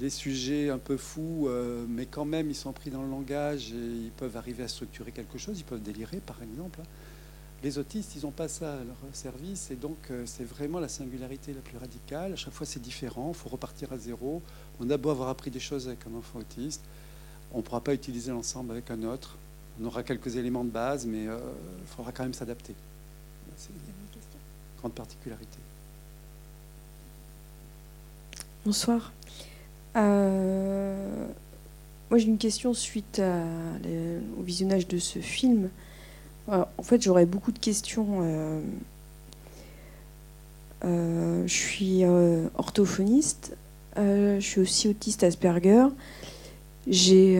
les 0.00 0.10
sujets 0.10 0.70
un 0.70 0.78
peu 0.78 0.96
fous, 0.96 1.48
euh, 1.48 1.84
mais 1.88 2.06
quand 2.06 2.24
même, 2.24 2.48
ils 2.48 2.56
sont 2.56 2.72
pris 2.72 2.90
dans 2.90 3.02
le 3.02 3.10
langage 3.10 3.72
et 3.72 4.04
ils 4.04 4.12
peuvent 4.16 4.36
arriver 4.36 4.62
à 4.62 4.68
structurer 4.68 5.12
quelque 5.12 5.38
chose. 5.38 5.58
Ils 5.58 5.64
peuvent 5.64 5.82
délirer, 5.82 6.18
par 6.18 6.42
exemple. 6.42 6.80
Les 7.62 7.78
autistes, 7.78 8.16
ils 8.16 8.22
n'ont 8.24 8.32
pas 8.32 8.48
ça 8.48 8.72
à 8.72 8.84
leur 8.84 8.96
service, 9.12 9.70
et 9.70 9.76
donc 9.76 9.96
euh, 10.10 10.24
c'est 10.26 10.44
vraiment 10.44 10.80
la 10.80 10.88
singularité 10.88 11.52
la 11.52 11.60
plus 11.60 11.78
radicale. 11.78 12.32
À 12.32 12.36
chaque 12.36 12.52
fois, 12.52 12.66
c'est 12.66 12.82
différent. 12.82 13.28
Il 13.28 13.38
faut 13.38 13.48
repartir 13.48 13.92
à 13.92 13.98
zéro. 13.98 14.42
On 14.80 14.90
a 14.90 14.96
beau 14.96 15.10
avoir 15.10 15.28
appris 15.28 15.50
des 15.50 15.60
choses 15.60 15.86
avec 15.86 16.00
un 16.06 16.18
enfant 16.18 16.40
autiste, 16.40 16.82
on 17.52 17.58
ne 17.58 17.62
pourra 17.62 17.80
pas 17.80 17.94
utiliser 17.94 18.32
l'ensemble 18.32 18.72
avec 18.72 18.90
un 18.90 19.02
autre. 19.04 19.36
On 19.80 19.84
aura 19.84 20.02
quelques 20.02 20.36
éléments 20.36 20.64
de 20.64 20.70
base, 20.70 21.06
mais 21.06 21.24
il 21.24 21.86
faudra 21.86 22.12
quand 22.12 22.24
même 22.24 22.34
s'adapter 22.34 22.74
particularité. 24.90 25.58
Bonsoir. 28.64 29.12
Euh, 29.96 31.26
moi, 32.10 32.18
j'ai 32.18 32.26
une 32.26 32.38
question 32.38 32.74
suite 32.74 33.20
au 34.38 34.42
visionnage 34.42 34.86
de 34.88 34.98
ce 34.98 35.18
film. 35.18 35.70
Euh, 36.48 36.64
en 36.78 36.82
fait, 36.82 37.02
j'aurais 37.02 37.26
beaucoup 37.26 37.52
de 37.52 37.58
questions. 37.58 38.20
Euh, 40.84 41.42
je 41.46 41.52
suis 41.52 42.04
orthophoniste. 42.56 43.56
je 43.96 44.38
suis 44.40 44.60
aussi 44.60 44.88
autiste 44.88 45.22
Asperger. 45.22 45.86
J'ai 46.88 47.34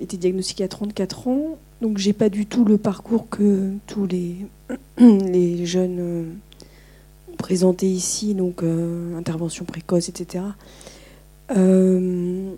été 0.00 0.16
diagnostiquée 0.16 0.64
à 0.64 0.68
34 0.68 1.28
ans, 1.28 1.58
donc 1.82 1.98
j'ai 1.98 2.12
pas 2.12 2.28
du 2.28 2.46
tout 2.46 2.64
le 2.64 2.78
parcours 2.78 3.28
que 3.28 3.72
tous 3.88 4.06
les 4.06 4.36
jeunes 5.66 5.98
euh, 5.98 6.24
présentés 7.38 7.88
ici, 7.90 8.34
donc 8.34 8.62
euh, 8.62 9.16
intervention 9.16 9.64
précoce, 9.64 10.08
etc. 10.08 10.44
Euh, 11.56 12.52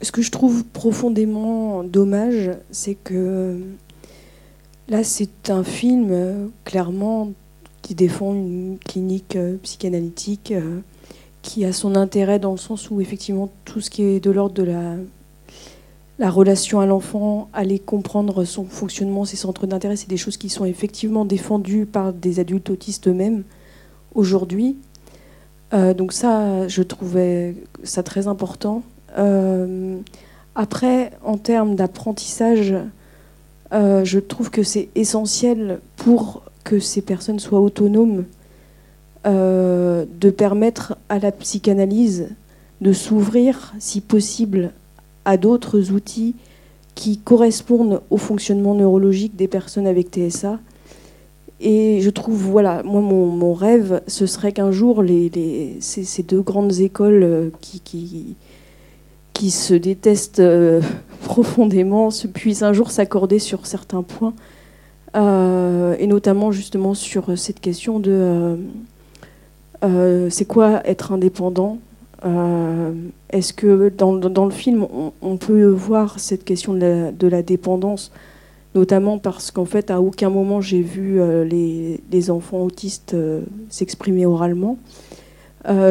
ce 0.00 0.10
que 0.10 0.22
je 0.22 0.30
trouve 0.30 0.64
profondément 0.64 1.84
dommage, 1.84 2.50
c'est 2.70 2.94
que 2.94 3.58
là, 4.92 5.02
c'est 5.02 5.50
un 5.50 5.64
film 5.64 6.50
clairement 6.64 7.32
qui 7.80 7.94
défend 7.94 8.32
une 8.34 8.78
clinique 8.78 9.36
psychanalytique 9.62 10.54
qui 11.42 11.64
a 11.64 11.72
son 11.72 11.96
intérêt 11.96 12.38
dans 12.38 12.52
le 12.52 12.58
sens 12.58 12.90
où 12.90 13.00
effectivement 13.00 13.50
tout 13.64 13.80
ce 13.80 13.90
qui 13.90 14.02
est 14.02 14.20
de 14.20 14.30
l'ordre 14.30 14.54
de 14.54 14.62
la 14.62 14.96
la 16.18 16.30
relation 16.30 16.78
à 16.78 16.86
l'enfant, 16.86 17.48
aller 17.52 17.80
comprendre 17.80 18.44
son 18.44 18.64
fonctionnement, 18.64 19.24
ses 19.24 19.36
centres 19.36 19.66
d'intérêt, 19.66 19.96
c'est 19.96 20.08
des 20.08 20.16
choses 20.16 20.36
qui 20.36 20.50
sont 20.50 20.64
effectivement 20.64 21.24
défendues 21.24 21.84
par 21.84 22.12
des 22.12 22.38
adultes 22.38 22.70
autistes 22.70 23.08
eux-mêmes 23.08 23.42
aujourd'hui. 24.14 24.76
Euh, 25.72 25.94
donc 25.94 26.12
ça, 26.12 26.68
je 26.68 26.82
trouvais 26.82 27.56
ça 27.82 28.04
très 28.04 28.28
important. 28.28 28.82
Euh, 29.18 29.98
Après, 30.54 31.10
en 31.24 31.38
termes 31.38 31.74
d'apprentissage, 31.74 32.74
euh, 33.72 34.04
je 34.04 34.18
trouve 34.18 34.50
que 34.50 34.62
c'est 34.62 34.88
essentiel 34.94 35.80
pour 35.96 36.42
que 36.64 36.78
ces 36.78 37.02
personnes 37.02 37.38
soient 37.38 37.60
autonomes 37.60 38.24
euh, 39.26 40.04
de 40.20 40.30
permettre 40.30 40.96
à 41.08 41.18
la 41.18 41.32
psychanalyse 41.32 42.28
de 42.80 42.92
s'ouvrir, 42.92 43.72
si 43.78 44.00
possible, 44.00 44.72
à 45.24 45.36
d'autres 45.36 45.92
outils 45.92 46.34
qui 46.94 47.18
correspondent 47.18 48.02
au 48.10 48.16
fonctionnement 48.16 48.74
neurologique 48.74 49.36
des 49.36 49.48
personnes 49.48 49.86
avec 49.86 50.08
TSA. 50.10 50.58
Et 51.60 52.00
je 52.00 52.10
trouve, 52.10 52.36
voilà, 52.36 52.82
moi, 52.82 53.00
mon, 53.00 53.54
rêve, 53.54 54.02
ce 54.08 54.26
serait 54.26 54.50
qu'un 54.50 54.72
jour, 54.72 55.00
les, 55.02 55.76
ces, 55.80 56.22
deux 56.24 56.42
grandes 56.42 56.80
écoles 56.80 57.22
euh, 57.22 57.50
qui, 57.60 57.78
qui, 57.78 58.34
qui 59.32 59.50
se 59.50 59.74
détestent 59.74 60.40
euh, 60.40 60.80
profondément 61.22 62.10
se 62.10 62.26
puissent 62.26 62.62
un 62.62 62.72
jour 62.72 62.90
s'accorder 62.90 63.38
sur 63.38 63.66
certains 63.66 64.02
points, 64.02 64.34
et 65.14 66.06
notamment 66.06 66.52
justement 66.52 66.94
sur 66.94 67.38
cette 67.38 67.60
question 67.60 68.00
de 68.00 68.56
euh, 69.84 70.30
c'est 70.30 70.44
quoi 70.44 70.80
être 70.86 71.12
indépendant 71.12 71.78
euh, 72.24 72.92
Est-ce 73.30 73.52
que 73.52 73.88
dans, 73.88 74.14
le 74.44 74.50
film, 74.50 74.86
on, 75.20 75.36
peut 75.36 75.66
voir 75.66 76.20
cette 76.20 76.44
question 76.44 76.74
de 76.74 77.26
la, 77.26 77.42
dépendance, 77.42 78.12
notamment 78.74 79.18
parce 79.18 79.50
qu'en 79.50 79.64
fait, 79.64 79.90
à 79.90 80.00
aucun 80.00 80.30
moment 80.30 80.60
j'ai 80.60 80.82
vu 80.82 81.20
euh, 81.20 81.44
les, 81.44 82.30
enfants 82.30 82.62
autistes 82.62 83.16
s'exprimer 83.70 84.26
oralement. 84.26 84.78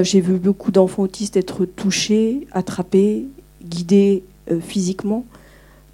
J'ai 0.01 0.21
vu 0.21 0.33
beaucoup 0.33 0.71
d'enfants 0.71 1.03
autistes 1.03 1.37
être 1.37 1.65
touchés, 1.65 2.47
attrapés, 2.51 3.27
guidés 3.63 4.23
physiquement. 4.59 5.25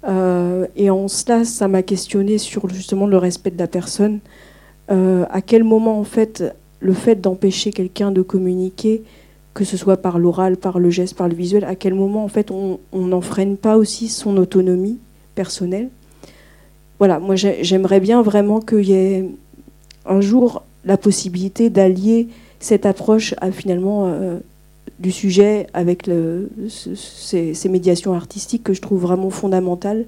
et 0.04 0.90
en 0.90 1.08
cela, 1.08 1.44
ça 1.44 1.68
m'a 1.68 1.82
questionné 1.82 2.38
sur 2.38 2.68
justement 2.68 3.06
le 3.06 3.16
respect 3.16 3.50
de 3.50 3.58
la 3.58 3.68
personne. 3.68 4.20
à 4.88 5.42
quel 5.44 5.64
moment, 5.64 6.00
en 6.00 6.04
fait, 6.04 6.44
le 6.80 6.92
fait 6.92 7.20
d'empêcher 7.20 7.72
quelqu'un 7.72 8.10
de 8.10 8.22
communiquer, 8.22 9.02
que 9.54 9.64
ce 9.64 9.76
soit 9.76 9.96
par 9.96 10.18
l'oral, 10.18 10.56
par 10.56 10.78
le 10.78 10.90
geste, 10.90 11.16
par 11.16 11.28
le 11.28 11.34
visuel, 11.34 11.64
à 11.64 11.74
quel 11.74 11.94
moment 11.94 12.24
en 12.24 12.28
fait 12.28 12.50
on 12.50 12.78
n'enfreine 12.92 13.56
pas 13.56 13.76
aussi 13.76 14.08
son 14.08 14.36
autonomie 14.36 14.98
personnelle? 15.34 15.88
Voilà, 16.98 17.18
moi 17.18 17.34
j'aimerais 17.36 18.00
bien 18.00 18.22
vraiment 18.22 18.60
qu'il 18.60 18.84
y 18.84 18.92
ait 18.92 19.24
un 20.06 20.20
jour 20.20 20.62
la 20.84 20.96
possibilité 20.96 21.70
d'allier 21.70 22.28
cette 22.60 22.86
approche 22.86 23.34
finalement 23.52 24.06
euh, 24.06 24.38
du 24.98 25.12
sujet 25.12 25.66
avec 25.74 26.10
ces, 26.68 27.68
médiations 27.68 28.14
artistiques 28.14 28.64
que 28.64 28.74
je 28.74 28.80
trouve 28.80 29.00
vraiment 29.00 29.30
fondamentales. 29.30 30.06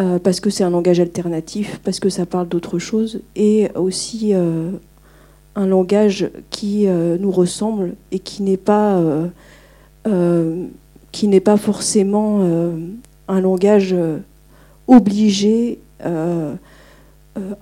Euh, 0.00 0.18
parce 0.18 0.40
que 0.40 0.48
c'est 0.48 0.64
un 0.64 0.70
langage 0.70 0.98
alternatif, 0.98 1.78
parce 1.84 2.00
que 2.00 2.08
ça 2.08 2.24
parle 2.24 2.48
d'autre 2.48 2.78
chose, 2.78 3.20
et 3.36 3.68
aussi 3.74 4.30
euh, 4.32 4.70
un 5.56 5.66
langage 5.66 6.30
qui 6.48 6.86
euh, 6.86 7.18
nous 7.18 7.30
ressemble 7.30 7.94
et 8.10 8.18
qui 8.18 8.42
n'est 8.42 8.56
pas 8.56 8.98
forcément 11.58 12.40
un 13.28 13.40
langage 13.40 13.94
obligé, 14.88 15.78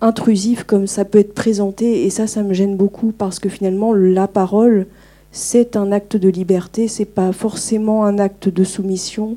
intrusif 0.01 0.65
comme 0.65 0.87
ça 0.87 1.05
peut 1.05 1.19
être 1.19 1.35
présenté. 1.35 2.05
Et 2.05 2.11
ça, 2.11 2.27
ça 2.27 2.43
me 2.43 2.55
gêne 2.55 2.77
beaucoup 2.77 3.13
parce 3.13 3.39
que 3.39 3.49
finalement, 3.49 3.93
la 3.93 4.29
parole, 4.29 4.87
c'est 5.33 5.77
un 5.77 5.93
acte 5.93 6.17
de 6.17 6.29
liberté, 6.29 6.89
c'est 6.89 7.05
pas 7.05 7.33
forcément 7.33 8.05
un 8.05 8.19
acte 8.19 8.49
de 8.49 8.65
soumission. 8.65 9.37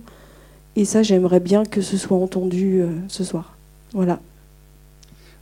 Et 0.75 0.85
ça, 0.85 1.03
j'aimerais 1.03 1.41
bien 1.41 1.63
que 1.65 1.81
ce 1.81 1.97
soit 1.97 2.17
entendu 2.17 2.81
ce 3.07 3.23
soir. 3.23 3.57
Voilà. 3.93 4.19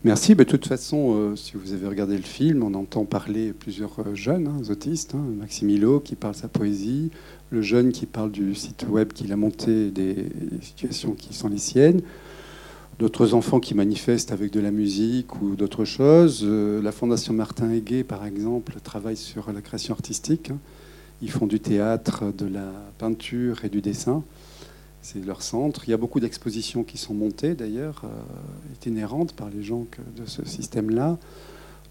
Merci. 0.05 0.33
de 0.33 0.43
toute 0.45 0.65
façon, 0.65 1.13
euh, 1.13 1.35
si 1.35 1.53
vous 1.55 1.73
avez 1.73 1.85
regardé 1.85 2.15
le 2.15 2.23
film, 2.23 2.63
on 2.63 2.73
entend 2.73 3.03
parler 3.03 3.51
plusieurs 3.51 3.99
euh, 3.99 4.15
jeunes 4.15 4.47
hein, 4.47 4.71
autistes. 4.71 5.13
Hein. 5.13 5.23
Maxime 5.37 5.69
Hulot 5.69 5.99
qui 5.99 6.15
parle 6.15 6.35
sa 6.35 6.47
poésie, 6.47 7.11
le 7.49 7.61
jeune 7.61 7.91
qui 7.91 8.05
parle 8.05 8.31
du 8.31 8.55
site 8.55 8.85
web 8.87 9.11
qu'il 9.11 9.33
a 9.33 9.35
monté, 9.35 9.91
des, 9.91 10.15
situations 10.61 11.11
qui 11.11 11.33
sont 11.33 11.49
les 11.49 11.57
siennes, 11.57 11.99
d'autres 12.99 13.33
enfants 13.33 13.61
qui 13.61 13.73
manifestent 13.73 14.33
avec 14.33 14.51
de 14.51 14.59
la 14.59 14.71
musique 14.71 15.41
ou 15.41 15.55
d'autres 15.55 15.85
choses. 15.85 16.41
Euh, 16.43 16.81
la 16.81 16.91
Fondation 16.91 17.33
Martin 17.33 17.71
Aiguet, 17.71 18.03
par 18.03 18.25
exemple, 18.25 18.73
travaille 18.83 19.15
sur 19.15 19.51
la 19.53 19.61
création 19.61 19.93
artistique. 19.93 20.51
Ils 21.21 21.31
font 21.31 21.47
du 21.47 21.61
théâtre, 21.61 22.25
de 22.37 22.45
la 22.45 22.69
peinture 22.97 23.63
et 23.63 23.69
du 23.69 23.81
dessin. 23.81 24.21
C'est 25.01 25.25
leur 25.25 25.41
centre. 25.41 25.83
Il 25.87 25.91
y 25.91 25.93
a 25.93 25.97
beaucoup 25.97 26.19
d'expositions 26.19 26.83
qui 26.83 26.97
sont 26.97 27.13
montées 27.13 27.55
d'ailleurs, 27.55 28.01
euh, 28.03 28.73
itinérantes 28.73 29.31
par 29.31 29.49
les 29.49 29.63
gens 29.63 29.85
de 30.17 30.25
ce 30.25 30.43
système-là. 30.43 31.17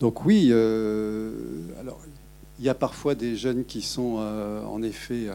Donc 0.00 0.26
oui, 0.26 0.48
euh, 0.50 1.32
il 2.58 2.66
y 2.66 2.68
a 2.68 2.74
parfois 2.74 3.14
des 3.14 3.34
jeunes 3.34 3.64
qui 3.64 3.80
sont 3.80 4.16
en 4.16 4.82
effet 4.82 5.28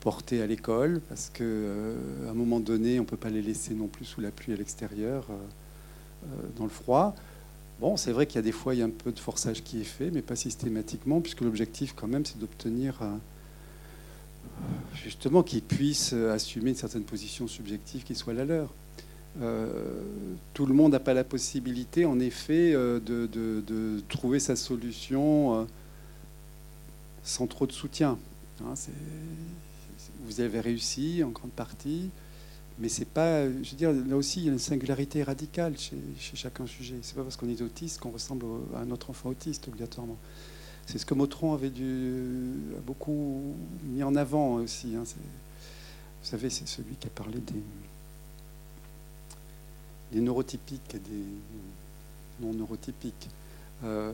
portés 0.00 0.42
à 0.42 0.46
l'école 0.46 1.00
parce 1.08 1.30
qu'à 1.30 1.44
un 1.44 2.34
moment 2.34 2.60
donné, 2.60 2.98
on 2.98 3.02
ne 3.02 3.08
peut 3.08 3.16
pas 3.16 3.30
les 3.30 3.42
laisser 3.42 3.74
non 3.74 3.86
plus 3.86 4.04
sous 4.04 4.20
la 4.20 4.30
pluie 4.30 4.52
à 4.52 4.56
l'extérieur, 4.56 5.26
dans 6.56 6.64
le 6.64 6.70
froid. 6.70 7.14
Bon, 7.80 7.96
c'est 7.96 8.12
vrai 8.12 8.26
qu'il 8.26 8.36
y 8.36 8.38
a 8.38 8.42
des 8.42 8.52
fois, 8.52 8.74
il 8.74 8.78
y 8.78 8.82
a 8.82 8.86
un 8.86 8.90
peu 8.90 9.12
de 9.12 9.20
forçage 9.20 9.62
qui 9.62 9.80
est 9.80 9.84
fait, 9.84 10.10
mais 10.10 10.22
pas 10.22 10.36
systématiquement, 10.36 11.20
puisque 11.20 11.42
l'objectif 11.42 11.94
quand 11.94 12.08
même, 12.08 12.24
c'est 12.24 12.38
d'obtenir 12.38 13.00
justement 14.94 15.42
qu'ils 15.42 15.62
puissent 15.62 16.12
assumer 16.12 16.70
une 16.70 16.76
certaine 16.76 17.04
position 17.04 17.46
subjective 17.46 18.02
qui 18.02 18.14
soit 18.14 18.34
la 18.34 18.44
leur. 18.44 18.72
Euh, 19.40 20.02
tout 20.54 20.66
le 20.66 20.74
monde 20.74 20.92
n'a 20.92 21.00
pas 21.00 21.14
la 21.14 21.24
possibilité, 21.24 22.04
en 22.04 22.18
effet, 22.18 22.72
euh, 22.74 22.98
de, 23.00 24.00
trouver 24.08 24.40
sa 24.40 24.56
solution 24.56 25.60
euh, 25.60 25.64
sans 27.22 27.46
trop 27.46 27.66
de 27.66 27.72
soutien. 27.72 28.18
Hein, 28.62 28.74
vous 30.28 30.40
avez 30.40 30.60
réussi 30.60 31.22
en 31.24 31.30
grande 31.30 31.50
partie, 31.50 32.10
mais 32.78 32.88
c'est 32.88 33.06
pas, 33.06 33.46
je 33.46 33.70
veux 33.70 33.76
dire, 33.76 33.92
là 33.92 34.16
aussi, 34.16 34.40
il 34.40 34.46
y 34.46 34.48
a 34.48 34.52
une 34.52 34.58
singularité 34.58 35.22
radicale 35.22 35.76
chez, 35.76 35.96
chez 36.18 36.36
chacun 36.36 36.66
sujet. 36.66 36.96
C'est 37.02 37.16
pas 37.16 37.22
parce 37.22 37.36
qu'on 37.36 37.48
est 37.48 37.60
autiste 37.60 37.98
qu'on 38.00 38.10
ressemble 38.10 38.44
à 38.76 38.80
un 38.80 38.90
autre 38.90 39.10
enfant 39.10 39.30
autiste 39.30 39.66
obligatoirement. 39.68 40.16
C'est 40.86 40.98
ce 40.98 41.04
que 41.04 41.14
Motron 41.14 41.54
avait 41.54 41.70
dû, 41.70 42.52
beaucoup 42.86 43.42
mis 43.82 44.02
en 44.02 44.14
avant 44.14 44.54
aussi. 44.54 44.94
Hein. 44.96 45.02
Vous 45.04 46.28
savez, 46.28 46.50
c'est 46.50 46.68
celui 46.68 46.94
qui 46.94 47.08
a 47.08 47.10
parlé 47.10 47.38
des, 47.40 47.62
des 50.12 50.20
neurotypiques 50.20 50.94
et 50.94 50.98
des 50.98 51.24
non 52.40 52.52
neurotypiques. 52.54 53.28
Euh, 53.84 54.12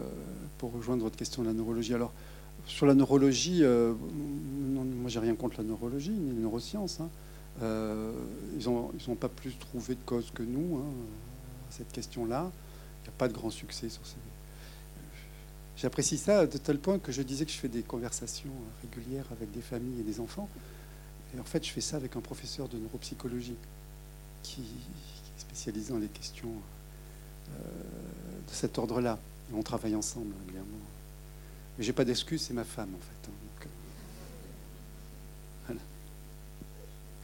pour 0.58 0.72
rejoindre 0.74 1.04
votre 1.04 1.16
question 1.16 1.42
de 1.42 1.48
la 1.48 1.54
neurologie. 1.54 1.94
Alors, 1.94 2.12
sur 2.66 2.86
la 2.86 2.94
neurologie, 2.94 3.62
euh, 3.62 3.92
moi 3.94 5.08
j'ai 5.08 5.18
rien 5.20 5.34
contre 5.34 5.58
la 5.58 5.64
neurologie 5.64 6.10
ni 6.10 6.32
les 6.32 6.40
neurosciences. 6.40 7.00
Hein. 7.00 7.08
Euh, 7.62 8.12
ils 8.58 8.68
n'ont 8.68 9.16
pas 9.16 9.28
plus 9.28 9.56
trouvé 9.56 9.94
de 9.94 10.02
cause 10.04 10.30
que 10.32 10.42
nous 10.42 10.78
hein, 10.78 10.90
à 11.68 11.72
cette 11.72 11.92
question-là. 11.92 12.50
Il 13.00 13.02
n'y 13.02 13.08
a 13.08 13.18
pas 13.18 13.28
de 13.28 13.34
grand 13.34 13.50
succès 13.50 13.88
sur 13.88 14.04
ces, 14.06 14.16
J'apprécie 15.76 16.18
ça 16.18 16.46
de 16.46 16.56
tel 16.56 16.78
point 16.78 16.98
que 16.98 17.10
je 17.10 17.20
disais 17.22 17.44
que 17.44 17.50
je 17.50 17.56
fais 17.56 17.68
des 17.68 17.82
conversations 17.82 18.50
régulières 18.82 19.26
avec 19.32 19.50
des 19.50 19.60
familles 19.60 20.00
et 20.00 20.04
des 20.04 20.20
enfants. 20.20 20.48
Et 21.36 21.40
en 21.40 21.44
fait, 21.44 21.64
je 21.64 21.70
fais 21.70 21.80
ça 21.80 21.96
avec 21.96 22.14
un 22.16 22.20
professeur 22.20 22.68
de 22.68 22.78
neuropsychologie 22.78 23.56
qui, 24.42 24.60
est 24.60 25.40
spécialisé 25.40 25.92
dans 25.92 25.98
les 25.98 26.08
questions 26.08 26.52
euh, 27.50 27.52
de 28.48 28.52
cet 28.52 28.78
ordre-là. 28.78 29.18
Et 29.50 29.54
on 29.54 29.62
travaille 29.62 29.96
ensemble 29.96 30.32
régulièrement. 30.40 30.78
Mais 31.78 31.84
j'ai 31.84 31.92
pas 31.92 32.04
d'excuse, 32.04 32.42
c'est 32.42 32.54
ma 32.54 32.64
femme 32.64 32.94
en 32.94 32.98
fait. 32.98 33.30
Hein. 33.30 33.34
Euh, 35.70 35.74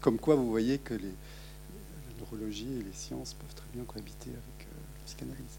Comme 0.00 0.18
quoi, 0.18 0.34
vous 0.34 0.50
voyez 0.50 0.78
que 0.78 0.94
les, 0.94 1.04
la 1.04 2.18
neurologie 2.18 2.68
et 2.80 2.82
les 2.82 2.92
sciences 2.92 3.34
peuvent 3.34 3.54
très 3.54 3.68
bien 3.72 3.84
cohabiter 3.84 4.30
avec 4.30 4.66
euh, 4.66 4.74
la 4.98 5.04
psychanalyse. 5.06 5.58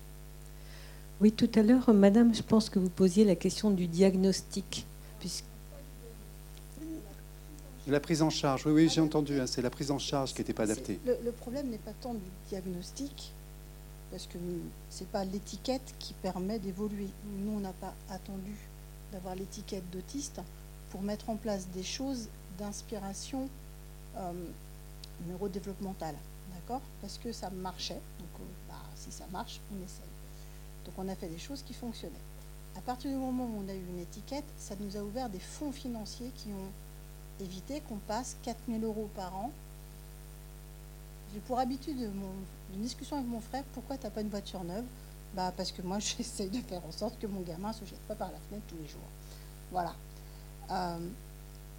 Oui, 1.21 1.31
tout 1.31 1.49
à 1.53 1.61
l'heure, 1.61 1.93
Madame, 1.93 2.33
je 2.33 2.41
pense 2.41 2.69
que 2.69 2.79
vous 2.79 2.89
posiez 2.89 3.23
la 3.23 3.35
question 3.35 3.69
du 3.69 3.87
diagnostic. 3.87 4.87
Puisque... 5.19 5.45
La 7.87 7.99
prise 7.99 8.23
en 8.23 8.31
charge, 8.31 8.65
oui, 8.65 8.73
oui 8.73 8.89
j'ai 8.89 9.01
entendu, 9.01 9.39
hein, 9.39 9.45
c'est 9.45 9.61
la 9.61 9.69
prise 9.69 9.91
en 9.91 9.99
charge 9.99 10.33
qui 10.33 10.41
n'était 10.41 10.53
pas 10.53 10.63
adaptée. 10.63 10.99
Le, 11.05 11.31
problème 11.31 11.69
n'est 11.69 11.77
pas 11.77 11.93
tant 12.01 12.13
du 12.15 12.21
diagnostic, 12.49 13.33
parce 14.09 14.25
que 14.25 14.37
ce 14.89 15.01
n'est 15.01 15.09
pas 15.11 15.23
l'étiquette 15.23 15.93
qui 15.99 16.13
permet 16.13 16.57
d'évoluer. 16.57 17.09
Nous, 17.37 17.51
on 17.51 17.59
n'a 17.59 17.73
pas 17.73 17.93
attendu 18.09 18.55
d'avoir 19.11 19.35
l'étiquette 19.35 19.89
d'autiste 19.91 20.41
pour 20.89 21.01
mettre 21.01 21.29
en 21.29 21.35
place 21.35 21.67
des 21.67 21.83
choses 21.83 22.27
d'inspiration 22.57 23.49
euh, 24.17 24.33
neurodéveloppementale. 25.27 26.15
D'accord? 26.53 26.81
Parce 27.01 27.17
que 27.17 27.31
ça 27.31 27.49
marchait. 27.49 28.01
Donc, 28.19 28.39
euh, 28.39 28.43
bah, 28.69 28.75
si 28.95 29.11
ça 29.11 29.25
marche, 29.31 29.59
on 29.71 29.83
essaye. 29.83 30.11
Donc 30.85 30.95
on 30.97 31.07
a 31.07 31.15
fait 31.15 31.27
des 31.27 31.37
choses 31.37 31.63
qui 31.63 31.73
fonctionnaient. 31.73 32.13
À 32.77 32.81
partir 32.81 33.11
du 33.11 33.17
moment 33.17 33.45
où 33.45 33.63
on 33.63 33.69
a 33.69 33.73
eu 33.73 33.85
une 33.89 33.99
étiquette, 33.99 34.45
ça 34.57 34.75
nous 34.79 34.97
a 34.97 35.01
ouvert 35.01 35.29
des 35.29 35.39
fonds 35.39 35.71
financiers 35.71 36.31
qui 36.35 36.49
ont 36.49 37.43
évité 37.43 37.81
qu'on 37.81 37.97
passe 37.97 38.37
4 38.43 38.57
000 38.67 38.83
euros 38.83 39.09
par 39.15 39.35
an 39.35 39.51
J'ai 41.33 41.39
pour 41.41 41.59
habitude 41.59 41.99
de 41.99 42.07
mon, 42.07 42.31
d'une 42.71 42.81
discussion 42.81 43.17
avec 43.17 43.27
mon 43.27 43.41
frère, 43.41 43.63
pourquoi 43.73 43.97
tu 43.97 44.05
n'as 44.05 44.09
pas 44.09 44.21
une 44.21 44.29
voiture 44.29 44.63
neuve? 44.63 44.85
Bah, 45.35 45.53
Parce 45.55 45.71
que 45.71 45.81
moi, 45.81 45.99
j'essaye 45.99 46.49
de 46.49 46.59
faire 46.61 46.81
en 46.85 46.91
sorte 46.91 47.19
que 47.19 47.27
mon 47.27 47.41
gamin 47.41 47.69
ne 47.69 47.73
se 47.73 47.85
jette 47.85 48.01
pas 48.07 48.15
par 48.15 48.31
la 48.31 48.37
fenêtre 48.49 48.65
tous 48.67 48.77
les 48.77 48.87
jours. 48.87 49.01
Voilà. 49.71 49.93
Euh, 50.71 50.99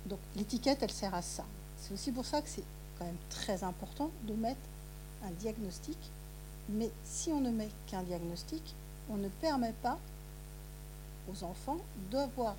donc 0.06 0.18
l'étiquette, 0.36 0.82
elle 0.82 0.90
sert 0.90 1.14
à 1.14 1.22
ça. 1.22 1.44
C'est 1.78 1.94
aussi 1.94 2.12
pour 2.12 2.24
ça 2.24 2.40
que 2.42 2.48
c'est 2.48 2.64
quand 2.98 3.04
même 3.04 3.16
très 3.30 3.64
important 3.64 4.10
de 4.26 4.34
mettre 4.34 4.60
un 5.24 5.30
diagnostic. 5.30 5.98
Mais 6.68 6.90
si 7.04 7.30
on 7.30 7.40
ne 7.40 7.50
met 7.50 7.68
qu'un 7.86 8.02
diagnostic, 8.02 8.74
on 9.10 9.16
ne 9.16 9.28
permet 9.28 9.74
pas 9.82 9.98
aux 11.30 11.44
enfants 11.44 11.78
d'avoir 12.10 12.54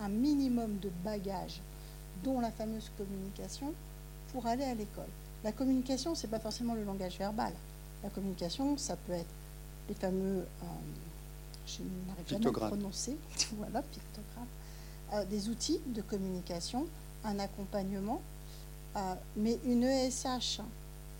un 0.00 0.08
minimum 0.08 0.78
de 0.78 0.90
bagages, 1.04 1.60
dont 2.24 2.40
la 2.40 2.50
fameuse 2.50 2.90
communication, 2.96 3.72
pour 4.32 4.46
aller 4.46 4.64
à 4.64 4.74
l'école. 4.74 5.08
La 5.44 5.52
communication, 5.52 6.14
ce 6.14 6.26
n'est 6.26 6.30
pas 6.30 6.38
forcément 6.38 6.74
le 6.74 6.84
langage 6.84 7.18
verbal. 7.18 7.52
La 8.02 8.10
communication, 8.10 8.76
ça 8.76 8.96
peut 8.96 9.12
être 9.12 9.34
les 9.90 9.94
fameux, 9.96 10.46
euh, 10.62 10.66
je 11.66 11.82
n'arrive 12.06 12.28
jamais 12.28 12.46
à 12.46 12.68
prononcer, 12.68 13.16
voilà, 13.56 13.82
pictogrammes, 13.82 14.46
euh, 15.14 15.24
des 15.24 15.48
outils 15.48 15.80
de 15.86 16.00
communication, 16.00 16.86
un 17.24 17.38
accompagnement, 17.40 18.22
euh, 18.96 19.14
mais 19.36 19.58
une 19.64 19.82
ESH 19.82 20.60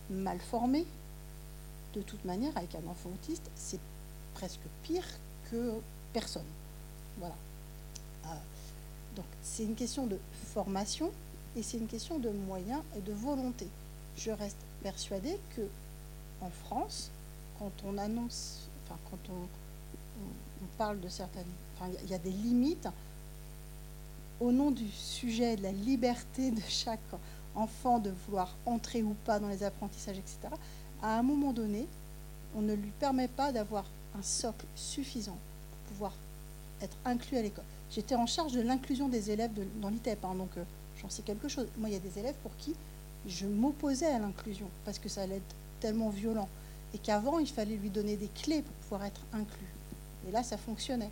mal 0.08 0.38
formée, 0.38 0.86
de 1.94 2.02
toute 2.02 2.24
manière, 2.24 2.56
avec 2.56 2.76
un 2.76 2.88
enfant 2.88 3.10
autiste, 3.12 3.50
c'est 3.56 3.80
presque 4.34 4.60
pire 4.84 5.04
que 5.50 5.72
personne. 6.12 6.46
Voilà. 7.18 7.34
donc 9.16 9.26
c'est 9.42 9.64
une 9.64 9.74
question 9.74 10.06
de 10.06 10.16
formation 10.54 11.10
et 11.56 11.62
c'est 11.62 11.76
une 11.76 11.88
question 11.88 12.18
de 12.18 12.30
moyens 12.30 12.80
et 12.96 13.00
de 13.00 13.12
volonté. 13.12 13.66
Je 14.16 14.30
reste 14.30 14.56
persuadée 14.82 15.38
que 15.56 15.62
en 16.40 16.48
France, 16.48 17.10
quand 17.60 17.70
on 17.86 17.98
annonce, 17.98 18.68
enfin 18.84 18.98
quand 19.10 19.32
on, 19.32 19.46
parle 20.76 21.00
de 21.00 21.08
certaines, 21.08 21.44
enfin 21.76 21.90
il 22.02 22.10
y, 22.10 22.14
a 22.14 22.18
des 22.18 22.30
limites 22.30 22.88
au 24.40 24.50
nom 24.50 24.70
du 24.70 24.88
sujet 24.90 25.56
de 25.56 25.62
la 25.62 25.72
liberté 25.72 26.50
de 26.50 26.62
chaque 26.68 27.00
enfant 27.54 27.98
de 27.98 28.10
vouloir 28.24 28.54
entrer 28.64 29.02
ou 29.02 29.14
pas 29.26 29.38
dans 29.38 29.48
les 29.48 29.62
apprentissages, 29.62 30.16
etc. 30.16 30.38
À 31.02 31.18
un 31.18 31.22
moment 31.22 31.52
donné, 31.52 31.86
on 32.56 32.62
ne 32.62 32.72
lui 32.72 32.92
permet 32.98 33.28
pas 33.28 33.52
d'avoir 33.52 33.84
un 34.18 34.22
socle 34.22 34.64
suffisant 34.74 35.36
pour 35.70 35.92
pouvoir 35.92 36.12
être 36.80 36.96
inclus 37.04 37.36
à 37.36 37.42
l'école. 37.42 37.64
J'étais 37.90 38.14
en 38.14 38.26
charge 38.26 38.52
de 38.52 38.62
l'inclusion 38.62 39.08
des 39.08 39.30
élèves 39.30 39.50
dans 39.82 39.90
l'ITEP, 39.90 40.24
hein, 40.24 40.34
donc 40.34 40.50
euh, 40.56 40.64
j'en 41.02 41.10
sais 41.10 41.22
quelque 41.22 41.48
chose. 41.48 41.66
Moi, 41.76 41.90
il 41.90 41.92
y 41.92 41.96
a 41.96 42.00
des 42.00 42.18
élèves 42.18 42.36
pour 42.42 42.56
qui 42.56 42.74
je 43.26 43.46
m'opposais 43.46 44.06
à 44.06 44.18
l'inclusion 44.18 44.68
parce 44.86 44.98
que 44.98 45.10
ça 45.10 45.22
allait 45.22 45.36
être 45.36 45.54
tellement 45.80 46.08
violent. 46.08 46.48
Et 46.94 46.98
qu'avant, 46.98 47.38
il 47.38 47.48
fallait 47.48 47.76
lui 47.76 47.90
donner 47.90 48.16
des 48.16 48.28
clés 48.28 48.62
pour 48.62 48.74
pouvoir 48.74 49.04
être 49.04 49.20
inclus. 49.32 49.74
Et 50.28 50.32
là, 50.32 50.42
ça 50.42 50.56
fonctionnait. 50.58 51.10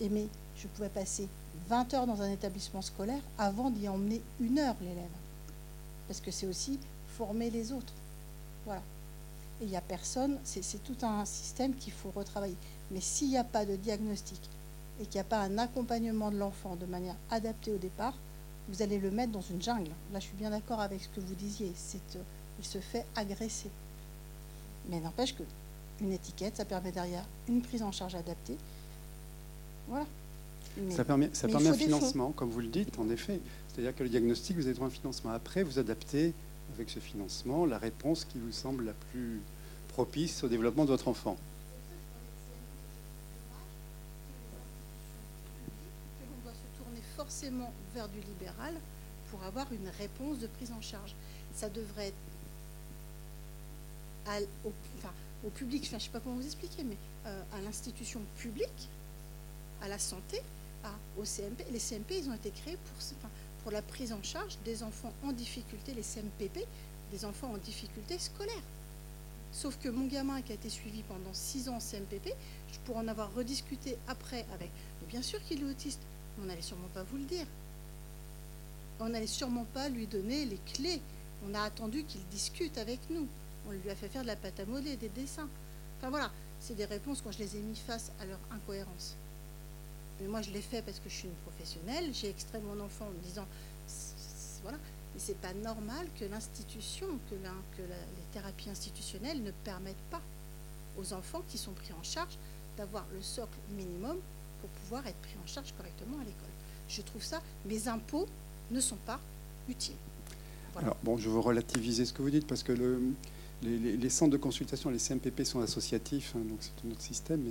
Et 0.00 0.08
mais 0.08 0.26
je 0.56 0.66
pouvais 0.68 0.88
passer 0.88 1.28
20 1.68 1.94
heures 1.94 2.06
dans 2.06 2.22
un 2.22 2.30
établissement 2.30 2.82
scolaire 2.82 3.22
avant 3.38 3.70
d'y 3.70 3.88
emmener 3.88 4.20
une 4.40 4.58
heure 4.58 4.76
l'élève. 4.80 5.04
Parce 6.08 6.20
que 6.20 6.30
c'est 6.30 6.46
aussi 6.46 6.78
former 7.16 7.50
les 7.50 7.72
autres. 7.72 7.92
Voilà. 8.66 8.82
Et 9.60 9.64
il 9.64 9.70
n'y 9.70 9.76
a 9.76 9.82
personne, 9.82 10.38
c'est 10.44 10.82
tout 10.82 10.96
un 11.02 11.24
système 11.24 11.74
qu'il 11.74 11.92
faut 11.92 12.10
retravailler. 12.10 12.56
Mais 12.90 13.00
s'il 13.00 13.28
n'y 13.28 13.38
a 13.38 13.44
pas 13.44 13.64
de 13.64 13.76
diagnostic 13.76 14.40
et 15.00 15.04
qu'il 15.04 15.14
n'y 15.14 15.20
a 15.20 15.24
pas 15.24 15.40
un 15.40 15.58
accompagnement 15.58 16.30
de 16.30 16.38
l'enfant 16.38 16.76
de 16.76 16.86
manière 16.86 17.16
adaptée 17.30 17.72
au 17.72 17.78
départ, 17.78 18.14
vous 18.68 18.82
allez 18.82 18.98
le 18.98 19.10
mettre 19.10 19.32
dans 19.32 19.40
une 19.40 19.60
jungle. 19.60 19.90
Là, 20.12 20.20
je 20.20 20.26
suis 20.26 20.36
bien 20.36 20.50
d'accord 20.50 20.80
avec 20.80 21.00
ce 21.02 21.08
que 21.08 21.20
vous 21.20 21.34
disiez. 21.34 21.72
Euh, 21.94 22.18
il 22.58 22.64
se 22.64 22.78
fait 22.78 23.04
agresser. 23.16 23.70
Mais 24.88 25.00
n'empêche 25.00 25.34
que 25.34 25.42
une 26.00 26.12
étiquette, 26.12 26.56
ça 26.56 26.64
permet 26.64 26.92
derrière 26.92 27.24
une 27.48 27.60
prise 27.62 27.82
en 27.82 27.92
charge 27.92 28.14
adaptée. 28.14 28.56
Voilà. 29.88 30.06
ça 30.90 31.04
permet, 31.04 31.30
ça 31.32 31.48
permet 31.48 31.68
un 31.68 31.74
financement, 31.74 32.32
comme 32.32 32.50
vous 32.50 32.60
le 32.60 32.68
dites, 32.68 32.98
en 32.98 33.08
effet. 33.10 33.40
C'est-à-dire 33.68 33.94
que 33.94 34.02
le 34.02 34.08
diagnostic, 34.08 34.56
vous 34.56 34.66
avez 34.66 34.74
droit 34.74 34.86
un 34.86 34.90
financement. 34.90 35.30
Après, 35.30 35.62
vous 35.62 35.78
adaptez 35.78 36.32
avec 36.74 36.88
ce 36.90 37.00
financement 37.00 37.66
la 37.66 37.78
réponse 37.78 38.24
qui 38.24 38.38
vous 38.38 38.52
semble 38.52 38.84
la 38.84 38.92
plus 38.92 39.40
propice 39.88 40.42
au 40.44 40.48
développement 40.48 40.84
de 40.84 40.90
votre 40.90 41.08
enfant. 41.08 41.36
forcément 47.16 47.72
vers 47.94 48.08
du 48.08 48.18
libéral 48.20 48.74
pour 49.30 49.42
avoir 49.44 49.72
une 49.72 49.88
réponse 49.98 50.38
de 50.38 50.46
prise 50.46 50.72
en 50.72 50.80
charge. 50.80 51.14
Ça 51.54 51.68
devrait 51.68 52.08
être 52.08 52.29
au, 54.64 55.50
public, 55.50 55.86
je 55.88 55.94
ne 55.94 56.00
sais 56.00 56.10
pas 56.10 56.20
comment 56.20 56.36
vous 56.36 56.44
expliquer, 56.44 56.84
mais 56.84 56.96
euh, 57.26 57.42
à 57.54 57.60
l'institution 57.62 58.20
publique, 58.38 58.88
à 59.82 59.88
la 59.88 59.98
santé, 59.98 60.42
au 61.18 61.24
CMP. 61.24 61.64
Les 61.72 61.78
CMP, 61.78 62.18
ils 62.18 62.28
ont 62.28 62.34
été 62.34 62.50
créés 62.50 62.78
pour, 63.62 63.72
la 63.72 63.82
prise 63.82 64.12
en 64.12 64.22
charge 64.22 64.56
des 64.64 64.82
enfants 64.82 65.12
en 65.22 65.32
difficulté, 65.32 65.92
les 65.94 66.02
CMPP, 66.02 66.66
des 67.12 67.24
enfants 67.24 67.52
en 67.52 67.58
difficulté 67.58 68.18
scolaire. 68.18 68.62
Sauf 69.52 69.78
que 69.78 69.88
mon 69.88 70.06
gamin 70.06 70.40
qui 70.42 70.52
a 70.52 70.54
été 70.54 70.70
suivi 70.70 71.02
pendant 71.02 71.34
six 71.34 71.68
ans 71.68 71.76
en 71.76 71.80
CMPP, 71.80 72.32
je 72.72 72.78
pourrais 72.84 73.00
en 73.00 73.08
avoir 73.08 73.34
rediscuté 73.34 73.96
après 74.08 74.46
avec. 74.54 74.70
Mais 75.00 75.08
bien 75.08 75.22
sûr 75.22 75.42
qu'il 75.44 75.60
est 75.62 75.70
autiste, 75.70 76.00
on 76.40 76.46
n'allait 76.46 76.62
sûrement 76.62 76.88
pas 76.94 77.02
vous 77.02 77.18
le 77.18 77.24
dire. 77.24 77.46
On 79.00 79.08
n'allait 79.08 79.26
sûrement 79.26 79.66
pas 79.74 79.88
lui 79.88 80.06
donner 80.06 80.44
les 80.44 80.58
clés. 80.72 81.00
On 81.48 81.54
a 81.54 81.62
attendu 81.62 82.04
qu'il 82.04 82.24
discute 82.28 82.78
avec 82.78 82.98
nous. 83.10 83.26
On 83.68 83.72
lui 83.72 83.90
a 83.90 83.94
fait 83.94 84.08
faire 84.08 84.22
de 84.22 84.26
la 84.26 84.36
pâte 84.36 84.60
à 84.60 84.64
modeler, 84.64 84.96
des 84.96 85.08
dessins. 85.08 85.48
Enfin 85.98 86.10
voilà, 86.10 86.30
c'est 86.60 86.74
des 86.74 86.84
réponses 86.84 87.20
quand 87.22 87.32
je 87.32 87.38
les 87.38 87.56
ai 87.56 87.60
mis 87.60 87.76
face 87.76 88.12
à 88.20 88.26
leur 88.26 88.38
incohérence. 88.50 89.16
Mais 90.20 90.28
moi, 90.28 90.42
je 90.42 90.50
l'ai 90.50 90.60
fait 90.60 90.82
parce 90.82 90.98
que 90.98 91.08
je 91.08 91.14
suis 91.14 91.28
une 91.28 91.34
professionnelle. 91.34 92.12
J'ai 92.12 92.28
extrait 92.28 92.60
mon 92.60 92.82
enfant 92.82 93.06
en 93.06 93.10
me 93.10 93.22
disant, 93.22 93.46
voilà, 94.62 94.78
mais 95.14 95.20
c'est 95.20 95.38
pas 95.40 95.54
normal 95.54 96.06
que 96.18 96.24
l'institution, 96.26 97.06
que, 97.30 97.34
que 97.34 97.82
les 97.82 98.24
thérapies 98.32 98.70
institutionnelles 98.70 99.42
ne 99.42 99.50
permettent 99.50 99.96
pas 100.10 100.20
aux 100.98 101.12
enfants 101.12 101.42
qui 101.48 101.58
sont 101.58 101.72
pris 101.72 101.92
en 101.92 102.02
charge 102.02 102.36
d'avoir 102.76 103.06
le 103.14 103.22
socle 103.22 103.58
minimum 103.76 104.16
pour 104.60 104.70
pouvoir 104.70 105.06
être 105.06 105.16
pris 105.16 105.36
en 105.42 105.46
charge 105.46 105.72
correctement 105.76 106.16
à 106.16 106.24
l'école. 106.24 106.50
Je 106.88 107.02
trouve 107.02 107.22
ça, 107.22 107.40
mes 107.64 107.88
impôts 107.88 108.26
ne 108.70 108.80
sont 108.80 108.98
pas 109.06 109.20
utiles. 109.68 109.96
Alors, 110.76 110.96
bon, 111.02 111.16
je 111.16 111.28
veux 111.28 111.40
relativiser 111.40 112.04
ce 112.04 112.12
que 112.12 112.22
vous 112.22 112.30
dites 112.30 112.46
parce 112.46 112.62
que 112.62 112.72
le, 112.72 113.00
les, 113.62 114.10
centres 114.10 114.32
de 114.32 114.36
consultation, 114.36 114.90
les 114.90 114.98
CMPP 114.98 115.44
sont 115.44 115.60
associatifs, 115.60 116.32
hein, 116.36 116.42
donc 116.48 116.58
c'est 116.60 116.72
un 116.86 116.90
autre 116.90 117.02
système, 117.02 117.42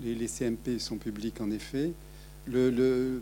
mais 0.00 0.14
les, 0.14 0.28
CMP 0.28 0.78
sont 0.78 0.96
publics 0.96 1.40
en 1.40 1.50
effet. 1.50 1.92
Le, 2.46 3.20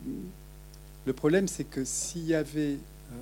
problème, 1.16 1.48
c'est 1.48 1.64
que 1.64 1.84
s'il 1.84 2.26
y 2.26 2.34
avait 2.34 2.76
euh, 3.12 3.16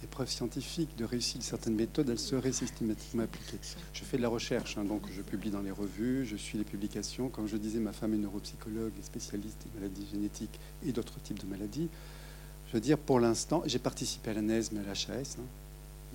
des 0.00 0.08
preuves 0.08 0.30
scientifiques 0.30 0.96
de 0.96 1.04
réussite 1.04 1.38
de 1.38 1.44
certaines 1.44 1.76
méthodes, 1.76 2.10
elles 2.10 2.18
seraient 2.18 2.52
systématiquement 2.52 3.22
appliquées. 3.22 3.58
Je 3.92 4.02
fais 4.02 4.16
de 4.16 4.22
la 4.22 4.28
recherche, 4.28 4.76
hein, 4.76 4.84
donc 4.84 5.02
je 5.14 5.22
publie 5.22 5.50
dans 5.50 5.62
les 5.62 5.70
revues, 5.70 6.26
je 6.26 6.36
suis 6.36 6.58
les 6.58 6.64
publications. 6.64 7.28
Comme 7.28 7.46
je 7.46 7.56
disais, 7.56 7.78
ma 7.78 7.92
femme 7.92 8.14
est 8.14 8.18
neuropsychologue 8.18 8.92
et 8.98 9.04
spécialiste 9.04 9.58
des 9.64 9.80
maladies 9.80 10.06
génétiques 10.10 10.58
et 10.84 10.90
d'autres 10.90 11.20
types 11.20 11.38
de 11.38 11.46
maladies. 11.46 11.88
Je 12.68 12.72
veux 12.72 12.80
dire, 12.80 12.98
pour 12.98 13.20
l'instant, 13.20 13.62
j'ai 13.66 13.78
participé 13.78 14.30
à 14.30 14.34
la 14.34 14.42
NESM 14.42 14.78
et 14.78 14.80
à 14.80 14.82
l'HAS, 14.82 15.36
hein. 15.38 15.44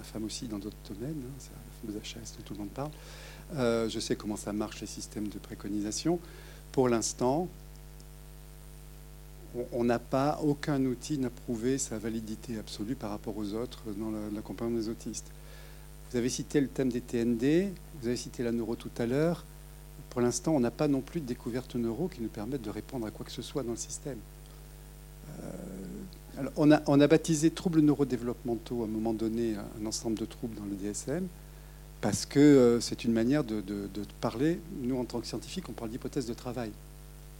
Ma 0.01 0.07
femme 0.07 0.23
aussi 0.23 0.47
dans 0.47 0.57
d'autres 0.57 0.75
domaines, 0.89 1.21
hein, 1.23 1.33
c'est 1.37 1.51
la 1.51 1.93
fameuse 1.93 2.15
HAS 2.15 2.35
dont 2.37 2.43
tout 2.43 2.53
le 2.53 2.59
monde 2.59 2.69
parle. 2.69 2.89
Euh, 3.55 3.87
je 3.87 3.99
sais 3.99 4.15
comment 4.15 4.35
ça 4.35 4.51
marche, 4.51 4.81
les 4.81 4.87
systèmes 4.87 5.27
de 5.27 5.37
préconisation. 5.37 6.19
Pour 6.71 6.89
l'instant, 6.89 7.47
on 9.71 9.83
n'a 9.83 9.99
pas 9.99 10.39
aucun 10.43 10.83
outil 10.85 11.19
n'a 11.19 11.29
prouvé 11.29 11.77
sa 11.77 11.99
validité 11.99 12.57
absolue 12.57 12.95
par 12.95 13.11
rapport 13.11 13.37
aux 13.37 13.53
autres 13.53 13.83
dans 13.95 14.11
l'accompagnement 14.33 14.79
des 14.79 14.89
autistes. 14.89 15.27
Vous 16.09 16.17
avez 16.17 16.29
cité 16.29 16.59
le 16.61 16.67
thème 16.67 16.89
des 16.89 17.01
TND, 17.01 17.71
vous 18.01 18.07
avez 18.07 18.17
cité 18.17 18.41
la 18.43 18.51
neuro 18.51 18.75
tout 18.75 18.89
à 18.97 19.05
l'heure. 19.05 19.45
Pour 20.09 20.21
l'instant, 20.21 20.53
on 20.55 20.59
n'a 20.59 20.71
pas 20.71 20.87
non 20.87 21.01
plus 21.01 21.21
de 21.21 21.27
découverte 21.27 21.75
neuro 21.75 22.07
qui 22.07 22.21
nous 22.21 22.29
permettent 22.29 22.63
de 22.63 22.69
répondre 22.71 23.05
à 23.05 23.11
quoi 23.11 23.25
que 23.25 23.31
ce 23.31 23.43
soit 23.43 23.61
dans 23.61 23.71
le 23.71 23.77
système. 23.77 24.17
Euh, 25.43 25.51
on, 26.55 26.71
a, 26.71 27.07
baptisé 27.07 27.51
troubles 27.51 27.81
neurodéveloppementaux 27.81 28.81
à 28.81 28.85
un 28.85 28.89
moment 28.89 29.13
donné 29.13 29.55
un 29.81 29.85
ensemble 29.85 30.17
de 30.17 30.25
troubles 30.25 30.55
dans 30.55 30.65
le 30.65 30.75
DSM 30.75 31.27
parce 32.01 32.25
que 32.25 32.39
euh, 32.39 32.79
c'est 32.79 33.03
une 33.03 33.13
manière 33.13 33.43
de, 33.43 33.63
parler. 34.19 34.59
Nous, 34.81 34.97
en 34.97 35.05
tant 35.05 35.19
que 35.19 35.27
scientifiques, 35.27 35.69
on 35.69 35.73
parle 35.73 35.91
d'hypothèse 35.91 36.25
de 36.25 36.33
travail. 36.33 36.71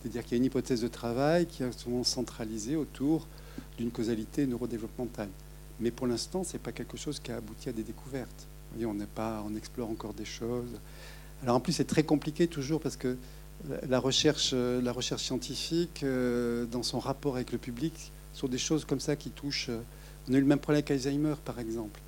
C'est-à-dire 0.02 0.24
qu'il 0.24 0.34
y 0.34 0.36
a 0.36 0.38
une 0.38 0.46
hypothèse 0.46 0.82
de 0.82 0.88
travail 0.88 1.48
qui 1.48 1.64
est 1.64 1.72
souvent 1.72 2.04
centralisée 2.04 2.76
autour 2.76 3.28
d'une 3.78 3.92
causalité 3.92 4.46
neurodéveloppementale. 4.46 5.30
Mais 5.80 5.92
pour 5.92 6.08
l'instant, 6.08 6.44
ce 6.44 6.54
n'est 6.54 6.60
pas 6.60 6.72
quelque 6.72 6.98
chose 6.98 7.20
qui 7.20 7.32
a 7.32 7.38
abouti 7.38 7.70
à 7.70 7.72
des 7.72 7.84
découvertes. 7.84 8.48
Vous 8.72 8.80
voyez, 8.80 8.86
on, 8.86 9.06
pas, 9.08 9.44
on 9.48 9.56
explore 9.56 9.90
encore 9.90 10.14
des 10.14 10.26
choses. 10.26 10.80
Alors 11.44 11.56
en 11.56 11.60
plus, 11.60 11.74
c'est 11.74 11.86
très 11.86 12.04
compliqué 12.04 12.48
toujours 12.48 12.82
parce 12.82 12.98
que 12.98 13.18
la 13.88 14.00
recherche, 14.00 14.54
la 14.54 14.92
recherche 14.92 15.24
scientifique, 15.24 16.02
euh, 16.04 16.66
dans 16.66 16.84
son 16.84 17.00
rapport 17.00 17.36
avec 17.36 17.52
le 17.52 17.58
public, 17.58 18.12
sur 18.34 18.50
des 18.50 18.58
choses 18.58 18.86
comme 18.86 19.00
ça 19.00 19.16
qui 19.16 19.30
touchent... 19.30 19.70
On 20.30 20.34
a 20.34 20.38
eu 20.38 20.42
le 20.42 20.46
même 20.46 20.60
problème 20.60 20.84
avec 20.86 20.92
Alzheimer, 20.92 21.34
par 21.44 21.60
exemple. 21.60 22.00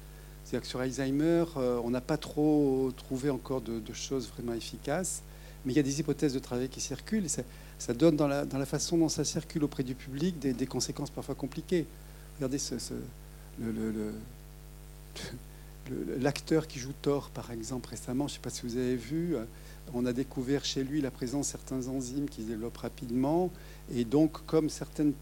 C'est-à-dire 0.43 0.61
que 0.61 0.67
sur 0.67 0.81
Alzheimer, 0.81 1.45
euh, 1.57 1.81
on 1.83 1.89
n'a 1.89 2.01
pas 2.01 2.17
trop 2.17 2.91
trouvé 2.95 3.29
encore 3.29 3.61
de, 3.61 3.81
choses 3.93 4.29
vraiment 4.29 4.53
efficaces, 4.53 5.23
mais 5.65 5.73
il 5.73 5.75
y 5.75 5.79
a 5.79 5.83
des 5.83 5.99
hypothèses 5.99 6.33
de 6.33 6.39
travail 6.39 6.69
qui 6.69 6.81
circulent. 6.81 7.27
Ça, 7.29 7.93
donne 7.93 8.15
dans 8.15 8.27
la, 8.27 8.65
façon 8.65 8.97
dont 8.97 9.09
ça 9.09 9.25
circule 9.25 9.63
auprès 9.63 9.83
du 9.83 9.95
public 9.95 10.39
des, 10.39 10.67
conséquences 10.67 11.09
parfois 11.09 11.35
compliquées. 11.35 11.85
Regardez 12.37 12.59
l'acteur 16.19 16.67
qui 16.67 16.79
joue 16.79 16.93
Thor, 17.01 17.29
par 17.29 17.51
exemple, 17.51 17.89
récemment, 17.89 18.27
je 18.27 18.33
ne 18.33 18.35
sais 18.35 18.41
pas 18.41 18.49
si 18.49 18.61
vous 18.63 18.77
avez 18.77 18.95
vu, 18.95 19.35
euh, 19.35 19.43
on 19.93 20.05
a 20.05 20.13
découvert 20.13 20.65
chez 20.65 20.83
lui 20.83 21.01
la 21.01 21.11
présence 21.11 21.47
de 21.47 21.51
certains 21.51 21.87
enzymes 21.87 22.29
qui 22.29 22.43
se 22.43 22.47
développent 22.47 22.77
rapidement. 22.77 23.51
Et 23.91 24.05
donc, 24.05 24.45
comme 24.45 24.69
certaines 24.69 25.13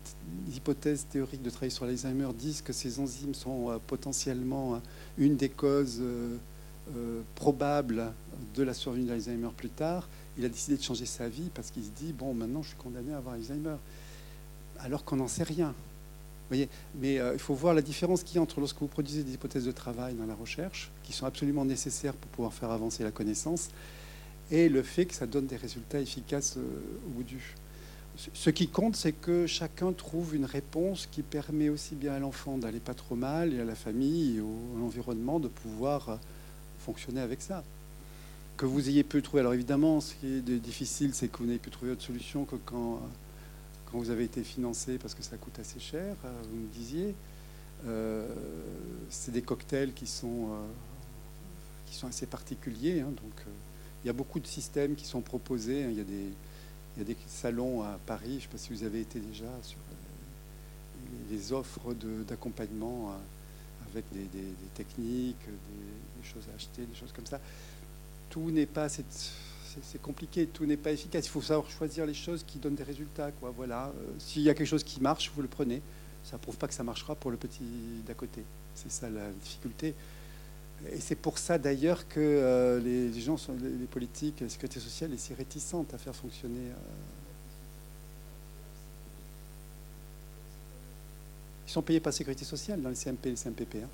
hypothèses 0.55 1.05
théoriques 1.09 1.41
de 1.41 1.49
travail 1.49 1.71
sur 1.71 1.85
l'Alzheimer 1.85 2.29
disent 2.37 2.61
que 2.61 2.73
ces 2.73 2.99
enzymes 2.99 3.33
sont 3.33 3.71
euh, 3.71 3.77
potentiellement 3.85 4.75
euh, 4.75 4.77
une 5.17 5.35
des 5.35 5.49
causes 5.49 5.99
euh, 5.99 7.21
probables 7.35 8.11
de 8.55 8.63
la 8.63 8.73
survenue 8.73 9.05
d'Alzheimer 9.05 9.49
plus 9.55 9.69
tard, 9.69 10.07
il 10.37 10.45
a 10.45 10.49
décidé 10.49 10.77
de 10.77 10.83
changer 10.83 11.05
sa 11.05 11.27
vie 11.27 11.49
parce 11.53 11.71
qu'il 11.71 11.83
se 11.83 11.89
dit, 11.89 12.13
bon, 12.13 12.33
maintenant 12.33 12.61
je 12.61 12.69
suis 12.69 12.77
condamné 12.77 13.13
à 13.13 13.17
avoir 13.17 13.35
Alzheimer. 13.35 13.75
Alors 14.79 15.03
qu'on 15.03 15.15
n'en 15.15 15.27
sait 15.27 15.43
rien. 15.43 15.73
Voyez 16.49 16.67
Mais 16.99 17.15
il 17.15 17.39
faut 17.39 17.53
voir 17.53 17.73
la 17.73 17.81
différence 17.81 18.23
qu'il 18.23 18.35
y 18.35 18.39
a 18.39 18.41
entre 18.41 18.59
lorsque 18.59 18.79
vous 18.79 18.87
produisez 18.87 19.23
des 19.23 19.33
hypothèses 19.33 19.65
de 19.65 19.71
travail 19.71 20.15
dans 20.15 20.25
la 20.25 20.33
recherche, 20.33 20.91
qui 21.03 21.13
sont 21.13 21.25
absolument 21.25 21.63
nécessaires 21.63 22.13
pour 22.13 22.29
pouvoir 22.31 22.53
faire 22.53 22.71
avancer 22.71 23.03
la 23.03 23.11
connaissance, 23.11 23.69
et 24.49 24.67
le 24.67 24.81
fait 24.81 25.05
que 25.05 25.13
ça 25.13 25.27
donne 25.27 25.45
des 25.45 25.55
résultats 25.55 25.99
efficaces 25.99 26.57
au 26.57 27.09
bout 27.09 27.23
du. 27.23 27.55
Ce- 28.33 28.49
qui 28.51 28.67
compte, 28.67 28.95
c'est 28.95 29.13
que 29.13 29.47
chacun 29.47 29.93
trouve 29.93 30.35
une 30.35 30.45
réponse 30.45 31.07
qui 31.11 31.23
permet 31.23 31.69
aussi 31.69 31.95
bien 31.95 32.13
à 32.13 32.19
l'enfant 32.19 32.57
d'aller 32.57 32.79
pas 32.79 32.93
trop 32.93 33.15
mal, 33.15 33.53
et 33.53 33.59
à 33.59 33.65
la 33.65 33.73
famille, 33.75 34.37
et 34.37 34.39
à 34.39 34.79
l'environnement 34.79 35.39
de 35.39 35.47
pouvoir 35.47 36.09
euh, 36.09 36.15
fonctionner 36.85 37.21
avec 37.21 37.41
ça. 37.41 37.63
Que 38.57 38.65
vous 38.67 38.89
ayez 38.89 39.03
pu 39.03 39.21
trouver. 39.23 39.39
Alors 39.41 39.53
évidemment, 39.53 40.01
ce 40.01 40.13
qui 40.15 40.27
est 40.27 40.41
difficile, 40.41 41.15
c'est 41.15 41.29
que 41.29 41.39
vous 41.39 41.45
n'avez 41.45 41.57
pu 41.57 41.71
trouver 41.71 41.91
autre 41.93 42.03
solution 42.03 42.45
que 42.45 42.57
quand, 42.65 42.95
euh, 42.95 42.99
vous 43.93 44.09
avez 44.09 44.23
été 44.25 44.43
financé 44.43 44.97
parce 44.97 45.15
que 45.15 45.23
ça 45.23 45.35
coûte 45.37 45.57
assez 45.59 45.79
cher, 45.79 46.15
euh, 46.23 46.31
vous 46.49 46.57
me 46.57 46.67
disiez. 46.73 47.15
C'est 49.09 49.31
des 49.31 49.41
cocktails 49.41 49.91
qui 49.93 50.05
sont, 50.05 50.49
assez 52.07 52.27
particuliers. 52.27 53.01
hein, 53.01 53.09
donc, 53.09 53.33
il 54.03 54.07
y 54.07 54.09
a 54.09 54.13
beaucoup 54.13 54.39
de 54.39 54.45
systèmes 54.47 54.93
qui 54.95 55.05
sont 55.05 55.21
proposés. 55.21 55.83
hein. 55.83 55.87
Il 55.89 55.97
y 55.97 56.01
a 56.01 56.03
des, 56.03 56.29
il 56.95 56.99
y 56.99 57.01
a 57.03 57.05
des 57.05 57.17
salons 57.27 57.83
à 57.83 57.99
Paris. 58.05 58.31
Je 58.31 58.35
ne 58.35 58.39
sais 58.41 58.47
pas 58.47 58.57
si 58.57 58.73
vous 58.73 58.83
avez 58.83 59.01
été 59.01 59.19
déjà 59.19 59.45
sur 59.63 59.77
les- 61.29 61.53
offres 61.53 61.93
d'accompagnement 62.27 63.11
euh, 63.11 63.89
avec 63.91 64.05
des, 64.11 64.27
techniques, 64.75 65.45
des, 65.45 66.27
choses 66.27 66.43
à 66.51 66.55
acheter, 66.55 66.83
des 66.85 66.95
choses 66.95 67.11
comme 67.13 67.25
ça. 67.25 67.39
Tout 68.29 68.51
n'est 68.51 68.65
pas 68.65 68.87
c'est 68.89 70.01
compliqué, 70.01 70.47
tout 70.47 70.65
n'est 70.65 70.77
pas 70.77 70.91
efficace. 70.91 71.25
Il 71.25 71.29
faut 71.29 71.41
savoir 71.41 71.69
choisir 71.69 72.05
les 72.05 72.13
choses 72.13 72.43
qui 72.45 72.57
donnent 72.57 72.75
des 72.75 72.83
résultats. 72.83 73.31
Quoi. 73.31 73.53
Voilà. 73.55 73.87
Euh, 73.87 74.11
S'il 74.19 74.41
y 74.41 74.49
a 74.49 74.53
quelque 74.53 74.67
chose 74.67 74.83
qui 74.83 74.99
marche, 75.01 75.31
vous 75.33 75.41
le 75.41 75.47
prenez. 75.47 75.81
Ça 76.23 76.35
ne 76.35 76.41
prouve 76.41 76.57
pas 76.57 76.67
que 76.67 76.73
ça 76.73 76.83
marchera 76.83 77.15
pour 77.15 77.31
le 77.31 77.37
petit 77.37 77.63
d'à 78.05 78.13
côté. 78.13 78.43
C'est 78.75 78.91
ça 78.91 79.09
la 79.09 79.29
difficulté. 79.31 79.95
Et 80.89 80.99
c'est 80.99 81.15
pour 81.15 81.37
ça 81.37 81.57
d'ailleurs 81.57 82.07
que 82.07 82.19
euh, 82.19 82.79
les, 82.79 83.19
gens, 83.21 83.37
sont, 83.37 83.53
les 83.61 83.85
politiques, 83.85 84.39
la 84.41 84.49
sécurité 84.49 84.79
sociale 84.79 85.13
est 85.13 85.17
si 85.17 85.33
réticente 85.33 85.93
à 85.93 85.97
faire 85.97 86.15
fonctionner. 86.15 86.69
euh. 86.69 86.73
Ils 91.67 91.71
sont 91.71 91.81
payés 91.81 91.99
par 91.99 92.11
la 92.11 92.17
sécurité 92.17 92.43
sociale 92.45 92.81
dans 92.81 92.89
les 92.89 92.95
CMP 92.95 93.27
et 93.27 93.29
les 93.31 93.35
CMPP. 93.37 93.75
hein. 93.83 93.87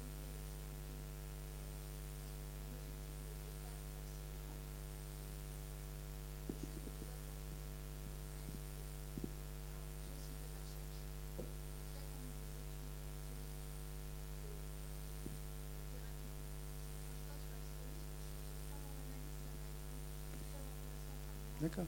D'accord. 21.62 21.86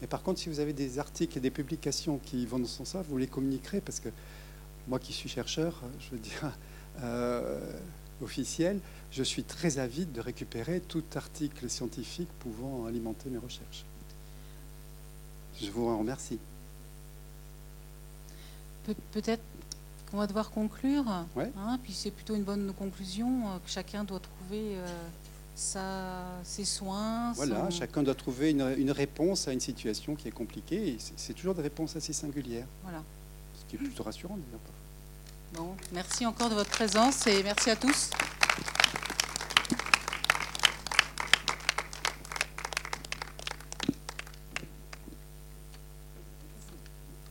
Mais 0.00 0.03
par 0.14 0.22
contre, 0.22 0.38
si 0.38 0.48
vous 0.48 0.60
avez 0.60 0.72
des 0.72 1.00
articles 1.00 1.36
et 1.38 1.40
des 1.40 1.50
publications 1.50 2.18
qui 2.24 2.46
vont 2.46 2.60
dans 2.60 2.68
ce 2.68 2.76
sens-là, 2.76 3.02
vous 3.02 3.18
les 3.18 3.26
communiquerez 3.26 3.80
parce 3.80 3.98
que 3.98 4.10
moi 4.86 5.00
qui 5.00 5.12
suis 5.12 5.28
chercheur, 5.28 5.80
je 5.98 6.10
veux 6.12 6.20
dire, 6.20 6.52
euh, 7.02 7.58
officiel, 8.22 8.78
je 9.10 9.24
suis 9.24 9.42
très 9.42 9.78
avide 9.80 10.12
de 10.12 10.20
récupérer 10.20 10.78
tout 10.80 11.02
article 11.16 11.68
scientifique 11.68 12.28
pouvant 12.38 12.86
alimenter 12.86 13.28
mes 13.28 13.38
recherches. 13.38 13.84
Je 15.60 15.68
vous 15.72 15.88
en 15.88 15.98
remercie. 15.98 16.38
Pe- 18.86 18.94
Peut-être 19.10 19.42
qu'on 20.12 20.18
va 20.18 20.28
devoir 20.28 20.52
conclure. 20.52 21.06
Ouais. 21.34 21.50
hein, 21.58 21.76
puis 21.82 21.92
c'est 21.92 22.12
plutôt 22.12 22.36
une 22.36 22.44
bonne 22.44 22.72
conclusion 22.74 23.48
euh, 23.48 23.58
que 23.64 23.68
chacun 23.68 24.04
doit 24.04 24.20
trouver 24.20 24.76
euh, 24.76 24.86
sa, 25.54 26.22
ses 26.42 26.64
soins. 26.64 27.32
Voilà, 27.34 27.70
son- 27.70 27.78
chacun 27.78 28.02
doit 28.02 28.14
trouver 28.14 28.50
une, 28.50 28.74
une 28.78 28.90
réponse 28.90 29.46
à 29.48 29.52
une 29.52 29.60
situation 29.60 30.14
qui 30.14 30.28
est 30.28 30.32
compliquée 30.32 30.88
et 30.88 30.98
c'est- 31.16 31.32
toujours 31.34 31.54
des 31.54 31.62
réponses 31.62 31.96
assez 31.96 32.12
singulières, 32.12 32.66
Voilà. 32.82 33.02
ce 33.58 33.64
qui 33.70 33.76
est 33.76 33.78
plutôt 33.78 34.02
rassurant 34.02 34.36
d'ailleurs. 34.36 34.60
Bon, 35.54 35.76
merci 35.92 36.26
encore 36.26 36.50
de 36.50 36.54
votre 36.54 36.70
présence 36.70 37.26
et 37.28 37.42
merci 37.44 37.70
à 37.70 37.76
tous. 37.76 38.10